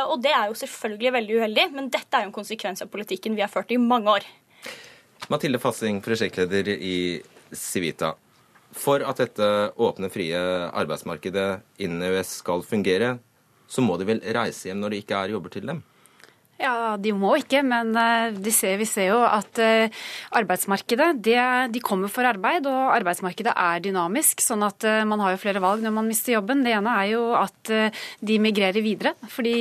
Og 0.09 0.23
det 0.25 0.33
er 0.33 0.49
jo 0.49 0.57
selvfølgelig 0.59 1.13
veldig 1.19 1.41
uheldig, 1.43 1.67
men 1.77 1.91
dette 1.93 2.17
er 2.17 2.25
jo 2.25 2.33
en 2.33 2.39
konsekvens 2.41 2.85
av 2.85 2.93
politikken 2.93 3.37
vi 3.37 3.45
har 3.45 3.53
ført 3.53 3.75
i 3.75 3.81
mange 3.83 4.17
år. 4.19 4.29
Mathilde 5.29 5.61
Fassing, 5.61 6.01
prosjektleder 6.05 6.73
i 6.73 6.97
Civita. 7.53 8.15
For 8.77 9.03
at 9.05 9.21
dette 9.21 9.47
åpne, 9.81 10.11
frie 10.13 10.39
arbeidsmarkedet 10.69 11.63
innen 11.81 12.05
EØS 12.05 12.39
skal 12.43 12.65
fungere, 12.67 13.17
så 13.69 13.85
må 13.85 13.97
de 14.01 14.09
vel 14.09 14.21
reise 14.37 14.69
hjem 14.69 14.81
når 14.83 14.93
det 14.93 15.01
ikke 15.05 15.17
er 15.21 15.33
jobber 15.35 15.53
til 15.53 15.69
dem? 15.69 15.83
Ja, 16.59 16.97
De 16.99 17.13
må 17.15 17.37
ikke, 17.39 17.61
men 17.63 17.93
eh, 17.95 18.35
ser, 18.51 18.81
vi 18.81 18.87
ser 18.89 19.13
jo 19.13 19.19
at 19.23 19.61
eh, 19.63 19.95
arbeidsmarkedet 20.35 21.13
det, 21.23 21.39
de 21.71 21.83
kommer 21.85 22.11
for 22.11 22.27
arbeid, 22.27 22.67
og 22.67 22.97
arbeidsmarkedet 22.97 23.53
er 23.55 23.85
dynamisk. 23.85 24.43
sånn 24.43 24.65
at 24.67 24.83
eh, 24.83 25.05
man 25.07 25.23
har 25.23 25.37
jo 25.37 25.41
flere 25.45 25.63
valg 25.63 25.85
når 25.85 25.95
man 25.95 26.09
mister 26.11 26.35
jobben. 26.35 26.65
Det 26.67 26.73
ene 26.75 26.95
er 26.99 27.13
jo 27.13 27.21
at 27.39 27.71
de 27.71 28.39
migrerer 28.43 28.83
videre. 28.83 29.13
fordi 29.31 29.53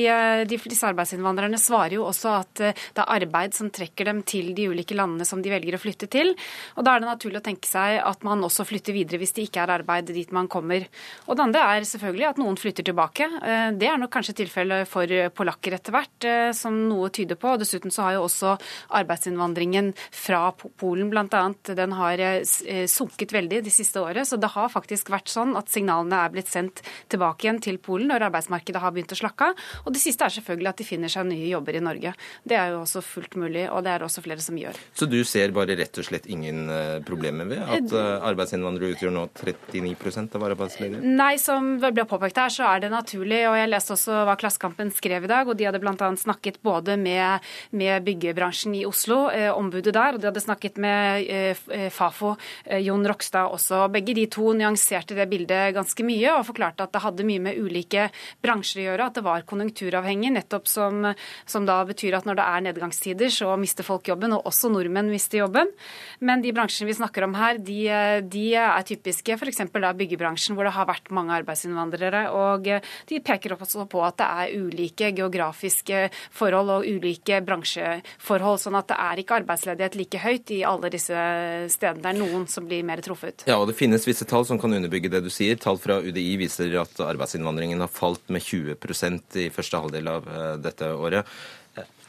de, 0.49 0.57
disse 0.57 0.87
arbeidsinnvandrerne 0.89 1.59
svarer 1.61 1.99
jo 1.99 2.07
også 2.07 2.31
at 2.39 2.61
det 2.63 3.03
er 3.03 3.13
arbeid 3.13 3.53
som 3.53 3.69
trekker 3.69 4.09
dem 4.09 4.23
til 4.25 4.53
de 4.57 4.65
ulike 4.71 4.97
landene 4.97 5.25
som 5.27 5.43
de 5.43 5.53
velger 5.53 5.77
å 5.77 5.81
flytte 5.81 6.09
til. 6.09 6.33
Og 6.77 6.85
Da 6.87 6.95
er 6.95 7.03
det 7.03 7.11
naturlig 7.11 7.41
å 7.43 7.45
tenke 7.45 7.69
seg 7.69 7.99
at 8.01 8.25
man 8.25 8.41
også 8.47 8.65
flytter 8.65 8.95
videre 8.95 9.21
hvis 9.21 9.35
det 9.37 9.47
ikke 9.47 9.67
er 9.67 9.75
arbeid 9.77 10.09
dit 10.15 10.33
man 10.33 10.49
kommer. 10.49 10.87
Og 11.27 11.37
Det 11.37 11.45
andre 11.45 11.67
er 11.75 11.87
selvfølgelig 11.91 12.29
at 12.31 12.41
noen 12.41 12.57
flytter 12.57 12.89
tilbake. 12.89 13.29
Det 13.77 13.91
er 13.91 14.01
nok 14.01 14.15
kanskje 14.17 14.39
tilfellet 14.41 14.89
for 14.89 15.13
polakker 15.37 15.77
etter 15.77 15.93
hvert. 15.93 16.29
som 16.57 16.86
noe 16.89 17.09
tyder 17.13 17.39
på. 17.39 17.55
Dessuten 17.61 17.93
så 17.93 18.07
har 18.07 18.17
jo 18.17 18.25
også 18.27 18.55
arbeidsinnvandringen 18.97 19.93
fra 20.11 20.51
Polen 20.57 21.11
bl.a. 21.11 21.43
den 21.77 21.95
har 21.97 22.23
eh, 22.23 22.85
sunket 22.89 23.33
veldig 23.35 23.61
de 23.65 23.73
siste 23.73 24.01
året. 24.01 24.27
Så 24.27 24.39
det 24.41 24.51
har 24.53 24.71
faktisk 24.73 25.11
vært 25.13 25.31
sånn 25.31 25.55
at 25.59 25.71
signalene 25.73 26.23
er 26.23 26.33
blitt 26.33 26.51
sendt 26.51 26.83
tilbake 27.11 27.47
igjen 27.47 27.61
til 27.63 27.79
Polen 27.83 28.11
når 28.11 28.27
arbeidsmarkedet 28.29 28.81
har 28.83 28.95
begynt 28.95 29.13
å 29.15 29.19
slakke 29.19 29.51
av. 29.51 29.65
Og 29.85 29.93
det 29.95 30.01
siste 30.03 30.25
er 30.25 30.35
selvfølgelig 30.37 30.71
at 30.71 30.81
de 30.81 30.87
finner 30.87 31.11
seg 31.11 31.27
nye 31.29 31.47
jobber 31.49 31.77
i 31.77 31.83
Norge. 31.83 32.13
Det 32.47 32.57
er 32.57 32.73
jo 32.73 32.81
også 32.83 33.03
fullt 33.05 33.37
mulig, 33.39 33.67
og 33.71 33.83
det 33.85 33.93
er 33.93 34.05
også 34.05 34.23
flere 34.25 34.43
som 34.43 34.57
gjør. 34.59 34.77
Så 34.97 35.07
du 35.09 35.19
ser 35.27 35.53
bare 35.55 35.77
rett 35.79 35.99
og 35.99 36.07
slett 36.07 36.27
ingen 36.31 36.67
eh, 36.73 36.97
problemer 37.07 37.49
ved 37.49 37.63
at 37.63 37.95
eh, 37.95 38.27
arbeidsinnvandrere 38.31 38.95
utgjør 38.95 39.13
nå 39.15 39.27
39% 39.37 40.37
av 40.37 40.47
arbeidsledige? 40.51 41.15
Nei, 41.17 41.33
som 41.41 41.75
ble 41.81 42.07
påpekt 42.09 42.39
her, 42.41 42.53
så 42.53 42.67
er 42.71 42.85
det 42.85 42.93
naturlig. 42.93 43.43
Og 43.49 43.57
jeg 43.59 43.71
leste 43.71 43.95
også 43.95 44.23
hva 44.27 44.37
Klassekampen 44.39 44.91
skrev 44.95 45.27
i 45.27 45.31
dag, 45.31 45.49
og 45.49 45.57
de 45.57 45.67
hadde 45.67 45.81
bl.a. 45.83 46.11
snakket 46.17 46.61
både 46.65 46.76
både 46.77 46.97
med, 47.01 47.45
med 47.71 48.05
byggebransjen 48.05 48.75
i 48.77 48.85
Oslo, 48.87 49.27
eh, 49.33 49.49
ombudet 49.53 49.93
der, 49.95 50.15
og 50.15 50.21
de 50.21 50.29
hadde 50.29 50.43
snakket 50.43 50.79
med 50.81 51.27
eh, 51.27 51.63
eh, 51.73 51.89
Fafo, 51.93 52.35
eh, 52.65 52.81
Jon 52.85 53.05
Rokstad 53.07 53.53
også. 53.53 53.85
Begge 53.93 54.15
de 54.17 54.27
to 54.31 54.53
nyanserte 54.57 55.17
det 55.17 55.27
bildet 55.31 55.75
ganske 55.75 56.05
mye 56.05 56.35
og 56.35 56.45
forklarte 56.47 56.85
at 56.85 56.93
det 56.93 57.03
hadde 57.03 57.27
mye 57.27 57.43
med 57.49 57.59
ulike 57.59 58.09
bransjer 58.43 58.83
å 58.83 58.87
gjøre, 58.89 59.09
at 59.09 59.19
det 59.19 59.25
var 59.25 59.45
konjunkturavhengig, 59.49 60.33
nettopp 60.37 60.69
som, 60.69 61.09
som 61.49 61.67
da 61.67 61.79
betyr 61.87 62.19
at 62.19 62.27
når 62.27 62.39
det 62.39 62.47
er 62.47 62.65
nedgangstider, 62.69 63.33
så 63.33 63.55
mister 63.59 63.87
folk 63.87 64.07
jobben, 64.09 64.35
og 64.35 64.49
også 64.49 64.71
nordmenn 64.73 65.11
mister 65.11 65.41
jobben. 65.41 65.71
Men 66.19 66.43
de 66.43 66.53
bransjene 66.55 66.89
vi 66.89 66.97
snakker 66.97 67.25
om 67.27 67.35
her, 67.37 67.61
de, 67.61 67.79
de 68.27 68.45
er 68.57 68.87
typiske, 68.87 69.37
f.eks. 69.37 69.63
byggebransjen, 69.73 70.57
hvor 70.57 70.67
det 70.67 70.75
har 70.77 70.89
vært 70.89 71.11
mange 71.15 71.35
arbeidsinnvandrere. 71.41 72.27
Og 72.35 72.69
de 73.09 73.21
peker 73.23 73.55
også 73.57 73.87
på 73.89 74.03
at 74.05 74.19
det 74.19 74.27
er 74.27 74.67
ulike 74.67 75.11
geografiske 75.17 76.07
forhold 76.35 76.66
og 76.73 76.87
ulike 76.87 77.39
bransjeforhold. 77.45 78.61
Sånn 78.63 78.77
at 78.79 78.89
det 78.91 78.97
er 79.07 79.21
ikke 79.21 79.39
arbeidsledighet 79.41 79.97
like 79.99 80.21
høyt 80.23 80.53
i 80.55 80.61
alle 80.67 80.91
disse 80.93 81.25
stedene. 81.73 82.03
Det 82.03 82.11
er 82.11 82.19
noen 82.19 82.47
som 82.51 82.67
blir 82.69 82.85
mer 82.87 83.01
truffet. 83.05 83.47
Ja, 83.49 83.59
og 83.61 83.69
det 83.71 83.77
finnes 83.79 84.07
visse 84.07 84.27
tall 84.29 84.47
som 84.49 84.59
kan 84.61 84.73
underbygge 84.77 85.11
det 85.13 85.23
du 85.25 85.31
sier. 85.33 85.59
Tall 85.61 85.79
fra 85.81 85.99
UDI 86.03 86.35
viser 86.41 86.75
at 86.81 86.99
arbeidsinnvandringen 87.03 87.83
har 87.83 87.91
falt 87.91 88.25
med 88.33 88.45
20% 88.45 89.41
i 89.45 89.49
første 89.53 89.83
halvdel 89.83 90.11
av 90.11 90.29
eh, 90.31 90.53
dette 90.63 90.91
året. 90.93 91.37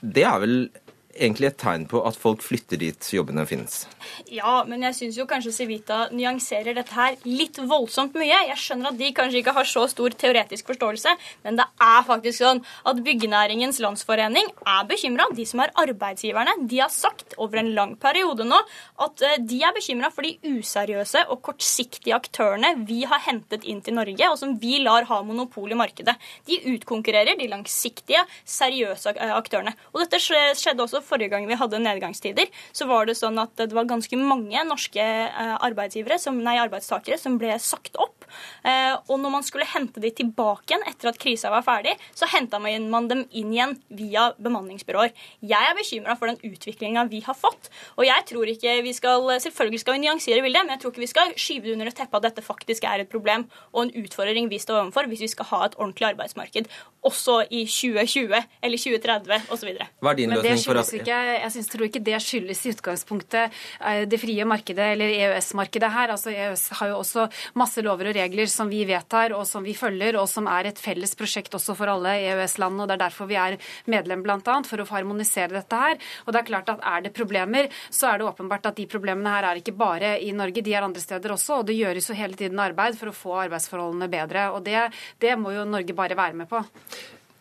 Det 0.01 0.23
er 0.23 0.39
vel 0.43 0.59
egentlig 1.19 1.51
et 1.51 1.59
tegn 1.61 1.87
på 1.91 2.01
at 2.07 2.17
folk 2.19 2.43
flytter 2.45 2.81
dit 2.81 3.09
jobbene 3.13 3.45
finnes. 3.49 3.83
Ja, 4.33 4.63
men 4.69 4.83
jeg 4.87 4.97
syns 4.97 5.19
jo 5.19 5.27
kanskje 5.29 5.53
Civita 5.55 6.07
nyanserer 6.15 6.77
dette 6.77 6.95
her 6.95 7.17
litt 7.27 7.59
voldsomt 7.59 8.17
mye. 8.19 8.45
Jeg 8.51 8.59
skjønner 8.61 8.93
at 8.93 9.01
de 9.01 9.11
kanskje 9.17 9.43
ikke 9.43 9.55
har 9.57 9.69
så 9.69 9.85
stor 9.91 10.15
teoretisk 10.19 10.71
forståelse, 10.71 11.15
men 11.47 11.59
det 11.61 11.67
er 11.85 12.07
faktisk 12.09 12.43
sånn 12.43 12.63
at 12.89 13.03
Byggenæringens 13.05 13.81
Landsforening 13.85 14.51
er 14.65 14.89
bekymra. 14.89 15.29
De 15.37 15.47
som 15.49 15.63
er 15.65 15.75
arbeidsgiverne, 15.83 16.57
de 16.71 16.83
har 16.83 16.93
sagt 16.95 17.37
over 17.39 17.61
en 17.63 17.73
lang 17.77 17.95
periode 18.01 18.47
nå 18.49 18.59
at 19.05 19.25
eh, 19.27 19.39
de 19.49 19.61
er 19.65 19.75
bekymra 19.77 20.11
for 20.15 20.27
de 20.27 20.37
useriøse 20.59 21.25
og 21.33 21.43
kortsiktige 21.47 22.17
aktørene 22.17 22.75
vi 22.89 23.03
har 23.09 23.23
hentet 23.27 23.67
inn 23.69 23.83
til 23.85 23.99
Norge, 23.99 24.31
og 24.31 24.39
som 24.41 24.55
vi 24.61 24.79
lar 24.85 25.09
ha 25.09 25.21
monopol 25.27 25.73
i 25.73 25.79
markedet. 25.79 26.15
De 26.49 26.61
utkonkurrerer 26.75 27.39
de 27.39 27.49
langsiktige, 27.51 28.25
seriøse 28.49 29.15
aktørene. 29.29 29.75
Og 29.93 30.03
dette 30.05 30.21
skjedde 30.23 30.85
også 30.85 31.03
forrige 31.09 31.33
gang 31.33 31.49
vi 31.49 31.59
hadde 31.59 31.81
nedgangstider, 31.83 32.51
så 32.73 32.89
var 32.91 33.09
det 33.09 33.17
sånn 33.19 33.39
at 33.41 33.55
det 33.59 33.75
var 33.77 33.89
ganske 33.89 34.19
mange 34.21 34.63
norske 34.69 35.03
eh, 35.03 35.57
arbeidsgivere, 35.57 36.21
som, 36.23 36.39
nei, 36.45 36.59
arbeidstakere 36.61 37.19
som 37.21 37.39
ble 37.41 37.57
sagt 37.63 37.99
opp. 38.01 38.27
Eh, 38.63 38.95
og 39.09 39.17
når 39.23 39.33
man 39.39 39.47
skulle 39.47 39.69
hente 39.69 40.03
de 40.03 40.11
tilbake 40.15 40.73
igjen 40.73 40.85
etter 40.89 41.11
at 41.11 41.21
krisa 41.21 41.53
var 41.53 41.65
ferdig, 41.67 41.95
så 42.17 42.29
henta 42.31 42.61
man 42.61 43.09
dem 43.09 43.25
inn 43.31 43.53
igjen 43.55 43.77
via 43.89 44.29
bemanningsbyråer. 44.43 45.15
Jeg 45.49 45.71
er 45.71 45.77
bekymra 45.79 46.17
for 46.19 46.31
den 46.31 46.41
utviklinga 46.53 47.07
vi 47.09 47.23
har 47.25 47.37
fått. 47.39 47.71
Og 47.97 48.05
jeg 48.07 48.27
tror 48.29 48.51
ikke 48.53 48.79
vi 48.85 48.95
skal 48.97 49.27
Selvfølgelig 49.39 49.81
skal 49.83 49.97
vi 49.97 50.03
nyansere 50.03 50.43
bildet, 50.43 50.65
men 50.65 50.75
jeg 50.75 50.83
tror 50.83 50.93
ikke 50.93 51.03
vi 51.03 51.11
skal 51.11 51.33
skyve 51.39 51.67
det 51.67 51.75
under 51.77 51.91
et 51.91 51.97
teppe 51.99 52.19
at 52.19 52.25
dette 52.27 52.45
faktisk 52.45 52.85
er 52.89 53.03
et 53.03 53.11
problem 53.11 53.47
og 53.73 53.85
en 53.85 53.93
utfordring 54.03 54.49
vi 54.51 54.61
står 54.63 54.83
overfor 54.83 55.09
hvis 55.11 55.23
vi 55.25 55.31
skal 55.33 55.49
ha 55.51 55.61
et 55.67 55.77
ordentlig 55.79 56.09
arbeidsmarked 56.11 56.69
også 57.09 57.45
i 57.51 57.65
2020 57.67 58.35
eller 58.63 58.79
2030 58.79 59.53
osv. 59.55 59.71
Hva 60.03 60.13
er 60.13 60.19
din 60.19 60.35
løsning 60.35 60.65
for 60.67 60.81
ikke, 60.97 61.19
jeg 61.39 61.65
tror 61.73 61.85
ikke 61.87 62.03
det 62.05 62.19
skyldes 62.25 62.63
i 62.65 62.73
utgangspunktet 62.75 63.59
eh, 63.81 64.03
det 64.09 64.21
frie 64.21 64.47
markedet 64.49 64.93
eller 64.95 65.13
EØS-markedet 65.13 65.91
her. 65.93 66.13
Altså 66.15 66.33
EØS 66.33 66.65
har 66.81 66.93
jo 66.93 67.01
også 67.03 67.27
masse 67.59 67.85
lover 67.85 68.11
og 68.11 68.19
regler 68.19 68.51
som 68.51 68.71
vi 68.73 68.85
vedtar 68.89 69.35
og 69.37 69.45
som 69.49 69.67
vi 69.67 69.77
følger, 69.77 70.19
og 70.21 70.29
som 70.31 70.49
er 70.51 70.71
et 70.71 70.81
felles 70.81 71.15
prosjekt 71.19 71.55
også 71.59 71.77
for 71.79 71.93
alle 71.93 72.15
EØS-landene. 72.31 72.85
og 72.87 72.89
Det 72.89 72.99
er 72.99 73.05
derfor 73.05 73.31
vi 73.31 73.39
er 73.41 73.59
medlem, 73.87 74.25
bl.a. 74.25 74.39
For 74.69 74.83
å 74.83 74.89
harmonisere 74.89 75.53
dette 75.55 75.83
her. 75.83 76.01
Og 76.27 76.33
det 76.33 76.43
er 76.43 76.51
klart 76.53 76.73
at 76.73 76.85
Er 76.89 77.05
det 77.05 77.13
problemer, 77.13 77.69
så 77.91 78.13
er 78.13 78.19
det 78.19 78.29
åpenbart 78.29 78.71
at 78.71 78.79
de 78.79 78.87
problemene 78.89 79.31
her 79.35 79.51
er 79.51 79.61
ikke 79.61 79.77
bare 79.77 80.17
i 80.25 80.33
Norge, 80.33 80.63
de 80.65 80.75
er 80.75 80.87
andre 80.87 81.03
steder 81.03 81.35
også. 81.35 81.61
Og 81.61 81.69
det 81.69 81.77
gjøres 81.79 82.09
jo 82.09 82.17
hele 82.17 82.39
tiden 82.39 82.59
arbeid 82.63 82.97
for 82.99 83.11
å 83.11 83.17
få 83.17 83.37
arbeidsforholdene 83.45 84.09
bedre. 84.09 84.49
Og 84.55 84.65
det, 84.65 84.89
det 85.21 85.37
må 85.39 85.53
jo 85.57 85.69
Norge 85.69 85.97
bare 85.97 86.19
være 86.19 86.39
med 86.39 86.49
på. 86.51 86.65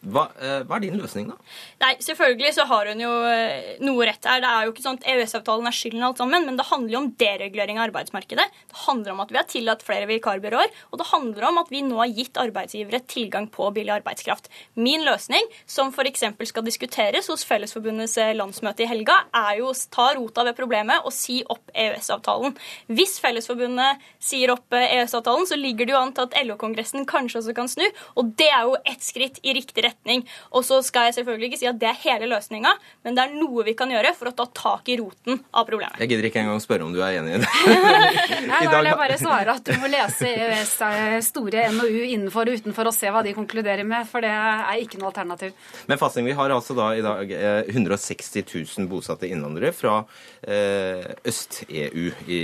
Hva, 0.07 0.29
eh, 0.39 0.61
hva, 0.63 0.77
er 0.77 0.83
din 0.85 0.99
løsning, 0.99 1.27
da? 1.31 1.35
Nei, 1.81 1.95
Selvfølgelig 2.03 2.53
så 2.55 2.65
har 2.69 2.87
hun 2.87 3.01
jo 3.01 3.11
eh, 3.27 3.75
noe 3.83 4.05
rett 4.07 4.23
her. 4.29 4.39
Det 4.43 4.49
er 4.49 4.67
jo 4.67 4.71
ikke 4.71 4.83
sånn 4.85 4.99
at 5.01 5.07
EØS-avtalen 5.11 5.67
er 5.67 5.75
skylden 5.75 6.05
alt 6.07 6.21
sammen, 6.21 6.45
men 6.47 6.59
det 6.59 6.67
handler 6.69 6.93
jo 6.93 7.01
om 7.01 7.09
deregulering 7.19 7.79
av 7.81 7.89
arbeidsmarkedet. 7.89 8.45
Det 8.71 8.79
handler 8.85 9.13
om 9.13 9.23
at 9.23 9.33
vi 9.33 9.39
har 9.39 9.49
tillatt 9.51 9.83
flere 9.83 10.07
vikarbyråer, 10.07 10.71
og 10.91 11.01
det 11.01 11.09
handler 11.09 11.47
om 11.49 11.59
at 11.59 11.71
vi 11.73 11.81
nå 11.83 11.99
har 11.99 12.13
gitt 12.13 12.39
arbeidsgivere 12.39 13.01
tilgang 13.11 13.49
på 13.51 13.67
billig 13.75 13.97
arbeidskraft. 13.97 14.47
Min 14.79 15.03
løsning, 15.07 15.43
som 15.67 15.91
f.eks. 15.91 16.23
skal 16.53 16.67
diskuteres 16.67 17.27
hos 17.33 17.43
Fellesforbundets 17.49 18.15
eh, 18.23 18.31
landsmøte 18.37 18.85
i 18.85 18.89
helga, 18.89 19.19
er 19.35 19.59
jo 19.59 19.73
å 19.73 19.75
ta 19.91 20.13
rota 20.15 20.47
ved 20.47 20.55
problemet 20.55 21.03
og 21.03 21.15
si 21.15 21.41
opp 21.51 21.67
EØS-avtalen. 21.75 22.55
Hvis 22.95 23.17
Fellesforbundet 23.23 24.07
sier 24.23 24.55
opp 24.55 24.71
EØS-avtalen, 24.71 25.51
så 25.51 25.59
ligger 25.59 25.83
det 25.83 25.97
jo 25.97 25.99
an 25.99 26.15
til 26.15 26.29
at 26.29 26.39
LO-kongressen 26.47 27.03
kanskje 27.09 27.43
også 27.43 27.59
kan 27.59 27.67
snu, 27.71 27.85
og 28.15 28.33
det 28.39 28.47
er 28.53 28.63
jo 28.69 28.79
ett 28.87 29.03
skritt 29.03 29.43
i 29.43 29.51
riktig 29.57 29.83
retning 29.83 29.96
retning. 30.07 30.23
Og 30.51 30.63
så 30.65 30.81
skal 30.83 31.07
jeg 31.07 31.17
selvfølgelig 31.19 31.51
ikke 31.51 31.59
si 31.59 31.67
at 31.67 31.79
det 31.79 31.89
er 31.89 31.99
hele 32.03 32.29
løsninga, 32.31 32.73
men 33.03 33.15
det 33.15 33.23
er 33.23 33.35
noe 33.35 33.63
vi 33.67 33.75
kan 33.77 33.89
gjøre 33.91 34.13
for 34.15 34.29
å 34.29 34.35
ta 34.35 34.47
tak 34.53 34.89
i 34.89 34.97
roten 34.99 35.41
av 35.51 35.67
problemet. 35.67 35.99
Jeg 35.99 36.11
gidder 36.11 36.29
ikke 36.29 36.41
engang 36.41 36.61
spørre 36.63 36.87
om 36.87 36.93
du 36.93 37.01
er 37.03 37.19
enig 37.19 37.37
i 37.37 37.41
det. 37.43 37.49
Nei, 38.51 38.63
da 38.67 38.79
vil 38.79 38.89
jeg 38.91 38.99
bare 38.99 39.19
svare 39.19 39.55
at 39.57 39.67
du 39.67 39.75
må 39.81 39.91
lese 39.91 40.31
EØS 40.31 40.75
eh, 40.87 41.17
store 41.25 41.67
NOU 41.75 42.01
innenfor 42.07 42.47
og 42.47 42.61
utenfor 42.61 42.91
og 42.91 42.95
se 42.95 43.11
hva 43.11 43.23
de 43.25 43.35
konkluderer 43.37 43.87
med, 43.87 44.07
for 44.09 44.23
det 44.23 44.31
er 44.31 44.83
ikke 44.83 45.01
noe 45.01 45.11
alternativ. 45.11 45.55
Men 45.89 45.99
Fasting, 46.01 46.27
vi 46.27 46.37
har 46.37 46.53
altså 46.53 46.77
da 46.77 46.91
i 46.95 47.03
dag 47.05 47.33
160 47.67 48.41
eh, 48.41 48.55
000 48.77 48.89
bosatte 48.91 49.29
innvandrere 49.29 49.73
fra 49.75 49.99
eh, 50.43 51.05
øst-EU 51.27 52.11
i 52.31 52.41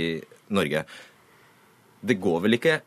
Norge. 0.54 0.84
Det 2.04 2.20
går 2.20 2.42
vel 2.44 2.58
ikke 2.58 2.82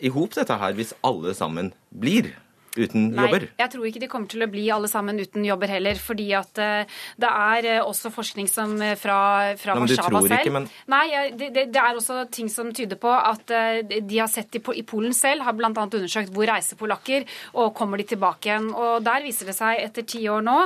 i 0.00 0.10
hop 0.14 0.32
dette 0.36 0.56
her 0.56 0.76
hvis 0.78 0.94
alle 1.04 1.34
sammen 1.36 1.74
blir? 1.90 2.30
Uten 2.76 3.10
Nei, 3.14 3.26
jobber? 3.26 3.46
jeg 3.58 3.72
tror 3.72 3.86
ikke 3.88 4.02
de 4.02 4.08
kommer 4.10 4.30
til 4.30 4.44
å 4.44 4.50
bli 4.50 4.66
alle 4.70 4.90
sammen 4.90 5.18
uten 5.20 5.44
jobber 5.46 5.72
heller. 5.72 5.98
Fordi 6.00 6.28
at 6.38 6.60
uh, 6.62 7.00
det 7.20 7.30
er 7.30 7.68
uh, 7.80 7.88
også 7.88 8.12
forskning 8.14 8.48
som 8.50 8.76
uh, 8.80 8.94
fra, 9.00 9.18
fra 9.60 9.76
Nei, 9.76 9.86
Warszawa 9.86 10.22
selv 10.26 10.36
ikke, 10.38 10.54
men- 10.54 10.68
Nei, 10.90 11.04
det, 11.38 11.50
det, 11.56 11.66
det 11.74 11.82
er 11.82 11.98
også 11.98 12.24
ting 12.32 12.50
som 12.52 12.70
tyder 12.76 12.98
på 13.00 13.10
at 13.10 13.50
de 13.50 14.18
har 14.18 14.28
sett 14.30 14.54
i, 14.56 14.62
i 14.78 14.84
Polen 14.86 15.14
selv, 15.16 15.44
har 15.46 15.56
bl.a. 15.56 15.70
undersøkt 15.70 16.32
hvor 16.34 16.48
reiser 16.50 16.78
polakker, 16.78 17.26
og 17.58 17.72
kommer 17.76 18.00
de 18.00 18.06
tilbake 18.12 18.50
igjen. 18.50 18.70
Og 18.74 19.02
der 19.06 19.24
viser 19.24 19.50
det 19.50 19.56
seg 19.58 19.80
etter 19.82 20.06
ti 20.06 20.22
år 20.30 20.44
nå 20.46 20.56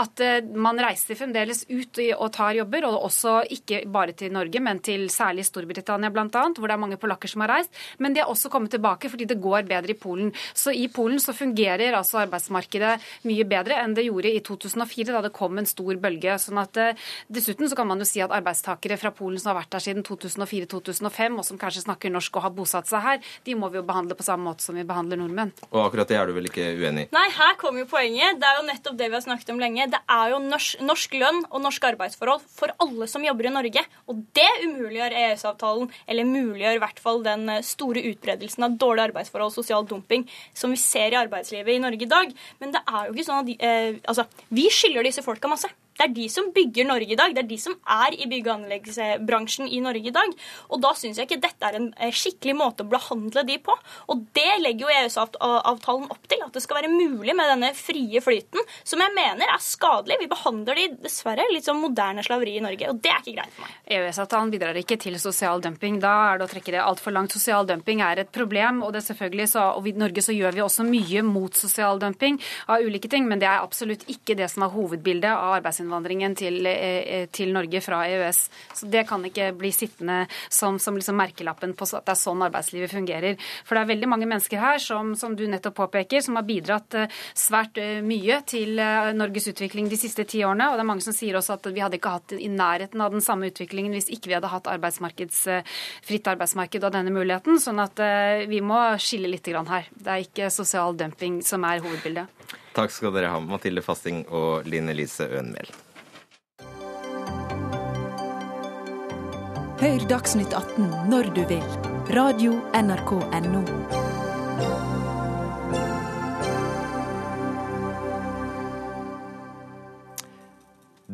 at 0.00 0.20
man 0.54 0.78
reiser 0.82 1.18
fremdeles 1.18 1.64
ut 1.70 2.00
og 2.16 2.28
tar 2.34 2.56
jobber, 2.58 2.86
og 2.88 3.06
også 3.08 3.36
ikke 3.54 3.82
bare 3.92 4.14
til 4.16 4.32
Norge, 4.34 4.60
men 4.64 4.80
til 4.84 5.06
særlig 5.12 5.46
Storbritannia 5.48 6.10
bl.a., 6.14 6.28
hvor 6.28 6.68
det 6.68 6.76
er 6.76 6.82
mange 6.82 6.98
polakker 7.00 7.30
som 7.30 7.44
har 7.44 7.54
reist. 7.56 7.72
Men 7.98 8.14
de 8.14 8.22
har 8.22 8.32
også 8.32 8.50
kommet 8.52 8.74
tilbake 8.74 9.10
fordi 9.12 9.28
det 9.30 9.40
går 9.42 9.66
bedre 9.68 9.94
i 9.94 9.98
Polen. 9.98 10.32
Så 10.54 10.74
i 10.74 10.86
Polen 10.92 11.20
så 11.22 11.34
fungerer 11.36 11.54
altså 11.68 12.22
arbeidsmarkedet 12.24 12.94
mye 13.28 13.46
bedre 13.48 13.78
enn 13.82 13.94
det 13.96 14.06
gjorde 14.06 14.32
i 14.32 14.42
2004, 14.44 15.12
da 15.12 15.22
det 15.24 15.32
kom 15.34 15.58
en 15.58 15.68
stor 15.68 15.96
bølge. 16.00 16.36
Sånn 16.42 16.60
at 16.60 16.76
eh, 16.80 16.96
Dessuten 17.32 17.68
så 17.70 17.76
kan 17.78 17.88
man 17.88 18.02
jo 18.02 18.08
si 18.08 18.22
at 18.24 18.32
arbeidstakere 18.34 18.98
fra 19.00 19.12
Polen 19.14 19.40
som 19.40 19.52
har 19.52 19.62
vært 19.62 19.74
der 19.74 19.84
siden 19.84 20.04
2004-2005, 20.06 21.38
og 21.38 21.46
som 21.46 21.60
kanskje 21.60 21.84
snakker 21.86 22.12
norsk 22.12 22.36
og 22.38 22.46
har 22.46 22.54
bosatt 22.54 22.90
seg 22.90 23.04
her, 23.04 23.22
de 23.46 23.56
må 23.58 23.70
vi 23.72 23.80
jo 23.80 23.86
behandle 23.86 24.16
på 24.18 24.26
samme 24.26 24.46
måte 24.48 24.64
som 24.64 24.76
vi 24.76 24.86
behandler 24.86 25.20
nordmenn. 25.20 25.54
Og 25.70 25.80
akkurat 25.86 26.10
det 26.10 26.18
er 26.18 26.28
du 26.28 26.36
vel 26.36 26.50
ikke 26.50 26.66
uenig 26.78 27.06
i? 27.06 27.10
Nei, 27.14 27.26
her 27.34 27.56
kommer 27.60 27.84
jo 27.84 27.90
poenget. 27.90 28.40
Det 28.40 28.48
er 28.48 28.60
jo 28.60 28.66
nettopp 28.68 28.98
det 29.00 29.10
vi 29.10 29.18
har 29.18 29.24
snakket 29.24 29.54
om 29.54 29.62
lenge. 29.62 29.88
Det 29.94 30.00
er 30.16 30.34
jo 30.34 30.40
norsk, 30.44 30.82
norsk 30.84 31.16
lønn 31.20 31.42
og 31.50 31.64
norske 31.64 31.90
arbeidsforhold 31.94 32.44
for 32.54 32.74
alle 32.84 33.08
som 33.10 33.24
jobber 33.26 33.50
i 33.50 33.54
Norge. 33.54 33.84
Og 34.10 34.22
det 34.36 34.50
umuliggjør 34.64 35.16
EØS-avtalen, 35.22 35.90
eller 36.10 36.28
muliggjør 36.28 36.78
i 36.78 36.84
hvert 36.84 37.02
fall 37.02 37.22
den 37.24 37.48
eh, 37.52 37.64
store 37.64 38.02
utbredelsen 38.12 38.66
av 38.66 38.78
dårlige 38.80 39.10
arbeidsforhold 39.10 39.52
og 39.52 39.58
sosial 39.58 39.86
dumping 39.88 40.26
som 40.56 40.72
vi 40.72 40.80
ser 40.80 41.14
i 41.14 41.18
arbeidslivet 41.20 41.43
i 41.52 41.78
Norge 41.82 42.02
i 42.02 42.10
dag. 42.10 42.32
Men 42.60 42.72
det 42.74 42.82
er 42.88 43.06
jo 43.06 43.14
ikke 43.14 43.26
sånn 43.26 43.42
at 43.42 43.46
de, 43.46 43.56
eh, 43.60 44.00
altså, 44.08 44.26
vi 44.54 44.68
skylder 44.72 45.04
disse 45.04 45.22
folka 45.22 45.48
masse. 45.48 45.68
Det 45.94 46.08
er 46.08 46.14
de 46.14 46.26
som 46.32 46.48
bygger 46.54 46.88
Norge 46.88 47.14
i 47.14 47.18
dag. 47.18 47.34
Det 47.34 47.44
er 47.44 47.48
de 47.48 47.58
som 47.60 47.74
er 47.86 48.16
i 48.18 48.26
bygg- 48.30 48.48
og 48.48 48.54
anleggsbransjen 48.56 49.68
i 49.70 49.80
Norge 49.84 50.10
i 50.10 50.14
dag. 50.14 50.32
Og 50.74 50.80
da 50.82 50.90
syns 50.98 51.20
jeg 51.20 51.28
ikke 51.28 51.42
dette 51.44 51.68
er 51.68 51.78
en 51.78 51.88
eh, 52.02 52.14
skikkelig 52.14 52.54
måte 52.58 52.82
å 52.82 52.90
behandle 52.90 53.44
de 53.46 53.60
på. 53.62 53.76
Og 54.10 54.24
det 54.34 54.58
legger 54.64 54.88
jo 54.88 54.94
EØS-avtalen 54.94 56.08
opp 56.10 56.26
til, 56.30 56.42
at 56.42 56.54
det 56.54 56.62
skal 56.64 56.80
være 56.80 56.90
mulig 56.90 57.36
med 57.38 57.50
denne 57.52 57.70
frie 57.78 58.22
flyten, 58.24 58.64
som 58.82 59.02
jeg 59.04 59.14
mener 59.14 59.46
er 59.46 59.62
skadelig. 59.62 60.18
Vi 60.24 60.30
behandler 60.32 60.80
de 60.80 60.88
dessverre 61.04 61.46
litt 61.52 61.68
som 61.68 61.78
moderne 61.82 62.24
slaveri 62.26 62.56
i 62.58 62.64
Norge, 62.64 62.90
og 62.90 62.98
det 63.04 63.12
er 63.12 63.22
ikke 63.22 63.36
greit 63.38 63.54
for 63.54 63.68
meg. 63.68 63.78
EØS-avtalen 63.94 64.52
bidrar 64.54 64.80
ikke 64.82 64.98
til 65.04 65.18
sosial 65.22 65.62
dumping. 65.62 66.00
Da 66.02 66.14
er 66.32 66.42
det 66.42 66.48
å 66.48 66.52
trekke 66.56 66.74
det 66.74 66.82
altfor 66.82 67.14
langt. 67.14 67.34
Sosial 67.38 67.70
dumping 67.70 68.02
er 68.02 68.24
et 68.24 68.34
problem, 68.34 68.82
og 68.82 68.94
det 68.94 69.04
er 69.04 69.08
selvfølgelig 69.12 69.48
så, 69.54 69.68
og 69.78 69.86
i 69.86 69.94
Norge 70.02 70.26
så 70.26 70.34
gjør 70.34 70.58
vi 70.58 70.66
også 70.66 70.88
mye 70.88 71.22
mot 71.26 71.54
sosial 71.54 72.02
dumping 72.02 72.40
av 72.66 72.82
ulike 72.82 73.10
ting, 73.12 73.30
men 73.30 73.38
det 73.42 73.46
er 73.50 73.62
absolutt 73.62 74.02
ikke 74.10 74.34
det 74.38 74.50
som 74.50 74.66
er 74.66 74.74
hovedbildet 74.74 75.30
av 75.30 75.62
arbeidsinnvandringen 75.84 76.34
til, 76.36 76.66
eh, 76.66 77.26
til 77.30 77.52
Norge 77.52 77.80
fra 77.80 78.06
EØS. 78.06 78.50
Så 78.74 78.90
det 78.90 79.06
kan 79.08 79.22
ikke 79.24 79.52
bli 79.56 79.70
sittende 79.72 80.26
som, 80.48 80.78
som 80.78 80.94
liksom 80.96 81.16
merkelappen 81.16 81.74
på 81.74 81.84
at 81.84 82.04
det 82.04 82.12
er 82.12 82.20
sånn 82.20 82.42
arbeidslivet 82.42 82.90
fungerer. 82.90 83.36
For 83.64 83.74
det 83.74 83.82
er 83.82 83.92
veldig 83.94 84.08
mange 84.08 84.26
mennesker 84.26 84.58
her, 84.58 84.78
som, 84.78 85.14
som 85.14 85.34
du 85.36 85.46
nettopp 85.46 85.74
påpeker, 85.74 86.20
som 86.20 86.36
har 86.36 86.44
bidratt 86.44 86.94
eh, 86.94 87.08
svært 87.34 87.78
eh, 87.78 88.00
mye 88.02 88.42
til 88.46 88.78
eh, 88.78 89.12
Norges 89.14 89.48
utvikling 89.52 89.88
de 89.88 89.96
siste 89.96 90.24
ti 90.24 90.44
årene. 90.44 90.70
Og 90.70 90.78
det 90.78 90.84
er 90.84 90.90
mange 90.90 91.04
som 91.04 91.16
sier 91.16 91.36
også 91.36 91.58
at 91.58 91.70
vi 91.72 91.82
hadde 91.82 92.00
ikke 92.00 92.16
hatt 92.16 92.36
i 92.36 92.48
nærheten 92.48 93.00
av 93.00 93.14
den 93.14 93.24
samme 93.24 93.50
utviklingen 93.50 93.94
hvis 93.94 94.10
ikke 94.10 94.32
vi 94.32 94.38
hadde 94.38 94.52
hatt 94.52 94.68
eh, 94.68 95.78
fritt 96.04 96.28
arbeidsmarked 96.28 96.84
og 96.84 96.94
denne 96.94 97.14
muligheten. 97.14 97.60
Sånn 97.60 97.82
at 97.82 98.00
eh, 98.02 98.46
vi 98.50 98.60
må 98.64 98.80
skille 98.98 99.30
litt 99.30 99.44
her. 99.44 99.88
Det 99.92 100.10
er 100.10 100.24
ikke 100.24 100.50
sosial 100.50 100.96
dumping 100.96 101.42
som 101.44 101.64
er 101.68 101.82
hovedbildet. 101.84 102.62
Takk 102.74 102.90
skal 102.90 103.14
dere 103.14 103.30
ha, 103.30 103.38
Mathilde 103.38 103.84
Fasting 103.86 104.24
og 104.34 104.66
Linn 104.66 104.90
Elise 104.90 105.28
Ønmehl. 105.30 105.70
Hør 109.78 110.06
Dagsnytt 110.10 110.54
18 110.56 110.88
når 111.10 111.30
du 111.36 111.44
vil. 111.50 111.66
Radio 112.14 112.56
NRK 112.74 113.12
Radio.nrk.no. 113.20 114.14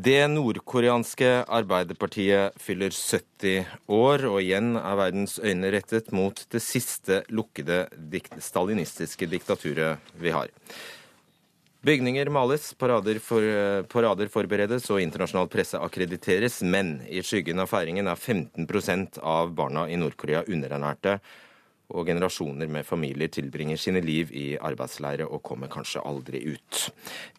Det 0.01 0.21
nordkoreanske 0.33 1.29
Arbeiderpartiet 1.45 2.57
fyller 2.63 2.95
70 2.95 3.67
år, 3.93 4.25
og 4.31 4.39
igjen 4.41 4.79
er 4.81 4.97
verdens 4.97 5.37
øyne 5.43 5.75
rettet 5.75 6.09
mot 6.17 6.41
det 6.55 6.63
siste 6.65 7.21
lukkede 7.29 7.83
dikt 8.13 8.39
stalinistiske 8.41 9.29
diktaturet 9.29 10.15
vi 10.23 10.33
har. 10.33 10.49
Bygninger 11.81 12.29
males, 12.29 12.75
parader, 12.77 13.17
for, 13.25 13.45
parader 13.89 14.29
forberedes 14.29 14.85
og 14.93 15.01
internasjonal 15.01 15.47
presse 15.49 15.79
akkrediteres, 15.81 16.59
men 16.61 16.99
i 17.09 17.23
skyggen 17.25 17.63
av 17.63 17.71
feiringen 17.71 18.11
er 18.11 18.21
15% 18.21 19.17
av 19.25 19.55
barna 19.57 19.87
i 19.89 19.97
Nord-Korea 19.97 20.43
underernærte, 20.45 21.17
og 21.91 22.05
generasjoner 22.07 22.69
med 22.71 22.85
familier 22.87 23.33
tilbringer 23.33 23.81
sine 23.81 24.05
liv 24.05 24.29
i 24.37 24.45
arbeidsleire 24.61 25.25
og 25.25 25.41
kommer 25.49 25.73
kanskje 25.73 26.05
aldri 26.05 26.45
ut. 26.53 26.85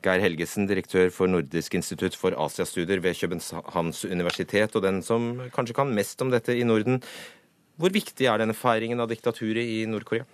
Geir 0.01 0.25
Helgesen, 0.25 0.65
direktør 0.67 1.13
for 1.13 1.29
Nordisk 1.29 1.77
institutt 1.77 2.17
for 2.17 2.33
Asiastudier 2.33 2.99
ved 3.05 3.21
Københavns 3.21 4.03
universitet, 4.09 4.73
og 4.75 4.89
den 4.89 5.03
som 5.05 5.35
kanskje 5.53 5.77
kan 5.77 5.93
mest 5.93 6.25
om 6.25 6.33
dette 6.33 6.57
i 6.57 6.65
Norden. 6.65 6.97
Hvor 7.77 7.93
viktig 7.93 8.25
er 8.25 8.41
denne 8.41 8.57
feiringen 8.57 9.05
av 9.05 9.13
diktaturet 9.13 9.69
i 9.69 9.83
Nord-Korea? 9.85 10.25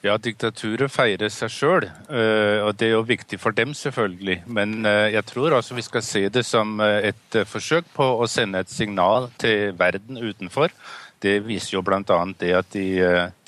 Ja, 0.00 0.14
diktaturet 0.16 0.88
feirer 0.88 1.28
seg 1.28 1.50
sjøl, 1.52 1.84
og 1.84 2.70
det 2.80 2.86
er 2.86 2.94
jo 2.94 3.02
viktig 3.04 3.36
for 3.36 3.52
dem, 3.52 3.74
selvfølgelig. 3.76 4.38
Men 4.48 4.78
jeg 5.12 5.20
tror 5.28 5.58
altså 5.58 5.76
vi 5.76 5.84
skal 5.84 6.04
se 6.06 6.22
det 6.32 6.40
som 6.48 6.80
et 6.80 7.36
forsøk 7.44 7.90
på 7.92 8.06
å 8.16 8.28
sende 8.30 8.62
et 8.64 8.72
signal 8.72 9.28
til 9.42 9.74
verden 9.76 10.16
utenfor. 10.16 10.72
Det 11.20 11.34
viser 11.44 11.74
jo 11.74 11.82
bl.a. 11.84 12.00
det 12.40 12.52
at 12.56 12.70
de 12.72 12.86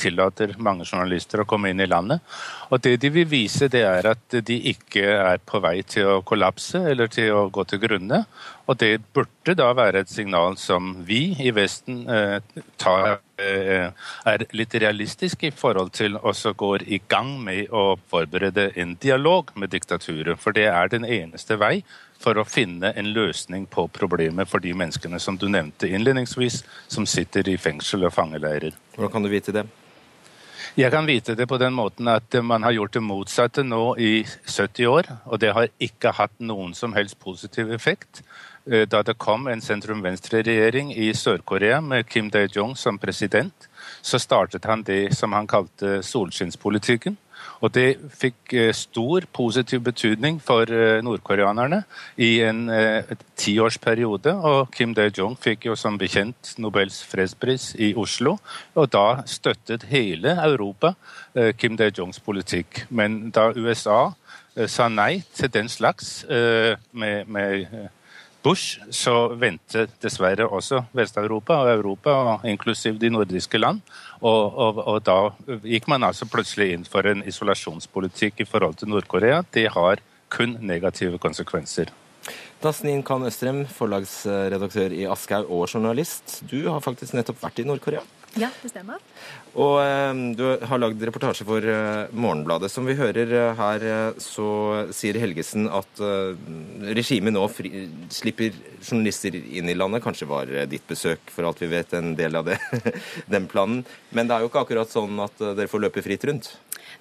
tillater 0.01 0.53
mange 0.61 0.85
journalister 0.85 1.41
å 1.41 1.47
komme 1.49 1.71
inn 1.73 1.81
i 1.81 1.89
landet. 1.89 2.21
Og 2.69 2.83
det 2.85 2.99
de 3.01 3.09
vil 3.15 3.29
vise, 3.29 3.71
det 3.73 3.81
er 3.89 4.11
at 4.13 4.37
de 4.45 4.59
ikke 4.75 5.07
er 5.09 5.41
på 5.49 5.61
vei 5.65 5.79
til 5.89 6.19
å 6.19 6.21
kollapse 6.27 6.83
eller 6.93 7.09
til 7.13 7.33
å 7.33 7.47
gå 7.53 7.65
til 7.71 7.81
grunne. 7.81 8.23
Og 8.69 8.79
det 8.81 8.99
burde 9.17 9.57
da 9.59 9.71
være 9.77 10.05
et 10.05 10.13
signal 10.13 10.59
som 10.61 10.95
vi 11.09 11.31
i 11.41 11.53
Vesten 11.57 12.05
eh, 12.13 12.39
tar, 12.81 13.07
eh, 13.15 13.23
er 13.43 14.47
litt 14.57 14.75
realistisk 14.75 15.45
i 15.45 15.53
forhold 15.55 15.93
til 15.97 16.17
også 16.17 16.55
går 16.59 16.87
i 16.87 17.01
gang 17.09 17.35
med 17.45 17.73
å 17.75 17.97
forberede 18.11 18.71
en 18.81 18.97
dialog 19.03 19.53
med 19.55 19.73
diktaturet. 19.75 20.39
For 20.41 20.55
det 20.57 20.69
er 20.71 20.93
den 20.93 21.05
eneste 21.05 21.59
vei 21.61 21.83
for 22.23 22.39
å 22.39 22.47
finne 22.47 22.93
en 22.97 23.11
løsning 23.13 23.67
på 23.67 23.89
problemet 23.93 24.49
for 24.49 24.63
de 24.63 24.75
menneskene 24.75 25.21
som 25.21 25.39
du 25.39 25.49
nevnte 25.51 25.91
innledningsvis, 25.91 26.63
som 26.89 27.07
sitter 27.09 27.49
i 27.51 27.59
fengsel 27.59 28.07
og 28.07 28.15
fangeleirer. 28.15 28.77
Hvordan 28.95 29.17
kan 29.17 29.27
du 29.27 29.33
vite 29.33 29.55
det? 29.57 29.67
Jeg 30.79 30.89
kan 30.89 31.05
vite 31.05 31.35
det 31.37 31.45
på 31.51 31.59
den 31.61 31.75
måten 31.77 32.09
at 32.09 32.33
man 32.41 32.63
har 32.65 32.73
gjort 32.73 32.95
det 32.97 33.03
motsatte 33.05 33.65
nå 33.67 33.97
i 34.01 34.23
70 34.47 34.87
år, 34.89 35.11
og 35.27 35.41
det 35.43 35.51
har 35.53 35.69
ikke 35.83 36.15
hatt 36.17 36.33
noen 36.41 36.73
som 36.73 36.95
helst 36.97 37.19
positiv 37.21 37.75
effekt. 37.75 38.23
Da 38.63 39.01
det 39.03 39.17
kom 39.19 39.49
en 39.51 39.61
sentrum-venstre-regjering 39.61 40.93
i 40.95 41.09
Sør-Korea 41.19 41.81
med 41.83 42.07
Kim 42.07 42.29
Dae-jong 42.31 42.77
som 42.79 42.99
president, 43.03 43.67
så 44.03 44.21
startet 44.23 44.69
han 44.71 44.85
det 44.87 45.17
som 45.19 45.33
han 45.35 45.49
kalte 45.51 45.99
solskinnspolitikken. 46.07 47.17
Og 47.63 47.73
det 47.75 47.97
fikk 48.19 48.55
stor 48.75 49.27
positiv 49.35 49.81
betydning 49.83 50.39
for 50.43 50.71
nordkoreanerne 51.03 51.81
i 52.23 52.41
en 52.47 52.71
tiårsperiode. 53.39 54.35
Og 54.35 54.71
Kim 54.75 54.95
Dae-jong 54.95 55.35
fikk 55.43 55.67
jo 55.67 55.77
som 55.79 55.99
bekjent 55.99 56.55
Nobels 56.63 57.01
fredspris 57.07 57.73
i 57.83 57.93
Oslo. 57.99 58.37
Og 58.79 58.93
da 58.95 59.25
støttet 59.27 59.89
hele 59.91 60.37
Europa 60.43 60.95
Kim 61.59 61.75
Dae-jongs 61.79 62.23
politikk. 62.23 62.85
Men 62.91 63.33
da 63.35 63.51
USA 63.57 64.13
sa 64.67 64.87
nei 64.87 65.25
til 65.35 65.51
den 65.51 65.71
slags 65.71 66.23
med, 66.29 67.27
med 67.27 67.91
Bush, 68.43 68.81
så 68.91 69.29
vendte 69.39 69.87
dessverre 70.03 70.49
også 70.51 70.83
Vest-Europa 70.97 71.61
og 71.63 71.71
Europa, 71.71 72.15
inklusiv 72.51 72.99
de 72.99 73.11
nordiske 73.11 73.59
land. 73.59 73.83
Og, 74.21 74.59
og, 74.59 74.81
og, 74.83 74.99
da 75.07 75.59
gikk 75.63 75.87
man 75.91 76.03
altså 76.09 76.27
plutselig 76.31 76.73
inn 76.75 76.87
for 76.87 77.07
en 77.07 77.23
isolasjonspolitikk 77.27 78.43
i 78.43 78.49
forhold 78.49 78.81
til 78.81 78.91
Nord-Korea. 78.91 79.45
Det 79.55 79.69
har 79.77 80.03
kun 80.33 80.57
negative 80.61 81.21
konsekvenser. 81.23 81.93
Dasnin 82.63 83.03
Khan 83.07 83.27
Østrem, 83.27 83.65
forlagsredaktør 83.67 84.95
i 84.95 85.07
Aschehoug 85.11 85.65
og 85.65 85.71
journalist. 85.71 86.41
Du 86.51 86.61
har 86.69 86.83
faktisk 86.83 87.15
nettopp 87.19 87.43
vært 87.43 87.63
i 87.63 87.67
Nord-Korea. 87.67 88.03
Ja, 88.41 88.49
det 88.63 88.71
stemmer. 88.73 89.01
Og 89.61 89.75
eh, 89.83 90.21
du 90.39 90.45
har 90.65 90.81
lagd 90.81 91.03
reportasje 91.05 91.45
for 91.45 91.65
eh, 91.69 92.09
Morgenbladet. 92.17 92.71
Som 92.73 92.89
vi 92.89 92.97
hører 92.97 93.29
eh, 93.29 93.59
her, 93.59 93.85
så 94.23 94.47
sier 94.95 95.19
Helgesen 95.21 95.69
at 95.69 96.01
regimet 96.97 97.37
nå 97.37 97.45
fri, 97.53 97.87
slipper 98.13 98.57
journalister 98.81 99.37
inn 99.37 99.69
i 99.69 99.77
landet. 99.77 100.05
Kanskje 100.05 100.31
var 100.31 100.53
ditt 100.71 100.87
besøk, 100.89 101.29
for 101.35 101.49
alt 101.49 101.61
vi 101.61 101.69
vet, 101.75 101.93
en 101.99 102.15
del 102.17 102.41
av 102.41 102.49
det, 102.49 102.57
den 103.35 103.49
planen. 103.53 103.85
Men 104.17 104.31
det 104.31 104.39
er 104.39 104.47
jo 104.47 104.53
ikke 104.53 104.65
akkurat 104.65 104.93
sånn 104.93 105.21
at 105.25 105.37
dere 105.43 105.69
får 105.69 105.87
løpe 105.87 106.05
fritt 106.05 106.25
rundt? 106.31 106.55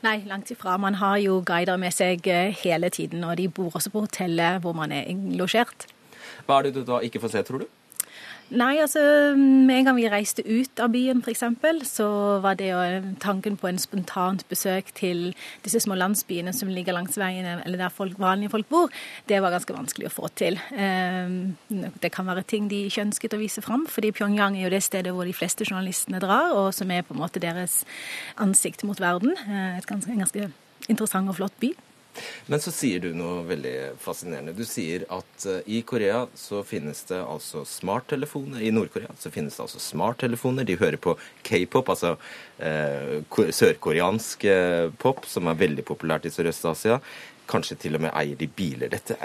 Nei, 0.03 0.19
langt 0.27 0.51
ifra. 0.51 0.75
Man 0.81 0.99
har 0.99 1.19
jo 1.23 1.39
guider 1.47 1.79
med 1.79 1.95
seg 1.95 2.27
hele 2.65 2.91
tiden, 2.91 3.23
og 3.23 3.37
de 3.39 3.47
bor 3.47 3.71
også 3.79 3.93
på 3.93 4.03
hotellet 4.03 4.59
hvor 4.63 4.75
man 4.75 4.91
er 4.91 5.07
losjert. 5.39 5.87
Hva 6.47 6.59
er 6.59 6.67
det 6.67 6.81
du 6.81 6.83
da 6.87 6.99
ikke 7.05 7.21
får 7.23 7.37
se, 7.37 7.45
tror 7.47 7.63
du? 7.63 7.69
Nei, 8.51 8.81
altså 8.83 8.99
med 9.39 9.77
en 9.77 9.85
gang 9.87 9.95
vi 9.95 10.09
reiste 10.11 10.43
ut 10.43 10.79
av 10.83 10.91
byen 10.91 11.21
f.eks., 11.23 11.43
så 11.87 12.07
var 12.43 12.57
det 12.59 12.67
jo 12.67 12.79
tanken 13.23 13.55
på 13.55 13.69
en 13.69 13.79
spontant 13.79 14.43
besøk 14.49 14.89
til 14.97 15.29
disse 15.63 15.79
små 15.85 15.95
landsbyene 15.95 16.51
som 16.55 16.67
ligger 16.67 16.97
langs 16.97 17.15
veiene, 17.19 17.61
eller 17.63 17.79
der 17.79 17.93
folk, 17.95 18.17
vanlige 18.19 18.51
folk 18.51 18.67
bor, 18.67 18.91
det 19.31 19.39
var 19.39 19.55
ganske 19.55 19.75
vanskelig 19.75 20.09
å 20.09 20.15
få 20.17 20.27
til. 20.35 20.59
Ehm, 20.75 21.55
det 22.03 22.11
kan 22.11 22.27
være 22.27 22.43
ting 22.43 22.67
de 22.67 22.81
ikke 22.89 23.05
ønsket 23.05 23.37
å 23.37 23.39
vise 23.39 23.63
fram, 23.63 23.85
fordi 23.87 24.11
Pyongyang 24.17 24.59
er 24.59 24.67
jo 24.67 24.73
det 24.75 24.83
stedet 24.83 25.15
hvor 25.15 25.29
de 25.29 25.37
fleste 25.37 25.63
journalistene 25.69 26.19
drar, 26.19 26.51
og 26.51 26.73
som 26.75 26.91
er 26.91 27.07
på 27.07 27.15
en 27.15 27.23
måte 27.23 27.39
deres 27.39 27.85
ansikt 28.35 28.83
mot 28.83 28.99
verden. 28.99 29.31
Eh, 29.47 29.79
et 29.79 29.87
ganske, 29.87 30.11
en 30.11 30.25
ganske 30.25 30.51
interessant 30.91 31.31
og 31.31 31.39
flott 31.39 31.55
by. 31.63 31.71
Men 32.51 32.61
så 32.63 32.73
sier 32.73 33.01
du 33.03 33.11
noe 33.15 33.41
veldig 33.47 33.75
fascinerende. 34.01 34.55
Du 34.57 34.63
sier 34.67 35.05
at 35.13 35.45
uh, 35.47 35.59
i 35.65 35.81
Korea 35.87 36.25
så 36.37 36.61
finnes 36.67 37.03
det 37.09 37.19
altså 37.21 37.65
smarttelefoner. 37.67 38.61
I 38.61 38.73
Nord-Korea 38.75 39.13
så 39.19 39.31
finnes 39.33 39.57
det 39.57 39.65
altså 39.65 39.81
smarttelefoner. 39.81 40.67
De 40.67 40.79
hører 40.81 40.99
på 41.01 41.15
k-pop, 41.47 41.91
altså 41.93 42.15
eh, 42.59 43.21
sørkoreansk 43.31 44.47
uh, 44.49 44.87
pop, 45.01 45.25
som 45.29 45.49
er 45.49 45.61
veldig 45.61 45.85
populært 45.87 46.27
i 46.27 46.33
Sørøst-Asia. 46.33 46.99
Kanskje 47.51 47.79
til 47.85 47.99
og 47.99 48.05
med 48.07 48.15
eier 48.15 48.39
de 48.39 48.47
biler. 48.47 48.91
Dette, 48.91 49.17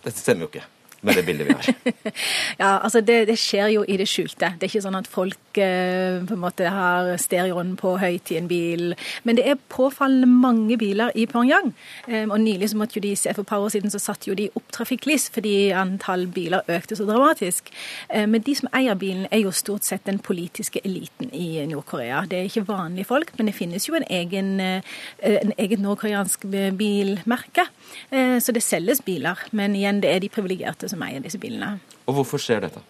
dette 0.00 0.18
stemmer 0.18 0.46
jo 0.46 0.54
ikke 0.54 0.66
med 1.04 1.18
det 1.18 1.24
bildet 1.26 1.48
vi 1.48 1.56
har. 1.56 1.68
ja, 2.62 2.70
altså 2.78 3.00
det, 3.00 3.18
det, 3.28 3.36
skjer 3.40 3.72
jo 3.74 3.84
i 3.88 3.98
det 4.00 4.08
skjulte. 4.08 4.54
Det 4.58 4.66
er 4.66 4.72
ikke 4.72 4.84
sånn 4.86 4.98
at 4.98 5.10
folk 5.10 5.60
eh, 5.60 6.20
på 6.24 6.36
en 6.36 6.42
måte 6.42 6.70
har 6.72 7.14
stereoen 7.20 7.74
på 7.80 7.96
høyt 8.00 8.32
i 8.32 8.38
en 8.40 8.48
bil. 8.50 8.94
Men 9.24 9.38
det 9.38 9.46
er 9.48 9.60
påfallende 9.72 10.28
mange 10.30 10.78
biler 10.80 11.14
i 11.18 11.26
Pyongyang. 11.30 11.72
Eh, 12.08 12.24
og 12.24 12.38
nylig 12.42 12.72
så 12.72 12.80
måtte 12.80 12.98
jo 12.98 13.04
de 13.04 13.14
se, 13.18 13.32
for 13.34 13.44
et 13.44 13.52
par 13.52 13.64
år 13.64 13.74
siden 13.74 13.92
så 13.92 14.02
satte 14.02 14.30
jo 14.30 14.38
de 14.38 14.50
opp 14.56 14.72
trafikklys 14.74 15.28
fordi 15.34 15.54
antall 15.76 16.26
biler 16.32 16.64
økte 16.70 16.96
så 16.98 17.06
dramatisk. 17.08 17.70
Eh, 18.08 18.26
men 18.30 18.44
de 18.44 18.56
som 18.58 18.70
eier 18.74 18.98
bilen, 18.98 19.26
er 19.34 19.44
jo 19.44 19.52
stort 19.54 19.86
sett 19.86 20.04
den 20.08 20.18
politiske 20.22 20.80
eliten 20.84 21.30
i 21.34 21.64
Nord-Korea. 21.70 22.24
Det 22.30 22.38
er 22.38 22.48
ikke 22.48 22.66
vanlige 22.68 23.08
folk, 23.08 23.32
men 23.38 23.48
det 23.48 23.56
finnes 23.56 23.88
jo 23.88 23.96
en 23.98 24.06
egen, 24.10 24.60
eh, 24.60 24.94
en 25.18 25.52
eget 25.58 25.80
nordkoreansk 25.80 26.46
bilmerke. 26.78 27.66
Eh, 28.10 28.38
så 28.40 28.52
det 28.52 28.62
selges 28.62 29.02
biler. 29.04 29.38
Men 29.52 29.74
igjen, 29.74 30.00
det 30.02 30.10
er 30.10 30.22
de 30.22 30.28
privilegerte 30.32 30.88
som 30.88 30.93
eier 31.02 31.24
disse 31.24 31.40
bilene. 31.42 31.78
Og 32.06 32.20
hvorfor 32.20 32.38
skjer 32.38 32.60
dette? 32.68 32.82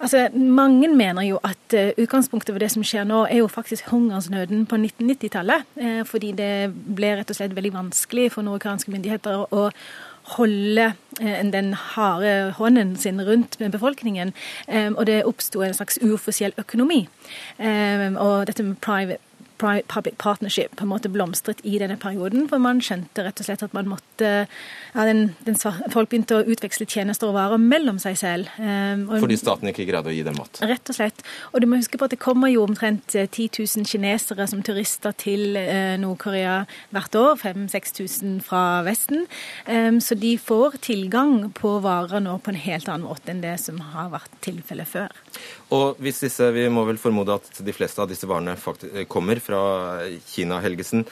Altså, 0.00 0.28
Mange 0.34 0.88
mener 0.88 1.22
jo 1.22 1.38
at 1.44 1.74
uh, 1.74 2.02
utgangspunktet 2.02 2.52
for 2.52 2.62
det 2.62 2.70
som 2.72 2.84
skjer 2.84 3.06
nå, 3.08 3.24
er 3.30 3.42
jo 3.42 3.48
faktisk 3.48 3.88
hungersnøden 3.92 4.66
på 4.66 4.76
1990-tallet. 4.76 5.68
Uh, 5.80 6.02
fordi 6.06 6.32
det 6.36 6.72
ble 6.96 7.14
rett 7.18 7.30
og 7.30 7.38
slett 7.38 7.54
veldig 7.56 7.74
vanskelig 7.76 8.32
for 8.34 8.46
nordkoreanske 8.46 8.92
myndigheter 8.92 9.46
å 9.54 9.68
holde 10.34 10.90
uh, 11.20 11.40
den 11.54 11.72
harde 11.94 12.54
hånden 12.58 12.96
sin 13.00 13.22
rundt 13.22 13.60
med 13.60 13.72
befolkningen. 13.72 14.34
Um, 14.68 14.96
og 14.96 15.06
det 15.06 15.22
oppsto 15.28 15.62
en 15.62 15.76
slags 15.76 16.00
uoffisiell 16.02 16.52
økonomi. 16.58 17.04
Og 17.58 18.46
dette 18.48 18.66
med 18.66 18.80
private 18.82 19.20
public 19.88 20.16
partnership 20.18 20.76
på 20.76 20.84
en 20.86 20.92
måte 20.92 21.10
blomstret 21.12 21.60
i 21.64 21.78
denne 21.80 21.96
perioden. 22.00 22.48
For 22.50 22.62
man 22.62 22.82
skjønte 22.84 23.24
rett 23.26 23.40
og 23.40 23.48
slett 23.48 23.64
at 23.66 23.74
man 23.76 23.88
måtte 23.90 24.30
ja, 24.94 25.06
den, 25.08 25.34
den, 25.46 25.58
Folk 25.92 26.10
begynte 26.12 26.38
å 26.38 26.44
utveksle 26.44 26.86
tjenester 26.90 27.30
og 27.30 27.36
varer 27.38 27.60
mellom 27.60 27.98
seg 28.02 28.18
selv. 28.20 28.50
Um, 28.58 29.06
og, 29.08 29.18
Fordi 29.24 29.38
staten 29.40 29.70
ikke 29.70 29.86
greide 29.88 30.10
å 30.10 30.14
gi 30.14 30.22
dem 30.26 30.36
mat? 30.38 30.60
Rett 30.64 30.92
og 30.92 30.98
slett. 30.98 31.24
Og 31.52 31.62
du 31.62 31.68
må 31.70 31.80
huske 31.80 31.98
på 32.00 32.08
at 32.08 32.14
det 32.14 32.20
kommer 32.22 32.52
jo 32.52 32.66
omtrent 32.66 33.14
10 33.14 33.24
eh, 33.24 33.60
000 33.60 33.88
kinesere 33.88 34.46
som 34.50 34.62
turister 34.66 35.14
til 35.18 35.58
uh, 35.58 35.94
Nord-Korea 36.00 36.60
hvert 36.94 37.18
år. 37.20 37.34
5000-6000 37.42 38.38
fra 38.44 38.82
Vesten. 38.86 39.26
Um, 39.66 40.00
så 40.04 40.18
de 40.18 40.34
får 40.38 40.78
tilgang 40.84 41.50
på 41.56 41.78
varer 41.84 42.22
nå 42.24 42.36
på 42.44 42.52
en 42.52 42.60
helt 42.60 42.90
annen 42.90 43.08
måte 43.08 43.32
enn 43.32 43.42
det 43.44 43.56
som 43.62 43.80
har 43.94 44.12
vært 44.14 44.38
tilfellet 44.44 44.90
før. 44.90 45.14
Og 45.74 46.00
hvis 46.02 46.22
disse, 46.26 46.50
Vi 46.54 46.66
må 46.70 46.84
vel 46.86 47.00
formode 47.00 47.34
at 47.34 47.62
de 47.64 47.72
fleste 47.74 48.02
av 48.02 48.10
disse 48.10 48.28
varene 48.28 48.54
kommer 49.10 49.40
fra 49.42 49.53
Kina, 50.30 50.60
Helgesen. 50.64 51.04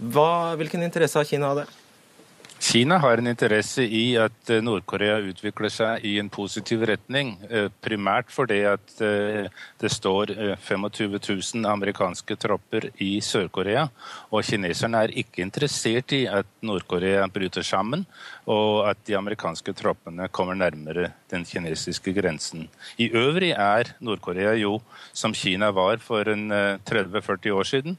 Hva, 0.00 0.56
hvilken 0.60 0.84
interesse 0.86 1.18
har 1.20 1.28
Kina 1.28 1.50
av 1.52 1.62
det? 1.62 1.66
Kina 2.60 2.98
har 3.00 3.18
en 3.18 3.26
interesse 3.30 3.80
i 3.80 4.18
at 4.20 4.50
eh, 4.52 4.60
Nord-Korea 4.60 5.14
utvikler 5.24 5.72
seg 5.72 6.02
i 6.04 6.18
en 6.20 6.28
positiv 6.28 6.82
retning. 6.90 7.32
Eh, 7.48 7.70
primært 7.80 8.28
fordi 8.34 8.58
at 8.68 9.00
eh, 9.00 9.48
det 9.80 9.90
står 9.94 10.34
25 10.60 11.16
000 11.16 11.64
amerikanske 11.70 12.36
tropper 12.36 12.90
i 13.00 13.14
Sør-Korea. 13.24 13.86
Og 14.28 14.44
kineserne 14.44 15.00
er 15.06 15.16
ikke 15.22 15.40
interessert 15.46 16.12
i 16.12 16.26
at 16.28 16.50
Nord-Korea 16.60 17.24
bryter 17.32 17.64
sammen, 17.64 18.04
og 18.44 18.90
at 18.90 19.00
de 19.08 19.16
amerikanske 19.16 19.72
troppene 19.80 20.28
kommer 20.28 20.60
nærmere 20.60 21.14
den 21.32 21.48
kinesiske 21.48 22.12
grensen. 22.12 22.68
I 23.00 23.08
øvrig 23.16 23.54
er 23.56 23.94
Nord-Korea 24.04 24.52
jo 24.60 24.76
som 25.16 25.32
Kina 25.32 25.72
var 25.72 26.04
for 26.04 26.28
30-40 26.28 27.56
år 27.56 27.72
siden. 27.72 27.96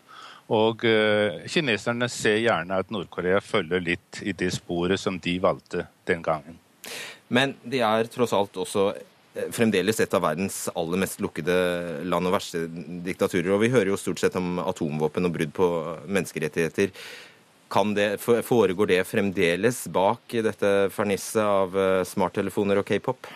Og 0.52 0.84
uh, 0.84 1.40
kineserne 1.48 2.10
ser 2.12 2.42
gjerne 2.44 2.82
at 2.82 2.92
Nord-Korea 2.92 3.40
følger 3.44 3.84
litt 3.84 4.20
i 4.26 4.34
det 4.36 4.52
sporet 4.56 5.00
som 5.00 5.20
de 5.22 5.38
valgte 5.44 5.86
den 6.10 6.24
gangen. 6.26 6.60
Men 7.32 7.56
de 7.64 7.80
er 7.86 8.10
tross 8.12 8.34
alt 8.36 8.58
også 8.60 8.90
eh, 8.92 9.48
fremdeles 9.56 10.02
et 10.04 10.14
av 10.18 10.26
verdens 10.26 10.66
aller 10.76 11.00
mest 11.00 11.22
lukkede 11.24 11.56
land 12.04 12.28
og 12.28 12.36
verste 12.36 12.66
diktaturer. 13.06 13.54
Og 13.56 13.62
vi 13.64 13.72
hører 13.72 13.94
jo 13.94 14.00
stort 14.00 14.20
sett 14.20 14.36
om 14.36 14.60
atomvåpen 14.60 15.30
og 15.30 15.38
brudd 15.38 15.54
på 15.56 15.70
menneskerettigheter. 16.12 16.92
Kan 17.72 17.94
det, 17.96 18.18
foregår 18.20 18.90
det 18.92 19.06
fremdeles 19.08 19.86
bak 19.96 20.36
dette 20.44 20.74
fernisset 20.92 21.46
av 21.46 21.80
eh, 21.80 22.02
smarttelefoner 22.10 22.82
og 22.82 22.90
k-pop? 22.92 23.32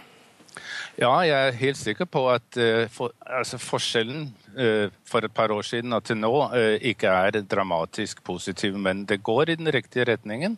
Ja, 0.96 1.12
jeg 1.28 1.36
er 1.36 1.58
helt 1.60 1.76
sikker 1.76 2.08
på 2.08 2.22
at 2.32 2.56
uh, 2.56 2.86
for, 2.88 3.12
altså 3.28 3.58
forskjellen 3.60 4.30
uh, 4.56 4.88
for 5.04 5.28
et 5.28 5.34
par 5.36 5.52
år 5.52 5.66
siden 5.68 5.92
og 5.92 6.06
til 6.08 6.16
nå 6.22 6.32
uh, 6.54 6.78
ikke 6.80 7.12
er 7.12 7.42
dramatisk 7.44 8.22
positiv, 8.24 8.78
men 8.80 9.04
det 9.04 9.20
går 9.20 9.52
i 9.52 9.58
den 9.60 9.68
riktige 9.76 10.06
retningen. 10.08 10.58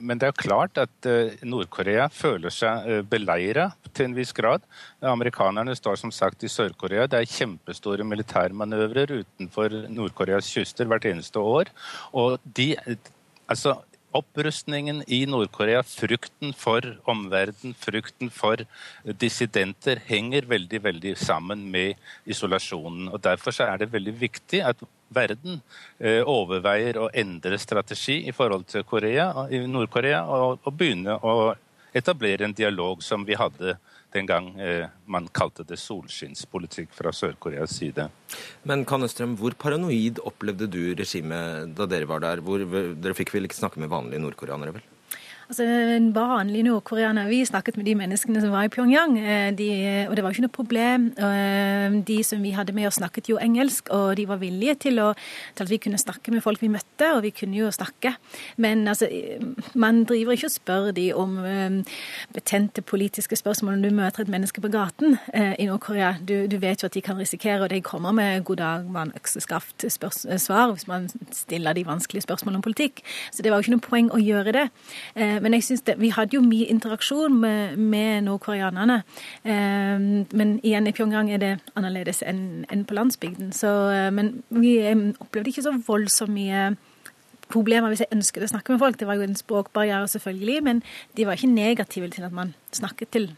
men 0.00 0.18
det 0.18 0.28
er 0.28 0.38
klart 0.38 0.78
at 0.78 1.06
Nord-Korea 1.42 2.06
føler 2.12 2.52
seg 2.54 3.04
beleira 3.10 3.70
til 3.92 4.08
en 4.08 4.14
viss 4.16 4.32
grad. 4.32 4.62
Amerikanerne 5.02 5.74
står 5.76 5.98
som 6.00 6.12
sagt 6.14 6.44
i 6.44 6.48
Sør-Korea. 6.48 7.06
Det 7.06 7.18
er 7.18 7.34
kjempestore 7.34 8.06
militærmanøvrer 8.06 9.12
utenfor 9.20 9.74
Nord-Koreas 9.90 10.50
kyster 10.54 10.88
hvert 10.88 11.08
eneste 11.10 11.38
år. 11.38 11.72
Og 12.12 12.38
de, 12.44 12.74
altså 13.48 13.80
Opprustningen 14.16 15.04
i 15.06 15.20
Nord-Korea, 15.30 15.84
frykten 15.86 16.50
for 16.58 16.82
omverdenen, 17.10 17.76
frykten 17.78 18.30
for 18.34 18.64
dissidenter, 19.22 20.00
henger 20.08 20.48
veldig 20.50 20.80
veldig 20.82 21.12
sammen 21.18 21.62
med 21.70 21.94
isolasjonen. 22.26 23.06
Og 23.14 23.22
Derfor 23.22 23.54
er 23.62 23.78
det 23.78 23.92
veldig 23.92 24.16
viktig 24.18 24.64
at 24.66 24.82
verden 25.14 25.60
eh, 25.98 26.22
overveier 26.26 26.98
å 26.98 27.10
endre 27.14 27.58
strategi 27.58 28.20
i 28.26 28.34
forhold 28.34 28.66
til 28.70 28.86
Korea, 28.86 29.30
Nord-Korea 29.50 30.24
og, 30.26 30.58
og 30.64 30.74
begynne 30.74 31.14
å 31.22 31.54
etablere 31.94 32.46
en 32.46 32.54
dialog 32.54 33.02
som 33.02 33.24
vi 33.26 33.38
hadde 33.38 33.76
den 34.14 34.26
gang 34.26 34.52
eh, 34.60 34.88
man 35.10 35.28
kalte 35.34 35.64
det 35.66 35.78
solskinnspolitikk 35.80 36.92
fra 36.96 37.12
Sør-Koreas 37.14 37.76
side. 37.78 38.08
Men 38.66 38.84
Kanestrøm, 38.88 39.36
hvor 39.38 39.54
paranoid 39.58 40.18
opplevde 40.26 40.68
du 40.70 40.80
regimet 40.98 41.74
da 41.78 41.86
dere 41.90 42.08
var 42.10 42.24
der? 42.24 42.42
Hvor, 42.44 42.64
dere 42.66 43.16
fikk 43.18 43.34
vel 43.34 43.46
ikke 43.48 43.60
snakke 43.60 43.82
med 43.82 43.92
vanlige 43.92 44.22
nordkoreanere, 44.24 44.78
vel? 44.78 44.88
Altså, 45.50 45.64
En 45.64 46.12
vanlig 46.14 46.62
nordkoreaner 46.62 47.26
Vi 47.26 47.44
snakket 47.44 47.76
med 47.76 47.84
de 47.88 47.94
menneskene 47.98 48.40
som 48.40 48.52
var 48.52 48.68
i 48.68 48.70
Pyongyang, 48.70 49.16
eh, 49.18 49.50
de, 49.58 50.06
og 50.08 50.14
det 50.14 50.22
var 50.22 50.30
jo 50.30 50.36
ikke 50.36 50.44
noe 50.44 50.54
problem. 50.54 51.06
Eh, 51.18 51.96
de 52.06 52.22
som 52.22 52.42
vi 52.42 52.52
hadde 52.54 52.72
med 52.72 52.86
oss, 52.86 53.00
snakket 53.00 53.28
jo 53.28 53.38
engelsk, 53.42 53.90
og 53.90 54.16
de 54.16 54.28
var 54.28 54.38
villige 54.38 54.74
til, 54.86 55.00
å, 55.02 55.08
til, 55.56 55.64
at 55.64 55.70
vi 55.70 55.80
kunne 55.82 55.98
snakke 55.98 56.30
med 56.30 56.44
folk 56.44 56.62
vi 56.62 56.70
møtte, 56.70 57.08
og 57.16 57.24
vi 57.24 57.32
kunne 57.34 57.58
jo 57.58 57.70
snakke. 57.70 58.14
Men 58.58 58.86
altså, 58.86 59.08
man 59.74 60.04
driver 60.04 60.36
ikke 60.36 60.46
og 60.46 60.54
spør 60.54 60.90
de 60.94 61.08
om 61.18 61.38
um, 61.42 61.80
betente 62.34 62.82
politiske 62.82 63.36
spørsmål 63.36 63.80
når 63.80 63.88
du 63.88 63.96
møter 63.96 64.22
et 64.22 64.30
menneske 64.30 64.62
på 64.62 64.70
gaten 64.70 65.18
i 65.34 65.66
Nord-Korea. 65.66 66.12
Du, 66.22 66.46
du, 66.46 66.58
vet 66.62 66.82
jo 66.82 66.86
at 66.86 66.94
de 66.94 67.02
kan 67.02 67.18
risikere, 67.18 67.64
og 67.64 67.70
de 67.70 67.80
kommer 67.82 68.12
med 68.12 68.44
'god 68.44 68.56
dag, 68.56 68.86
mann, 68.90 69.12
økseskaft'-svar 69.18 70.72
hvis 70.72 70.86
man 70.86 71.10
stiller 71.32 71.72
de 71.72 71.86
vanskelige 71.86 72.22
spørsmålene 72.22 72.62
om 72.62 72.62
politikk. 72.62 73.02
Så 73.32 73.42
det 73.42 73.50
var 73.50 73.58
jo 73.58 73.66
ikke 73.66 73.76
noe 73.76 73.88
poeng 73.88 74.10
å 74.14 74.22
gjøre 74.22 74.52
det. 74.52 74.66
Uh, 75.40 75.50
men 75.50 75.54
jeg 75.56 75.64
synes 75.64 75.82
det, 75.86 75.96
vi 76.00 76.10
hadde 76.14 76.36
jo 76.36 76.42
mye 76.44 76.68
interaksjon 76.70 77.40
med, 77.40 77.76
med 77.76 78.22
nordkoreanerne. 78.26 79.02
Eh, 79.44 80.04
men 80.36 80.54
igjen, 80.62 80.86
i 80.86 80.92
Pyongyang 80.92 81.32
er 81.32 81.42
det 81.42 81.52
annerledes 81.78 82.22
enn, 82.26 82.64
enn 82.72 82.84
på 82.88 82.96
landsbygden. 82.96 83.52
Så, 83.56 83.72
eh, 83.94 84.08
men 84.14 84.42
vi 84.48 84.76
eh, 84.84 85.04
opplevde 85.20 85.52
ikke 85.52 85.66
så 85.66 85.74
voldsomt 85.86 86.34
mye 86.34 86.70
problemer 87.50 87.90
hvis 87.90 88.04
jeg 88.04 88.14
ønsket 88.14 88.46
å 88.46 88.52
snakke 88.52 88.74
med 88.74 88.82
folk. 88.82 88.98
Det 89.00 89.08
var 89.08 89.18
jo 89.18 89.26
en 89.26 89.38
språkbarriere, 89.38 90.08
selvfølgelig, 90.12 90.58
men 90.66 90.82
de 91.18 91.26
var 91.26 91.38
ikke 91.38 91.52
negative 91.52 92.10
til 92.14 92.26
at 92.28 92.34
man 92.36 92.54
snakket 92.76 93.12
til, 93.16 93.30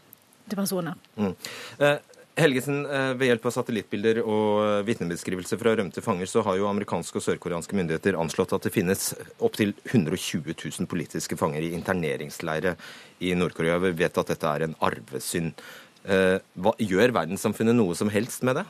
til 0.49 0.59
personer. 0.59 0.99
Mm. 1.17 1.33
Eh, 1.79 1.97
Helgesen, 2.33 2.85
eh, 2.89 3.11
ved 3.13 3.29
hjelp 3.29 3.43
av 3.45 3.53
satellittbilder 3.53 4.19
og 4.23 4.61
eh, 4.63 4.79
vitnebeskrivelser 4.87 5.59
fra 5.61 5.75
rømte 5.77 6.01
fanger, 6.01 6.25
så 6.25 6.41
har 6.41 6.57
jo 6.57 6.65
amerikanske 6.65 7.19
og 7.19 7.25
sørkoreanske 7.27 7.77
myndigheter 7.77 8.17
anslått 8.17 8.55
at 8.57 8.65
det 8.65 8.73
finnes 8.73 9.11
opptil 9.37 9.75
120 9.85 10.55
000 10.55 10.89
politiske 10.89 11.37
fanger 11.37 11.61
i 11.61 11.75
interneringsleire 11.77 12.73
i 13.21 13.35
Nord-Korea. 13.37 13.77
Vi 13.85 13.93
vet 14.01 14.17
at 14.17 14.33
dette 14.33 14.49
er 14.49 14.65
en 14.65 14.73
arvesynd. 14.81 15.53
Eh, 16.09 16.39
hva, 16.57 16.73
gjør 16.81 17.13
verdenssamfunnet 17.19 17.77
noe 17.77 17.93
som 17.99 18.09
helst 18.09 18.41
med 18.41 18.63
det? 18.63 18.65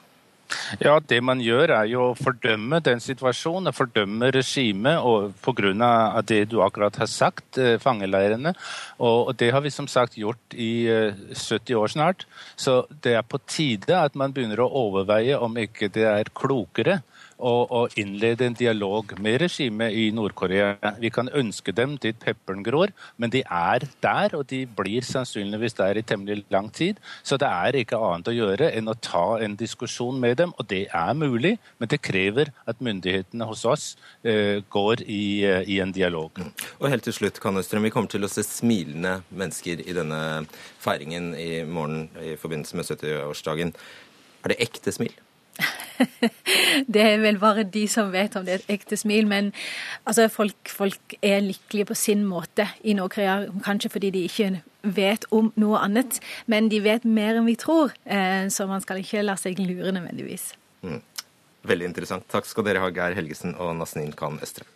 Ja, 0.80 1.00
Det 1.00 1.22
man 1.24 1.40
gjør, 1.42 1.72
er 1.72 1.90
jo 1.92 2.10
å 2.10 2.18
fordømme 2.18 2.80
den 2.84 3.00
situasjonen, 3.00 3.74
fordømme 3.74 4.32
regimet 4.34 5.02
pga. 5.42 6.22
det 6.22 6.50
du 6.50 6.62
akkurat 6.62 6.96
har 6.96 7.08
sagt, 7.08 7.58
eh, 7.58 7.78
fangeleirene. 7.78 8.54
Og 9.00 9.36
Det 9.38 9.52
har 9.52 9.62
vi 9.62 9.70
som 9.70 9.88
sagt 9.88 10.18
gjort 10.18 10.54
i 10.54 10.88
70 11.34 11.74
eh, 11.74 11.80
år 11.80 11.88
snart. 11.88 12.26
Så 12.56 12.86
det 13.02 13.16
er 13.16 13.22
på 13.22 13.40
tide 13.48 13.96
at 13.96 14.16
man 14.16 14.34
begynner 14.34 14.60
å 14.60 14.72
overveie 14.72 15.40
om 15.40 15.54
ikke 15.58 15.92
det 15.92 16.06
er 16.06 16.34
klokere 16.34 17.02
å, 17.38 17.84
innlede 18.00 18.48
en 18.48 18.58
dialog 18.58 19.14
med 19.22 19.40
regimet 19.44 19.94
i 19.94 20.10
Nord-Korea. 20.16 20.76
Vi 21.02 21.12
kan 21.14 21.30
ønske 21.34 21.74
dem 21.76 21.96
dit 22.02 22.18
pepperen 22.20 22.64
gror, 22.66 22.94
men 23.18 23.34
de 23.34 23.44
er 23.44 23.86
der, 24.04 24.36
og 24.38 24.48
de 24.52 24.64
blir 24.66 25.06
sannsynligvis 25.08 25.78
der 25.80 26.00
i 26.00 26.06
temmelig 26.06 26.44
lang 26.54 26.70
tid. 26.74 27.02
Så 27.24 27.38
det 27.42 27.50
er 27.50 27.80
ikke 27.80 28.00
annet 28.00 28.30
å 28.30 28.36
gjøre 28.36 28.72
enn 28.78 28.92
å 28.92 28.98
ta 29.00 29.40
en 29.44 29.58
diskusjon 29.60 30.20
med 30.20 30.38
dem, 30.42 30.54
og 30.58 30.70
det 30.72 30.86
er 30.94 31.14
mulig, 31.18 31.56
men 31.80 31.92
det 31.92 32.02
krever 32.04 32.54
at 32.70 32.82
myndighetene 32.84 33.48
hos 33.50 33.66
oss 33.70 33.88
uh, 34.28 34.62
går 34.74 35.06
i, 35.08 35.24
uh, 35.48 35.62
i, 35.68 35.80
en 35.84 35.94
dialog. 35.96 36.40
Og 36.80 36.90
helt 36.92 37.06
til 37.08 37.16
slutt, 37.16 37.42
Kanøstrøm, 37.44 37.88
vi 37.88 37.94
kommer 37.94 38.12
til 38.12 38.26
å 38.26 38.32
se 38.32 38.46
smilende 38.46 39.20
mennesker 39.34 39.84
i 39.84 39.96
denne 39.96 40.22
feiringen 40.84 41.34
i 41.38 41.64
morgen 41.68 42.08
i 42.22 42.36
forbindelse 42.40 42.80
med 42.80 42.90
70-årsdagen. 42.90 43.76
Er 44.44 44.52
det 44.52 44.64
ekte 44.64 44.92
smil? 44.96 45.14
det 46.94 47.04
er 47.04 47.22
vel 47.24 47.40
bare 47.42 47.66
de 47.68 47.86
som 47.92 48.12
vet 48.14 48.36
om 48.36 48.46
det 48.46 48.54
er 48.56 48.62
et 48.62 48.74
ekte 48.78 48.98
smil. 49.00 49.28
Men 49.30 49.52
altså, 50.06 50.28
folk, 50.32 50.72
folk, 50.72 51.18
er 51.24 51.44
lykkelige 51.46 51.90
på 51.92 51.98
sin 51.98 52.26
måte 52.28 52.68
i 52.84 52.96
Nord-Korea. 52.98 53.50
Kanskje 53.66 53.94
fordi 53.94 54.12
de 54.16 54.26
ikke 54.28 54.52
vet 54.84 55.26
om 55.32 55.52
noe 55.60 55.80
annet, 55.80 56.20
men 56.52 56.68
de 56.72 56.82
vet 56.84 57.06
mer 57.08 57.40
enn 57.40 57.48
vi 57.48 57.56
tror. 57.60 57.96
Eh, 58.04 58.50
så 58.52 58.68
man 58.70 58.84
skal 58.84 59.00
ikke 59.04 59.24
la 59.24 59.38
seg 59.40 59.62
lure 59.64 59.96
nødvendigvis. 59.96 60.52
Mm. 60.84 61.02
Veldig 61.64 61.92
interessant. 61.94 62.28
Takk 62.32 62.50
skal 62.50 62.68
dere 62.68 62.84
ha, 62.84 62.92
Geir 62.92 63.16
Helgesen 63.16 63.56
og 63.56 63.76
Nasneen 63.80 64.12
Khan 64.20 64.42
Østre. 64.44 64.68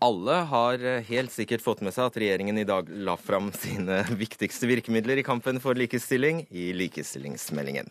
Alle 0.00 0.36
har 0.48 0.80
eh, 0.80 1.02
helt 1.10 1.32
sikkert 1.32 1.60
fått 1.60 1.82
med 1.84 1.92
seg 1.92 2.08
at 2.08 2.18
regjeringen 2.22 2.56
i 2.58 2.66
dag 2.68 2.88
la 3.04 3.18
fram 3.20 3.50
sine 3.62 4.00
viktigste 4.16 4.68
virkemidler 4.70 5.20
i 5.20 5.26
kampen 5.26 5.60
for 5.60 5.76
likestilling 5.76 6.46
i 6.48 6.70
likestillingsmeldingen. 6.76 7.90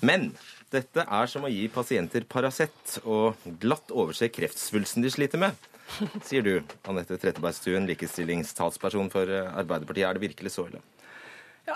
Men 0.00 0.30
dette 0.72 1.04
er 1.04 1.28
som 1.28 1.44
å 1.44 1.52
gi 1.52 1.66
pasienter 1.72 2.24
Paracet 2.28 2.98
og 3.04 3.36
glatt 3.60 3.92
overse 3.92 4.30
kreftsvulsten 4.32 5.04
de 5.04 5.12
sliter 5.12 5.40
med. 5.40 5.68
Sier 6.24 6.44
du, 6.44 6.54
Anette 6.88 7.16
Trettebergstuen, 7.20 7.88
likestillingstalsperson 7.88 9.12
for 9.12 9.28
eh, 9.28 9.52
Arbeiderpartiet. 9.60 10.08
Er 10.08 10.16
det 10.16 10.24
virkelig 10.28 10.56
så 10.56 10.68
ille? 10.70 10.80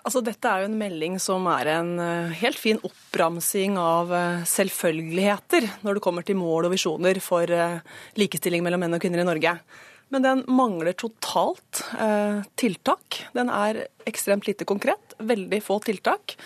Altså 0.01 0.23
Dette 0.25 0.49
er 0.49 0.63
jo 0.63 0.71
en 0.71 0.79
melding 0.81 1.19
som 1.21 1.45
er 1.53 1.69
en 1.75 1.95
uh, 2.01 2.35
helt 2.41 2.59
fin 2.59 2.81
oppramsing 2.81 3.77
av 3.81 4.13
uh, 4.13 4.43
selvfølgeligheter 4.49 5.69
når 5.85 5.99
det 5.99 6.05
kommer 6.05 6.25
til 6.25 6.39
mål 6.41 6.71
og 6.71 6.75
visjoner 6.75 7.21
for 7.21 7.51
uh, 7.53 7.83
likestilling 8.21 8.65
mellom 8.65 8.81
menn 8.87 8.97
og 8.97 9.03
kvinner 9.05 9.21
i 9.21 9.29
Norge. 9.29 9.57
Men 10.13 10.25
den 10.27 10.43
mangler 10.53 10.93
totalt 10.93 11.87
eh, 11.97 12.43
tiltak. 12.61 13.23
Den 13.33 13.49
er 13.49 13.87
ekstremt 14.05 14.45
lite 14.45 14.67
konkret. 14.69 15.12
Veldig 15.23 15.61
få 15.65 15.79
tiltak. 15.85 16.37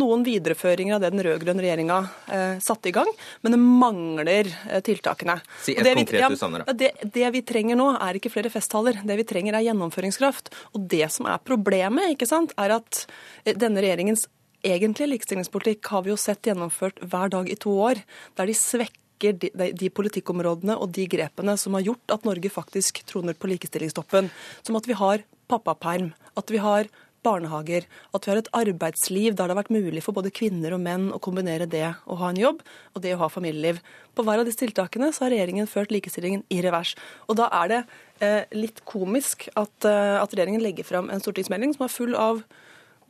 Noen 0.00 0.24
videreføringer 0.26 0.96
av 0.96 1.04
det 1.04 1.12
den 1.14 1.24
rød-grønne 1.26 1.64
regjeringa 1.64 1.98
eh, 2.34 2.56
satte 2.64 2.90
i 2.90 2.94
gang, 2.94 3.10
men 3.44 3.54
det 3.54 3.60
mangler 3.62 4.50
eh, 4.50 4.80
tiltakene. 4.84 5.38
Si 5.62 5.76
et 5.76 5.86
konkret, 5.86 6.20
ja, 6.24 6.30
du, 6.32 6.38
Sandra. 6.40 6.66
Det, 6.72 6.92
det, 7.14 7.26
vi 7.36 7.44
trenger 7.46 7.78
nå, 7.78 7.92
er 8.02 8.18
ikke 8.18 8.32
flere 8.34 8.52
festtaler. 8.52 9.00
Det 9.06 9.18
vi 9.20 9.26
trenger, 9.28 9.58
er 9.58 9.68
gjennomføringskraft. 9.68 10.52
Og 10.74 10.88
det 10.90 11.06
som 11.14 11.30
er 11.30 11.42
problemet, 11.46 12.14
ikke 12.14 12.28
sant, 12.30 12.54
er 12.60 12.76
at 12.80 13.04
eh, 13.44 13.54
denne 13.54 13.84
regjeringens 13.84 14.26
egentlige 14.64 15.12
likestillingspolitikk 15.12 15.92
har 15.92 16.04
vi 16.04 16.12
jo 16.12 16.18
sett 16.20 16.46
gjennomført 16.48 17.02
hver 17.04 17.32
dag 17.32 17.50
i 17.52 17.58
to 17.60 17.74
år, 17.84 18.00
der 18.38 18.48
de 18.48 18.56
svekker 18.56 19.00
de, 19.40 19.50
de, 19.54 19.88
politikkområdene 19.94 20.76
og 20.76 20.90
de 20.96 21.06
grepene 21.08 21.54
som 21.60 21.76
har 21.76 21.84
gjort 21.86 22.16
at 22.16 22.26
Norge 22.26 22.50
faktisk 22.52 23.00
troner 23.08 23.36
på 23.36 23.48
likestillingstoppen. 23.52 24.28
Som 24.66 24.76
at 24.80 24.88
vi 24.88 24.96
har 24.98 25.24
pappaperm, 25.48 26.12
at 26.36 26.50
vi 26.50 26.60
har 26.60 26.90
barnehager, 27.24 27.86
at 28.14 28.26
vi 28.26 28.32
har 28.32 28.40
et 28.40 28.50
arbeidsliv 28.56 29.34
der 29.34 29.48
det 29.48 29.54
har 29.54 29.60
vært 29.62 29.72
mulig 29.74 30.02
for 30.04 30.16
både 30.16 30.32
kvinner 30.34 30.76
og 30.76 30.82
menn 30.84 31.08
å 31.14 31.20
kombinere 31.22 31.68
det 31.70 31.86
å 32.06 32.18
ha 32.20 32.30
en 32.30 32.40
jobb 32.40 32.60
og 32.94 33.04
det 33.04 33.14
å 33.16 33.22
ha 33.24 33.30
familieliv. 33.32 33.80
På 34.14 34.26
hver 34.26 34.42
av 34.42 34.48
disse 34.48 34.60
tiltakene 34.62 35.10
så 35.12 35.26
har 35.26 35.34
regjeringen 35.34 35.70
ført 35.70 35.94
likestillingen 35.94 36.44
i 36.54 36.60
revers. 36.64 36.94
Og 37.28 37.40
da 37.40 37.48
er 37.62 37.72
det 37.72 37.80
eh, 38.24 38.42
litt 38.54 38.84
komisk 38.88 39.48
at, 39.54 39.74
eh, 39.88 40.20
at 40.20 40.36
regjeringen 40.36 40.62
legger 40.62 40.86
fram 40.86 41.10
en 41.10 41.22
stortingsmelding 41.22 41.74
som 41.74 41.88
er 41.88 41.96
full 41.96 42.14
av 42.18 42.44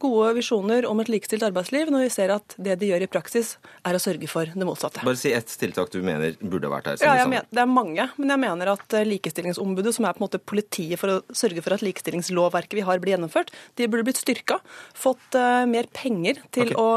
gode 0.02 0.32
visjoner 0.38 0.86
om 0.88 1.00
et 1.02 1.10
likestilt 1.12 1.44
arbeidsliv, 1.46 1.90
når 1.92 2.06
vi 2.06 2.12
ser 2.12 2.32
at 2.34 2.56
det 2.60 2.76
de 2.80 2.90
gjør 2.90 3.06
i 3.06 3.10
praksis, 3.10 3.54
er 3.86 3.96
å 3.96 4.02
sørge 4.02 4.28
for 4.30 4.50
det 4.50 4.68
motsatte. 4.68 5.04
Bare 5.06 5.20
si 5.20 5.32
ett 5.36 5.50
tiltak 5.60 5.92
du 5.94 6.00
mener 6.04 6.36
burde 6.42 6.70
vært 6.72 6.92
her. 6.92 7.02
Ja, 7.04 7.26
mener, 7.28 7.48
Det 7.50 7.62
er 7.62 7.70
mange, 7.70 8.08
men 8.18 8.34
jeg 8.34 8.42
mener 8.44 8.74
at 8.74 8.96
eh, 8.96 9.06
Likestillingsombudet, 9.08 9.94
som 9.96 10.08
er 10.08 10.16
på 10.16 10.22
en 10.22 10.26
måte 10.26 10.42
politiet 10.42 11.00
for 11.00 11.16
å 11.16 11.18
sørge 11.34 11.64
for 11.64 11.76
at 11.76 11.84
likestillingslovverket 11.84 12.78
vi 12.80 12.86
har, 12.86 13.02
blir 13.02 13.16
gjennomført, 13.16 13.52
de 13.78 13.90
burde 13.90 14.06
blitt 14.08 14.22
styrka. 14.22 14.60
Fått 14.96 15.36
uh, 15.38 15.64
mer 15.70 15.88
penger 15.94 16.40
til 16.54 16.72
okay. 16.72 16.80
å 16.80 16.88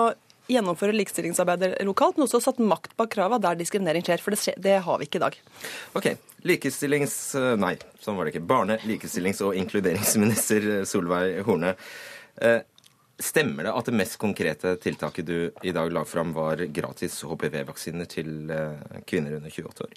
gjennomføre 0.52 0.96
likestillingsarbeidet 0.96 1.84
lokalt, 1.88 2.18
men 2.18 2.28
også 2.28 2.40
satt 2.44 2.62
makt 2.64 2.96
bak 3.00 3.12
krava 3.14 3.40
der 3.44 3.58
diskriminering 3.60 4.06
skjer. 4.06 4.24
For 4.24 4.34
det, 4.34 4.40
skjer, 4.42 4.58
det, 4.64 4.78
har 4.86 5.02
vi 5.02 5.08
ikke 5.10 5.20
i 5.20 5.26
dag. 5.26 5.38
Ok, 6.00 6.10
Likestillings... 6.48 7.18
Eh, 7.36 7.54
nei, 7.60 7.76
sånn 8.04 8.18
var 8.18 8.28
det 8.28 8.36
ikke. 8.36 8.48
Barne-, 8.48 8.80
likestillings- 8.88 9.44
og 9.46 9.58
inkluderingsminister 9.60 10.70
Solveig 10.88 11.42
Horne. 11.48 11.76
Stemmer 13.20 13.66
det 13.66 13.74
at 13.74 13.88
det 13.90 13.98
mest 13.98 14.20
konkrete 14.22 14.76
tiltaket 14.78 15.26
du 15.26 15.38
i 15.66 15.72
dag 15.74 15.90
la 15.94 16.04
fram, 16.06 16.36
var 16.38 16.62
gratis 16.70 17.24
HPV-vaksiner 17.26 18.06
til 18.06 18.52
eh, 18.54 19.00
kvinner 19.10 19.40
under 19.40 19.50
28 19.50 19.88
år? 19.88 19.96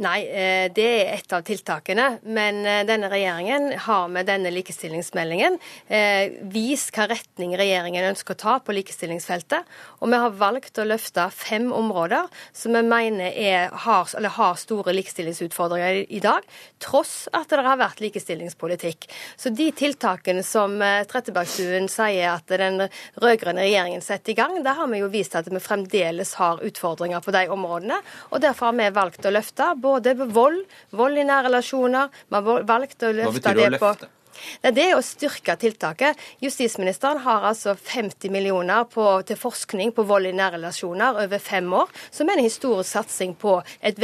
Nei, 0.00 0.20
eh, 0.32 0.70
det 0.72 0.84
er 0.88 1.10
et 1.12 1.32
av 1.36 1.42
tiltakene. 1.44 2.06
Men 2.24 2.62
eh, 2.64 2.86
denne 2.88 3.10
regjeringen 3.12 3.74
har 3.84 4.06
med 4.08 4.24
denne 4.30 4.48
likestillingsmeldingen 4.54 5.58
eh, 5.92 6.38
vist 6.48 6.94
hva 6.96 7.04
retning 7.10 7.52
regjeringen 7.60 8.06
ønsker 8.08 8.32
å 8.32 8.40
ta 8.40 8.54
på 8.64 8.72
likestillingsfeltet. 8.78 9.68
Og 10.00 10.08
vi 10.08 10.20
har 10.22 10.38
valgt 10.40 10.80
å 10.80 10.86
løfte 10.88 11.26
fem 11.36 11.68
områder 11.76 12.30
som 12.56 12.78
vi 12.78 12.82
mener 12.88 13.28
er, 13.28 13.74
har, 13.84 14.08
har, 14.38 14.56
store 14.60 14.94
likestillingsutfordringer 14.96 16.00
i 16.08 16.22
dag, 16.24 16.48
tross 16.80 17.28
at 17.36 17.52
det 17.52 17.60
har 17.68 17.82
vært 17.82 18.00
likestillingspolitikk. 18.00 19.04
Så 19.36 19.52
de 19.52 19.68
tiltakene 19.76 20.40
som 20.46 20.78
Trettebergstuen 21.10 21.90
sier 21.92 22.38
at 22.38 22.48
den 22.48 22.86
rød-grønne 23.20 23.66
regjeringen 23.66 24.00
setter 24.04 24.32
i 24.32 24.38
gang, 24.40 24.56
der 24.64 24.80
har 24.80 24.88
vi 24.88 25.04
jo 25.04 25.12
vist 25.12 25.36
at 25.36 25.52
vi 25.52 25.60
fremdeles 25.60 26.38
har 26.40 26.64
utfordringer 26.64 27.20
på 27.20 27.36
de 27.36 27.44
områdene. 27.52 28.00
Og 28.32 28.40
derfor 28.40 28.70
har 28.70 28.80
vi 28.80 28.90
valgt 28.96 29.28
å 29.28 29.36
løfte 29.36 29.68
både 29.76 29.89
både 29.90 30.16
vold, 30.38 30.62
vold 30.96 31.18
i 31.20 31.26
nære 31.26 31.48
relasjoner. 31.50 32.22
Man 32.32 32.48
har 32.48 32.64
valgt 32.70 33.06
å 33.06 33.12
løfte 33.20 33.54
det 33.58 33.76
på 33.82 33.92
det 34.00 34.14
er 34.62 34.96
å 34.96 35.02
styrke 35.04 35.56
tiltaket. 35.60 36.18
Justisministeren 36.40 37.22
har 37.24 37.46
altså 37.50 37.74
50 37.74 38.32
millioner 38.32 38.86
på, 38.90 39.06
til 39.26 39.38
forskning 39.40 39.92
på 39.96 40.04
vold 40.08 40.30
i 40.30 40.34
nære 40.36 40.58
relasjoner 40.58 41.22
over 41.24 41.42
fem 41.42 41.68
år, 41.72 41.90
som 42.10 42.28
er 42.28 42.38
en 42.38 42.46
historisk 42.46 42.90
satsing 42.90 43.34
på 43.40 43.58
et 43.80 43.98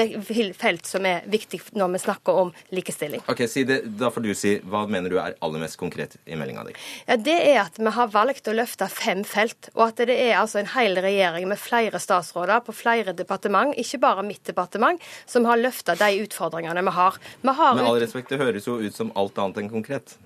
felt 0.57 0.87
som 0.87 1.07
er 1.09 1.25
viktig 1.31 1.61
når 1.77 1.95
vi 1.95 2.03
snakker 2.05 2.41
om 2.43 2.53
likestilling. 2.75 3.23
Ok, 3.31 3.45
det, 3.67 3.81
Da 3.99 4.11
får 4.13 4.25
du 4.25 4.33
si 4.37 4.57
hva 4.65 4.85
mener 4.91 5.13
du 5.13 5.19
er 5.21 5.37
aller 5.45 5.63
mest 5.63 5.79
konkret 5.81 6.17
i 6.25 6.39
meldinga 6.39 6.67
di? 6.69 6.77
Ja, 7.07 7.17
det 7.17 7.37
er 7.37 7.63
at 7.65 7.81
vi 7.81 7.93
har 7.97 8.13
valgt 8.13 8.49
å 8.49 8.55
løfte 8.57 8.89
fem 8.93 9.25
felt, 9.27 9.71
og 9.75 9.89
at 9.89 10.05
det 10.09 10.17
er 10.17 10.37
altså 10.41 10.61
en 10.63 10.71
hel 10.77 10.99
regjering 11.03 11.49
med 11.51 11.61
flere 11.61 12.01
statsråder 12.03 12.65
på 12.67 12.75
flere 12.77 13.15
departement, 13.17 13.75
ikke 13.77 14.03
bare 14.03 14.27
mitt 14.27 14.45
departement, 14.47 15.03
som 15.27 15.49
har 15.49 15.61
løfta 15.61 15.97
de 15.99 16.13
utfordringene 16.25 16.85
vi 16.87 16.97
har. 16.99 17.19
Vi 17.43 17.57
har 17.61 17.75
Med 17.75 17.91
all 17.91 18.01
respekt, 18.03 18.31
det 18.31 18.41
høres 18.43 18.67
jo 18.69 18.79
ut 18.81 18.95
som 18.95 19.13
alt 19.17 19.39
annet 19.39 19.65
enn 19.65 19.73
konkret. 19.73 20.17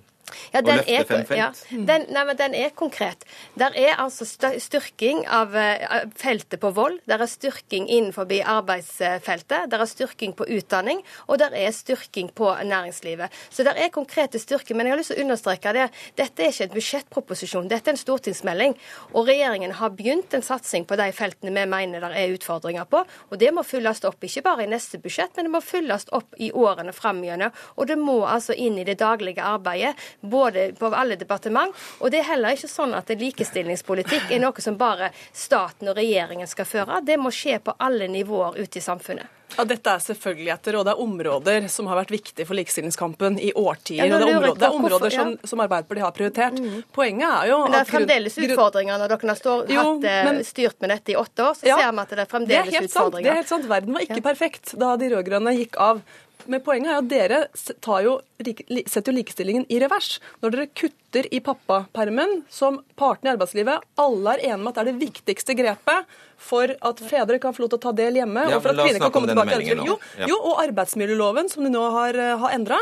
Ja, 0.55 0.63
den 0.65 0.83
er. 0.87 1.35
Ja, 1.37 1.51
den, 1.71 2.07
nei, 2.13 2.25
men 2.29 2.39
den 2.39 2.55
er 2.55 2.73
konkret. 2.77 3.25
Der 3.59 3.75
er 3.77 4.01
altså 4.03 4.27
styrking 4.27 5.25
av 5.29 5.55
eh, 5.57 6.07
feltet 6.19 6.61
på 6.63 6.73
vold. 6.77 7.01
Der 7.11 7.23
er 7.23 7.31
styrking 7.31 7.89
innenfor 7.89 8.29
arbeidsfeltet. 8.31 9.71
Der 9.71 9.83
er 9.83 9.91
styrking 9.91 10.35
på 10.37 10.47
utdanning. 10.49 11.03
Og 11.29 11.41
der 11.43 11.55
er 11.57 11.71
styrking 11.75 12.31
på 12.35 12.53
næringslivet. 12.65 13.31
Så 13.51 13.65
der 13.67 13.79
er 13.79 13.93
konkrete 13.95 14.39
styrker. 14.39 14.75
Men 14.75 14.87
jeg 14.87 14.95
har 14.95 15.03
lyst 15.03 15.15
til 15.15 15.21
å 15.21 15.27
understreke 15.27 15.75
det. 15.77 15.89
Dette 16.19 16.45
er 16.45 16.55
ikke 16.55 16.69
en 16.69 16.75
budsjettproposisjon. 16.77 17.71
Dette 17.71 17.91
er 17.91 17.97
en 17.97 18.03
stortingsmelding. 18.03 18.77
Og 19.15 19.29
regjeringen 19.29 19.77
har 19.81 19.95
begynt 19.97 20.35
en 20.35 20.45
satsing 20.45 20.87
på 20.89 20.99
de 21.01 21.11
feltene 21.17 21.55
vi 21.55 21.67
mener 21.71 22.03
der 22.05 22.17
er 22.17 22.35
utfordringer 22.35 22.89
på. 22.91 23.03
Og 23.31 23.41
det 23.41 23.53
må 23.55 23.65
fylles 23.67 24.03
opp, 24.09 24.23
ikke 24.25 24.45
bare 24.47 24.65
i 24.65 24.71
neste 24.71 25.01
budsjett, 25.03 25.35
men 25.37 25.49
det 25.49 25.55
må 25.55 25.63
fylles 25.65 26.07
opp 26.17 26.37
i 26.39 26.51
årene 26.53 26.95
framover. 26.97 27.51
Og 27.77 27.89
det 27.91 27.99
må 28.01 28.21
altså 28.29 28.55
inn 28.57 28.79
i 28.81 28.87
det 28.87 28.99
daglige 29.01 29.45
arbeidet, 29.45 29.97
både 30.21 30.73
på 30.79 30.91
alle 30.95 31.17
departement. 31.17 31.75
Og 32.01 32.11
det 32.11 32.21
er 32.21 32.29
heller 32.35 32.57
ikke 32.57 32.69
sånn 32.71 32.95
at 32.95 33.09
likestillingspolitikk 33.09 34.31
er 34.31 34.41
noe 34.43 34.61
som 34.63 34.77
bare 34.81 35.11
staten 35.33 35.89
og 35.91 35.97
regjeringen 35.97 36.49
skal 36.51 36.65
føre. 36.69 37.01
Det 37.05 37.19
må 37.21 37.33
skje 37.35 37.59
på 37.65 37.75
alle 37.81 38.09
nivåer 38.09 38.59
ute 38.61 38.79
i 38.79 38.85
samfunnet. 38.85 39.37
Ja, 39.59 39.65
Dette 39.67 39.91
er 39.91 39.99
selvfølgeligheter, 39.99 40.77
og 40.79 40.85
det 40.87 40.93
er 40.93 41.01
områder 41.03 41.65
som 41.69 41.89
har 41.91 41.97
vært 41.99 42.13
viktige 42.15 42.47
for 42.47 42.55
likestillingskampen 42.55 43.35
i 43.43 43.49
årtier. 43.59 44.05
Ja, 44.07 44.15
og 44.15 44.21
det 44.23 44.29
er 44.29 44.37
områder, 44.37 44.59
det 44.61 44.67
er 44.69 44.77
områder 44.79 45.11
som, 45.11 45.33
som 45.51 45.63
Arbeiderpartiet 45.65 46.05
har 46.07 46.15
prioritert. 46.15 46.61
Poenget 46.95 47.27
er 47.27 47.49
jo 47.51 47.57
Men 47.65 47.75
det 47.75 47.81
er 47.81 47.89
fremdeles 47.91 48.39
grunn- 48.39 48.53
utfordringer 48.55 49.03
når 49.03 49.11
dere 49.17 49.29
har 49.33 49.41
stå, 49.41 49.57
Jo, 49.75 49.83
hatt, 49.89 50.05
eh, 50.07 50.23
men- 50.31 50.41
styrt 50.47 50.79
med 50.81 50.91
dette 50.95 51.11
i 51.11 51.19
åtte 51.19 51.49
år. 51.49 51.59
Så 51.59 51.67
Ja, 51.67 51.77
ser 51.83 51.91
vi 51.93 51.99
at 51.99 52.09
det 52.09 52.19
er 52.19 52.23
Det 52.23 52.29
er 52.29 52.33
fremdeles 52.39 52.75
sant. 52.79 52.91
utfordringer. 52.93 53.23
Det 53.27 53.31
er 53.35 53.41
helt 53.43 53.49
sant. 53.49 53.67
Verden 53.75 53.93
var 53.99 54.01
ikke 54.07 54.23
perfekt 54.23 54.79
da 54.79 54.97
de 54.97 55.11
rød-grønne 55.11 55.57
gikk 55.59 55.77
av. 55.83 56.03
Men 56.47 56.61
poenget 56.61 56.91
er 56.95 56.99
at 56.99 57.09
dere 57.09 57.47
tar 57.83 58.03
jo, 58.07 58.21
setter 58.41 59.13
jo 59.13 59.19
likestillingen 59.19 59.67
i 59.69 59.79
revers. 59.83 60.19
Når 60.43 60.55
dere 60.55 60.67
kutter 60.73 61.29
i 61.35 61.41
pappapermen, 61.45 62.43
som 62.53 62.81
partene 62.97 63.31
i 63.31 63.35
arbeidslivet 63.37 63.87
alle 64.01 64.35
er 64.37 64.45
enige 64.51 64.61
om 64.61 64.69
at 64.71 64.79
det 64.79 64.83
er 64.85 64.91
det 64.93 65.01
viktigste 65.05 65.57
grepet 65.59 66.19
for 66.41 66.73
at 66.73 67.01
fedre 67.05 67.37
kan 67.43 67.53
få 67.53 67.67
lov 67.67 67.73
til 67.75 67.79
å 67.81 67.85
ta 67.85 67.93
del 67.93 68.17
hjemme, 68.17 68.47
Ja, 68.49 68.57
og 68.57 68.63
for 68.65 68.73
at 68.73 68.79
kvinner 68.81 69.03
kan 69.05 69.13
komme 69.13 69.29
tilbake 69.29 69.51
til 69.51 69.59
arbeidslivet. 69.61 69.87
Jo. 69.91 69.97
Ja. 70.23 70.29
jo, 70.31 70.39
og 70.41 70.63
arbeidsmiljøloven, 70.63 71.51
som 71.53 71.67
de 71.67 71.73
nå 71.75 71.83
har, 71.93 72.17
eh, 72.17 72.37
har 72.41 72.55
endra, 72.57 72.79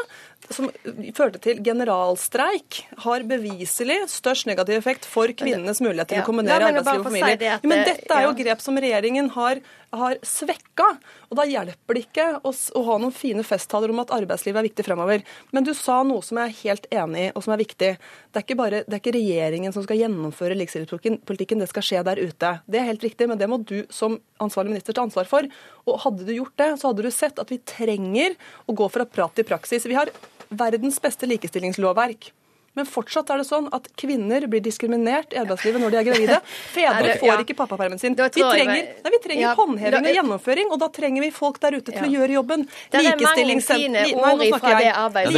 som 0.54 0.68
førte 1.16 1.40
til 1.42 1.58
generalstreik, 1.66 2.84
har 3.02 3.24
beviselig 3.26 3.96
størst 4.12 4.46
negativ 4.46 4.78
effekt 4.78 5.04
for 5.10 5.26
kvinnenes 5.34 5.80
mulighet 5.82 6.08
til 6.12 6.18
Ja. 6.18 6.22
å 6.22 6.26
kombinere 6.30 6.70
arbeidsliv 6.70 7.00
og 7.00 7.08
familie. 7.10 7.32
si 7.34 7.36
det 7.36 7.60
det 7.62 7.64
men 7.68 7.84
dette 7.84 8.10
er 8.14 8.22
jo 8.22 8.32
ja. 8.32 8.38
grep 8.44 8.60
som 8.60 8.76
regjeringen 8.76 9.30
har, 9.30 9.60
har 9.92 10.14
svekka. 10.22 10.98
Og 11.30 11.36
da 11.36 11.42
hjelper 11.42 11.94
det 11.94 12.06
ikke 12.06 12.40
å, 12.44 12.52
å 12.54 12.84
ha 12.84 12.98
noen 12.98 13.12
fine 13.12 13.42
festtaler 13.42 13.90
om 13.90 13.98
at 14.00 14.14
arbeidslivet 14.14 14.56
er 14.56 14.68
viktig 14.70 14.84
fremover. 14.86 15.22
Men 15.54 15.64
du 15.64 15.72
sa 15.76 16.00
noe 16.06 16.24
som 16.24 16.40
jeg 16.40 16.50
er 16.50 16.58
helt 16.62 16.88
enig 16.92 17.24
i, 17.26 17.32
og 17.32 17.44
som 17.44 17.54
er 17.54 17.62
viktig. 17.62 17.90
Det 17.98 18.40
er 18.40 18.44
ikke, 18.44 18.58
bare, 18.58 18.82
det 18.84 18.96
er 18.96 19.02
ikke 19.02 19.14
regjeringen 19.16 19.74
som 19.74 19.84
skal 19.86 20.00
gjennomføre 20.02 20.56
likestillingspolitikken, 20.58 21.62
det 21.62 21.70
skal 21.70 21.86
skje 21.86 22.04
der 22.08 22.20
ute. 22.20 22.54
Det 22.68 22.80
er 22.80 22.88
helt 22.90 23.06
riktig, 23.06 23.28
men 23.30 23.40
det 23.40 23.48
må 23.50 23.60
du 23.62 23.78
som 23.94 24.18
ansvarlig 24.44 24.76
minister 24.76 24.96
ta 24.96 25.06
ansvar 25.06 25.28
for. 25.30 25.48
Og 25.88 26.02
hadde 26.04 26.26
du 26.28 26.34
gjort 26.36 26.56
det, 26.60 26.72
så 26.80 26.90
hadde 26.90 27.06
du 27.06 27.12
sett 27.14 27.40
at 27.40 27.52
vi 27.52 27.60
trenger 27.64 28.36
å 28.68 28.76
gå 28.76 28.90
fra 28.92 29.08
prat 29.08 29.36
til 29.36 29.48
praksis. 29.48 29.88
Vi 29.88 29.96
har 29.98 30.12
verdens 30.48 31.00
beste 31.02 31.28
likestillingslovverk. 31.28 32.32
Men 32.78 32.86
fortsatt 32.86 33.30
er 33.34 33.42
det 33.42 33.48
sånn 33.48 33.66
at 33.74 33.88
kvinner 33.98 34.44
blir 34.50 34.62
diskriminert 34.62 35.34
i 35.34 35.40
arbeidslivet 35.40 35.82
når 35.82 35.94
de 35.94 35.98
er 35.98 36.06
gravide. 36.06 36.36
Fedre 36.76 37.16
får 37.18 37.30
ja. 37.32 37.38
ikke 37.42 37.56
pappapermen 37.58 37.98
sin. 37.98 38.14
Vi 38.14 38.28
trenger, 38.30 38.92
nei, 39.02 39.12
vi 39.14 39.20
trenger 39.24 39.42
Ja, 39.42 39.54
håndheving 39.58 40.06
og 40.06 40.18
gjennomføring, 40.18 40.70
og 40.74 40.78
da 40.82 40.88
trenger 40.94 41.24
vi 41.24 41.30
folk 41.34 41.58
der 41.62 41.78
ute 41.78 41.90
til 41.90 42.06
å 42.06 42.10
gjøre 42.12 42.36
jobben. 42.38 42.66
Det 42.92 43.00
er 43.00 43.08
mange 43.08 43.24
Likestillingssent- 43.24 43.86
ord 43.88 43.96
Nei, 43.98 44.34
nå 44.38 44.48
snakker 44.52 44.82
jeg. 44.84 44.92
arbeidet 44.94 45.34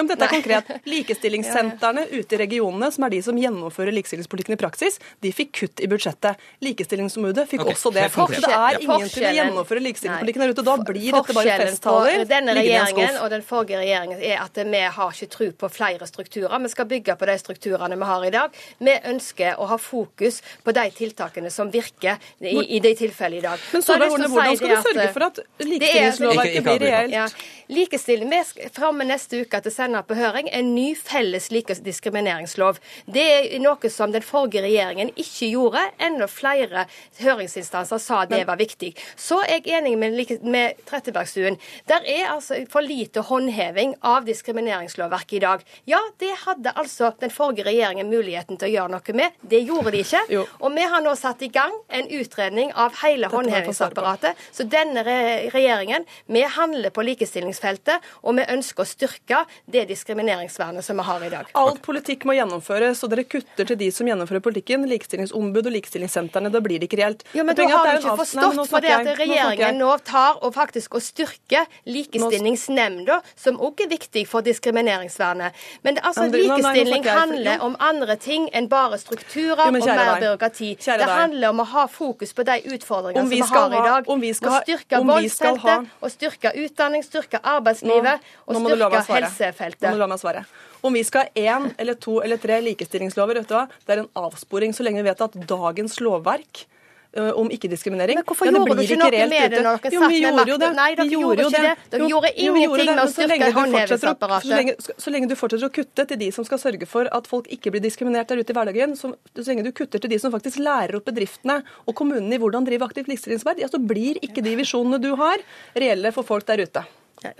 Ja, 0.00 0.04
dette 0.10 0.28
er 0.28 0.34
konkret. 0.34 0.72
Likestillingssentrene 0.94 2.06
ute 2.14 2.36
i 2.36 2.40
regionene, 2.40 2.90
som 2.94 3.06
er 3.06 3.14
de 3.14 3.20
som 3.26 3.40
gjennomfører 3.40 3.94
likestillingspolitikken 3.98 4.56
i 4.56 4.60
praksis, 4.60 5.00
de 5.20 5.34
fikk 5.34 5.52
kutt 5.60 5.84
i 5.84 5.90
budsjettet. 5.90 6.40
Likestillingsombudet 6.64 7.46
fikk 7.50 7.66
også 7.66 7.92
det. 7.94 8.08
Så 8.14 8.32
det 8.32 8.48
er 8.48 8.80
ingen 8.80 9.12
til 9.12 9.28
å 9.28 9.34
gjennomføre 9.40 9.84
likestillingspolitikken 9.84 10.46
der 10.46 10.54
ute. 10.54 10.66
Da 10.70 10.76
blir 10.80 11.10
dette 11.10 11.36
bare 11.36 11.50
Forskjellen 11.50 11.76
festtaler. 11.76 12.24
på 12.24 12.28
denne 12.30 12.56
regjeringen 12.58 13.20
og 13.20 13.30
den 13.34 13.46
forrige 13.46 13.82
regjeringen 13.82 14.24
er 14.24 14.40
at 14.44 14.60
vi 14.60 14.82
har 14.96 15.14
ikke 15.14 15.30
tro 15.36 15.50
på 15.64 15.72
flere 15.72 16.06
strukturer. 16.08 16.29
Vi 16.34 16.68
skal 16.68 16.86
bygge 16.86 17.16
på 17.16 17.26
de 17.26 17.38
strukturene 17.38 17.96
vi 17.98 18.04
har 18.04 18.24
i 18.24 18.30
dag. 18.30 18.50
Vi 18.78 18.94
ønsker 19.04 19.56
å 19.58 19.66
ha 19.66 19.76
fokus 19.78 20.40
på 20.64 20.72
de 20.72 20.90
tiltakene 20.90 21.50
som 21.50 21.70
virker 21.70 22.18
i, 22.40 22.76
i 22.76 22.80
de 22.80 22.94
tilfellene 22.94 23.38
i 23.38 23.40
dag. 23.44 23.58
Men 23.72 23.82
Så 23.82 23.94
så 23.94 23.98
hvordan 23.98 24.28
si 24.50 24.56
skal 24.56 24.68
du 24.68 24.82
sørge 24.82 25.12
for 25.12 25.22
at 25.26 25.38
er- 25.38 25.66
likestillingslovverket 25.66 26.62
blir 26.64 26.80
reelt? 26.86 27.12
ja. 27.12 27.26
Likestilling, 27.70 28.30
Vi 28.30 28.44
skal 28.44 28.70
framme 28.74 29.04
neste 29.06 29.40
uke 29.44 29.60
til 29.62 29.70
sende 29.72 30.02
på 30.02 30.14
høring 30.18 30.48
en 30.52 30.74
ny 30.74 30.94
felles 30.96 31.50
likestillingsdiskrimineringsslov. 31.54 32.78
Det 33.06 33.54
er 33.54 33.58
noe 33.62 33.90
som 33.90 34.10
den 34.12 34.22
forrige 34.22 34.62
regjeringen 34.64 35.10
ikke 35.16 35.50
gjorde. 35.52 35.84
Enda 36.02 36.26
flere 36.26 36.86
høringsinstanser 37.20 37.98
sa 38.02 38.24
det 38.26 38.44
var 38.48 38.56
viktig. 38.60 38.94
Så 39.16 39.40
er 39.44 39.60
jeg 39.60 39.78
enig 39.80 39.96
med, 39.98 40.18
med 40.42 40.80
Trettebergstuen. 40.86 41.58
Der 41.88 42.02
er 42.06 42.32
altså 42.34 42.64
for 42.70 42.80
lite 42.82 43.22
håndheving 43.22 43.94
av 44.02 44.24
diskrimineringslovverket 44.26 45.32
i 45.38 45.42
dag. 45.44 45.64
Ja, 45.86 46.00
det 46.18 46.32
hadde 46.44 46.72
altså 46.80 47.12
den 47.20 47.32
forrige 47.34 47.66
regjeringen 47.68 48.08
muligheten 48.10 48.58
til 48.58 48.70
å 48.70 48.72
gjøre 48.72 48.94
noe 48.94 49.16
med. 49.20 49.36
Det 49.42 49.60
gjorde 49.66 49.92
de 49.94 50.00
ikke. 50.04 50.22
Jo. 50.32 50.44
Og 50.64 50.74
vi 50.76 50.86
har 50.94 51.04
nå 51.04 51.12
satt 51.18 51.42
i 51.44 51.50
gang 51.52 51.74
en 51.88 52.08
utredning 52.16 52.72
av 52.72 52.96
hele 53.02 53.28
håndhevingsapparatet. 53.32 54.40
Så 54.56 54.64
denne 54.70 55.04
re 55.04 55.18
regjeringen, 55.52 56.06
vi 56.26 56.42
handler 56.56 56.94
på 56.94 57.04
likestillingsfeltet, 57.04 58.00
og 58.24 58.38
vi 58.38 58.46
ønsker 58.48 58.84
å 58.84 58.88
styrke 58.88 59.42
det 59.70 59.84
diskrimineringsvernet 59.90 60.84
som 60.86 61.00
vi 61.00 61.06
har 61.10 61.26
i 61.26 61.30
dag. 61.32 61.52
All 61.60 61.76
politikk 61.82 62.24
må 62.28 62.38
gjennomføres, 62.38 63.04
og 63.04 63.12
dere 63.12 63.26
kutter 63.28 63.68
til 63.68 63.80
de 63.80 63.90
som 63.94 64.08
gjennomfører 64.08 64.42
politikken. 64.44 64.88
Likestillingsombud 64.88 65.68
og 65.68 65.76
likestillingssentrene. 65.76 66.52
Da 66.52 66.64
blir 66.64 66.80
det 66.80 66.88
ikke 66.88 67.02
reelt. 67.02 67.26
Jo, 67.36 67.44
men 67.44 67.58
da 67.58 67.68
har 67.68 67.90
du 67.90 68.00
ikke 68.00 68.10
Nei, 68.10 68.18
forstått 68.24 68.56
men 68.56 68.70
for 68.70 68.84
det 68.84 68.96
at 68.96 69.12
regjeringen 69.20 69.78
Nå 69.80 69.90
nå 69.90 69.98
tar 70.06 70.38
og 70.44 70.54
faktisk 70.54 70.96
og 70.98 71.04
styrker 71.04 71.68
Likestillingsnemnda, 71.90 73.20
som 73.38 73.58
også 73.60 73.86
er 73.86 73.92
viktig 73.94 74.24
for 74.28 74.46
diskrimineringsvernet. 74.46 75.56
Men 75.86 75.99
altså, 76.04 76.26
likestilling 76.32 77.04
handler 77.06 77.62
om 77.64 77.76
andre 77.82 78.16
ting 78.20 78.48
enn 78.56 78.68
bare 78.70 78.98
strukturer 79.00 79.66
og 79.66 79.76
mer 79.76 80.20
byråkrati. 80.22 80.70
Det 80.80 81.08
handler 81.10 81.52
om 81.52 81.62
å 81.64 81.66
ha 81.74 81.84
fokus 81.90 82.34
på 82.36 82.46
de 82.48 82.58
utfordringene 82.74 83.22
Om 83.24 83.28
som 83.28 83.34
vi 83.34 83.40
har 83.40 83.76
i 83.76 83.84
dag. 83.88 84.10
om 84.14 84.20
vi 84.20 84.32
skal 84.36 84.56
Å 84.56 84.62
styrke 84.64 85.02
voldsfeltet, 85.10 85.92
å 86.00 86.10
styrke 86.12 86.54
utdanning, 86.64 87.04
styrke 87.06 87.42
arbeidslivet 87.42 88.26
og 88.46 88.60
styrke 88.60 89.04
helsefeltet. 89.12 89.86
Nå 89.86 89.94
må 89.94 90.00
du 90.00 90.04
la 90.04 90.10
meg 90.10 90.22
svare. 90.22 90.44
Om 90.82 90.96
vi 90.96 91.04
skal 91.04 91.26
ha 91.26 91.28
én 91.36 91.70
eller 91.76 91.94
to 91.94 92.20
eller 92.24 92.40
tre 92.40 92.60
likestillingslover, 92.64 93.42
det 93.44 93.96
er 93.96 94.04
en 94.04 94.12
avsporing 94.16 94.72
så 94.76 94.86
lenge 94.86 95.02
vi 95.02 95.10
vet 95.10 95.26
at 95.26 95.40
dagens 95.48 96.00
lovverk 96.00 96.66
om 97.10 97.48
ikke-diskriminering 97.50 98.20
Men 98.20 98.26
hvorfor 98.26 98.46
ja, 98.46 98.52
gjorde 98.54 98.74
du 98.78 98.82
ikke 98.84 98.98
noe 99.00 99.10
med 99.10 99.50
det 99.50 99.62
når 99.64 99.80
dere 99.82 99.90
satt 99.90 100.12
med 100.14 100.36
makten? 100.36 100.76
Nei, 100.76 100.90
dere 100.94 101.06
gjorde 101.10 101.42
jo 101.42 101.48
ikke 101.50 101.62
det. 101.64 101.72
Dere 101.90 102.02
Jo, 102.04 102.10
gjorde 102.12 102.30
ingenting 102.36 102.90
med 102.90 103.02
å 103.02 103.06
styrke 103.10 103.48
håndhevingsapparatet. 103.56 104.92
Så 104.94 105.14
lenge 105.14 105.30
du 105.30 105.34
fortsetter 105.38 105.66
å 105.66 105.72
kutte 105.74 106.06
til 106.12 106.20
de 106.22 106.30
som 106.36 106.46
skal 106.46 106.62
sørge 106.62 106.86
for 106.90 107.10
at 107.10 107.26
folk 107.30 107.50
ikke 107.50 107.74
blir 107.74 107.82
diskriminert 107.82 108.30
der 108.30 108.44
ute 108.44 108.54
i 108.54 108.58
hverdagen, 108.60 108.94
så, 108.98 109.12
så 109.34 109.48
lenge 109.48 109.66
du 109.66 109.72
kutter 109.74 110.02
til 110.02 110.14
de 110.14 110.20
som 110.22 110.30
faktisk 110.34 110.62
lærer 110.62 111.00
opp 111.00 111.08
bedriftene 111.10 111.60
og 111.86 111.98
kommunene 111.98 112.38
i 112.38 112.40
hvordan 112.42 112.68
drive 112.68 112.86
aktivt 112.86 113.10
likestillingsarbeid, 113.10 113.64
ja, 113.64 113.72
så 113.72 113.82
blir 113.82 114.22
ikke 114.22 114.44
de 114.46 114.54
visjonene 114.62 115.02
du 115.02 115.12
har, 115.18 115.42
reelle 115.74 116.14
for 116.14 116.26
folk 116.26 116.46
der 116.46 116.62
ute. 116.62 116.86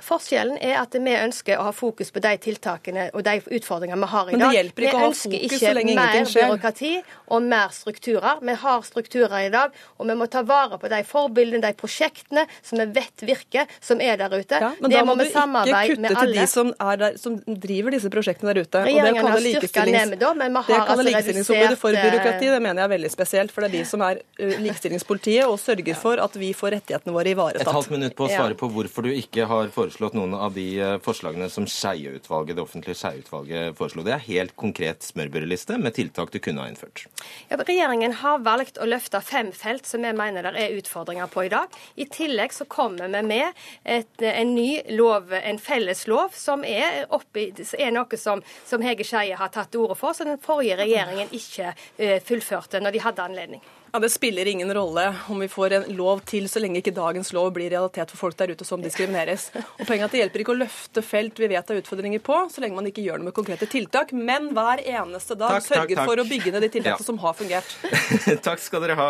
Forskjellen 0.05 0.59
er 0.61 0.77
at 0.83 0.93
vi 0.93 1.13
ønsker 1.17 1.57
å 1.57 1.69
ha 1.71 1.73
fokus 1.73 2.11
på 2.13 2.21
de 2.21 2.35
tiltakene 2.43 3.07
og 3.17 3.25
de 3.25 3.39
utfordringene 3.41 4.01
vi 4.03 4.09
har 4.13 4.29
i 4.29 4.35
dag. 4.35 4.41
Men 4.41 4.43
det 4.45 4.59
hjelper 4.59 4.87
ikke 4.87 4.91
vi 4.91 5.01
å 5.01 5.07
ha 5.07 5.15
fokus 5.17 5.55
så 5.61 5.73
lenge 5.77 5.95
ingenting 5.95 6.11
skjer. 6.11 6.11
Vi 6.11 6.21
ønsker 6.21 6.41
ikke 6.41 6.43
mer 6.43 6.51
byråkrati 6.51 6.93
og 7.31 7.47
mer 7.55 7.73
strukturer. 7.77 8.43
Vi 8.51 8.57
har 8.65 8.85
strukturer 8.85 9.37
i 9.41 9.51
dag, 9.55 9.79
og 9.97 10.11
vi 10.11 10.17
må 10.21 10.29
ta 10.33 10.43
vare 10.47 10.81
på 10.83 10.91
de 10.93 11.01
forbildene, 11.09 11.63
de 11.65 11.73
prosjektene 11.81 12.45
som 12.61 12.83
vi 12.83 12.87
vet 12.99 13.25
virker, 13.25 13.73
som 13.81 14.03
er 14.05 14.21
der 14.21 14.37
ute. 14.37 14.61
Ja, 14.61 14.73
men 14.81 14.93
det 14.93 15.01
da 15.01 15.07
må 15.09 15.17
må 15.17 15.25
du 15.25 15.31
ikke 15.31 15.47
kutte 15.95 16.13
til 16.21 16.35
de 16.37 16.47
som, 16.51 16.75
er 16.77 17.01
der, 17.01 17.17
som 17.21 17.39
driver 17.41 17.97
disse 17.97 18.13
prosjektene 18.13 18.53
der 18.53 18.63
ute. 18.67 18.83
og 18.83 18.85
det 18.85 18.93
Regjeringen 18.93 19.31
styrket 19.31 19.47
likestillings- 19.49 20.11
nemnda, 20.11 20.35
men 20.35 20.53
vi 20.53 20.65
har 20.67 20.85
det 20.85 20.95
altså 20.95 21.09
likestillingsombudet 21.09 21.81
for 21.81 21.97
eh, 21.97 22.05
byråkrati, 22.05 22.53
det 22.53 22.61
mener 22.61 22.83
jeg 22.83 22.89
er 22.91 22.95
veldig 22.97 23.13
spesielt. 23.17 23.55
For 23.55 23.65
det 23.65 23.71
er 23.71 23.77
de 23.79 23.85
som 23.89 24.05
er 24.05 24.21
uh, 24.21 24.55
likestillingspolitiet 24.67 25.49
og 25.49 25.57
sørger 25.63 25.99
for 25.99 26.21
at 26.21 26.37
vi 26.41 26.53
får 26.57 26.77
rettighetene 26.77 27.17
våre 27.17 27.31
Et 27.31 27.67
halvt 27.67 27.95
minutt 27.95 28.17
på 28.19 28.27
å 28.27 28.31
svare 28.31 28.59
på 28.59 28.69
hvorfor 28.69 29.09
du 29.09 29.13
ikke 29.15 29.49
har 29.49 29.70
foreslått 29.75 30.17
noen 30.17 30.35
av 30.35 30.55
de 30.57 30.67
eh, 30.79 30.97
forslagene 31.05 31.49
som 31.53 31.67
Skeie-utvalget, 31.69 32.57
det 32.59 32.63
offentlige 32.63 32.99
Skeie-utvalget 33.01 33.79
foreslo. 33.79 34.05
Det 34.07 34.15
er 34.17 34.25
helt 34.27 34.55
konkret 34.61 35.07
smørbrødliste 35.07 35.79
med 35.81 35.97
tiltak 35.97 36.33
du 36.35 36.39
kunne 36.43 36.65
ha 36.65 36.71
innført. 36.71 37.07
Ja, 37.51 37.59
regjeringen 37.59 38.17
har 38.21 38.43
valgt 38.47 38.81
å 38.81 38.89
løfte 38.89 39.23
fem 39.25 39.53
felt 39.57 39.89
som 39.89 40.05
vi 40.07 40.13
mener 40.17 40.47
det 40.47 40.55
er 40.61 40.77
utfordringer 40.79 41.31
på 41.33 41.47
i 41.47 41.53
dag. 41.53 41.73
I 41.97 42.07
tillegg 42.11 42.55
så 42.57 42.67
kommer 42.71 43.11
vi 43.11 43.25
med 43.27 43.61
et, 43.85 44.13
en 44.23 44.55
ny 44.55 44.83
lov, 44.97 45.35
en 45.37 45.61
felles 45.63 46.07
lov, 46.11 46.37
som 46.37 46.65
er, 46.67 47.05
oppi, 47.15 47.51
er 47.79 47.93
noe 47.95 48.21
som, 48.21 48.45
som 48.67 48.85
Hege 48.85 49.07
Skeie 49.07 49.39
har 49.39 49.53
tatt 49.55 49.73
til 49.75 49.87
orde 49.87 49.99
for, 50.01 50.17
som 50.17 50.31
den 50.31 50.41
forrige 50.43 50.79
regjeringen 50.81 51.31
ikke 51.37 51.75
eh, 51.99 52.19
fullførte 52.25 52.83
når 52.83 52.97
de 52.97 53.07
hadde 53.07 53.29
anledning. 53.31 53.69
Ja, 53.93 53.99
Det 53.99 54.11
spiller 54.11 54.47
ingen 54.47 54.71
rolle 54.75 55.15
om 55.29 55.39
vi 55.43 55.49
får 55.49 55.73
en 55.73 55.97
lov 55.97 56.21
til, 56.25 56.45
så 56.49 56.61
lenge 56.63 56.79
ikke 56.79 56.93
dagens 56.95 57.33
lov 57.35 57.49
blir 57.57 57.71
realitet 57.73 58.11
for 58.13 58.21
folk 58.29 58.37
der 58.39 58.53
ute 58.55 58.65
som 58.65 58.83
diskrimineres. 58.83 59.49
Og 59.81 59.87
poenget 59.89 60.05
er 60.05 60.05
at 60.07 60.13
Det 60.15 60.21
hjelper 60.21 60.45
ikke 60.45 60.55
å 60.55 60.59
løfte 60.61 61.03
felt 61.03 61.39
vi 61.43 61.49
vet 61.51 61.67
det 61.67 61.77
er 61.77 61.83
utfordringer 61.83 62.23
på, 62.23 62.37
så 62.55 62.63
lenge 62.63 62.77
man 62.79 62.87
ikke 62.87 63.03
gjør 63.03 63.19
noe 63.19 63.31
med 63.31 63.35
konkrete 63.35 63.67
tiltak, 63.71 64.13
men 64.15 64.51
hver 64.55 64.83
eneste 64.85 65.35
dag 65.35 65.57
Takk, 65.57 65.67
takk, 65.67 65.75
sørger 65.75 65.97
takk. 65.97 66.07
for 66.13 66.23
å 66.23 66.29
bygge 66.29 66.53
ned 66.55 66.63
de 66.63 66.69
tiltakene 66.77 67.03
Ja. 67.03 67.09
som 67.11 67.19
har 67.19 67.35
fungert. 67.35 67.75
Takk 68.47 68.59
skal 68.63 68.81
dere 68.87 68.95
ha, 68.99 69.09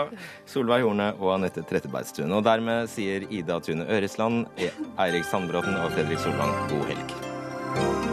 Solveig 0.48 0.82
Horne 0.86 1.10
og 1.20 1.34
Anette 1.36 1.62
Trettebergstuen. 1.68 2.32
Og 2.32 2.44
dermed 2.44 2.88
sier 2.88 3.26
Ida 3.30 3.60
Tune 3.60 3.84
Øresland, 3.84 4.46
Eirik 4.98 5.24
Sandbråten 5.28 5.76
og 5.84 5.92
Fredrik 5.92 6.18
Solvang 6.24 6.56
god 6.72 6.88
helg. 6.94 8.09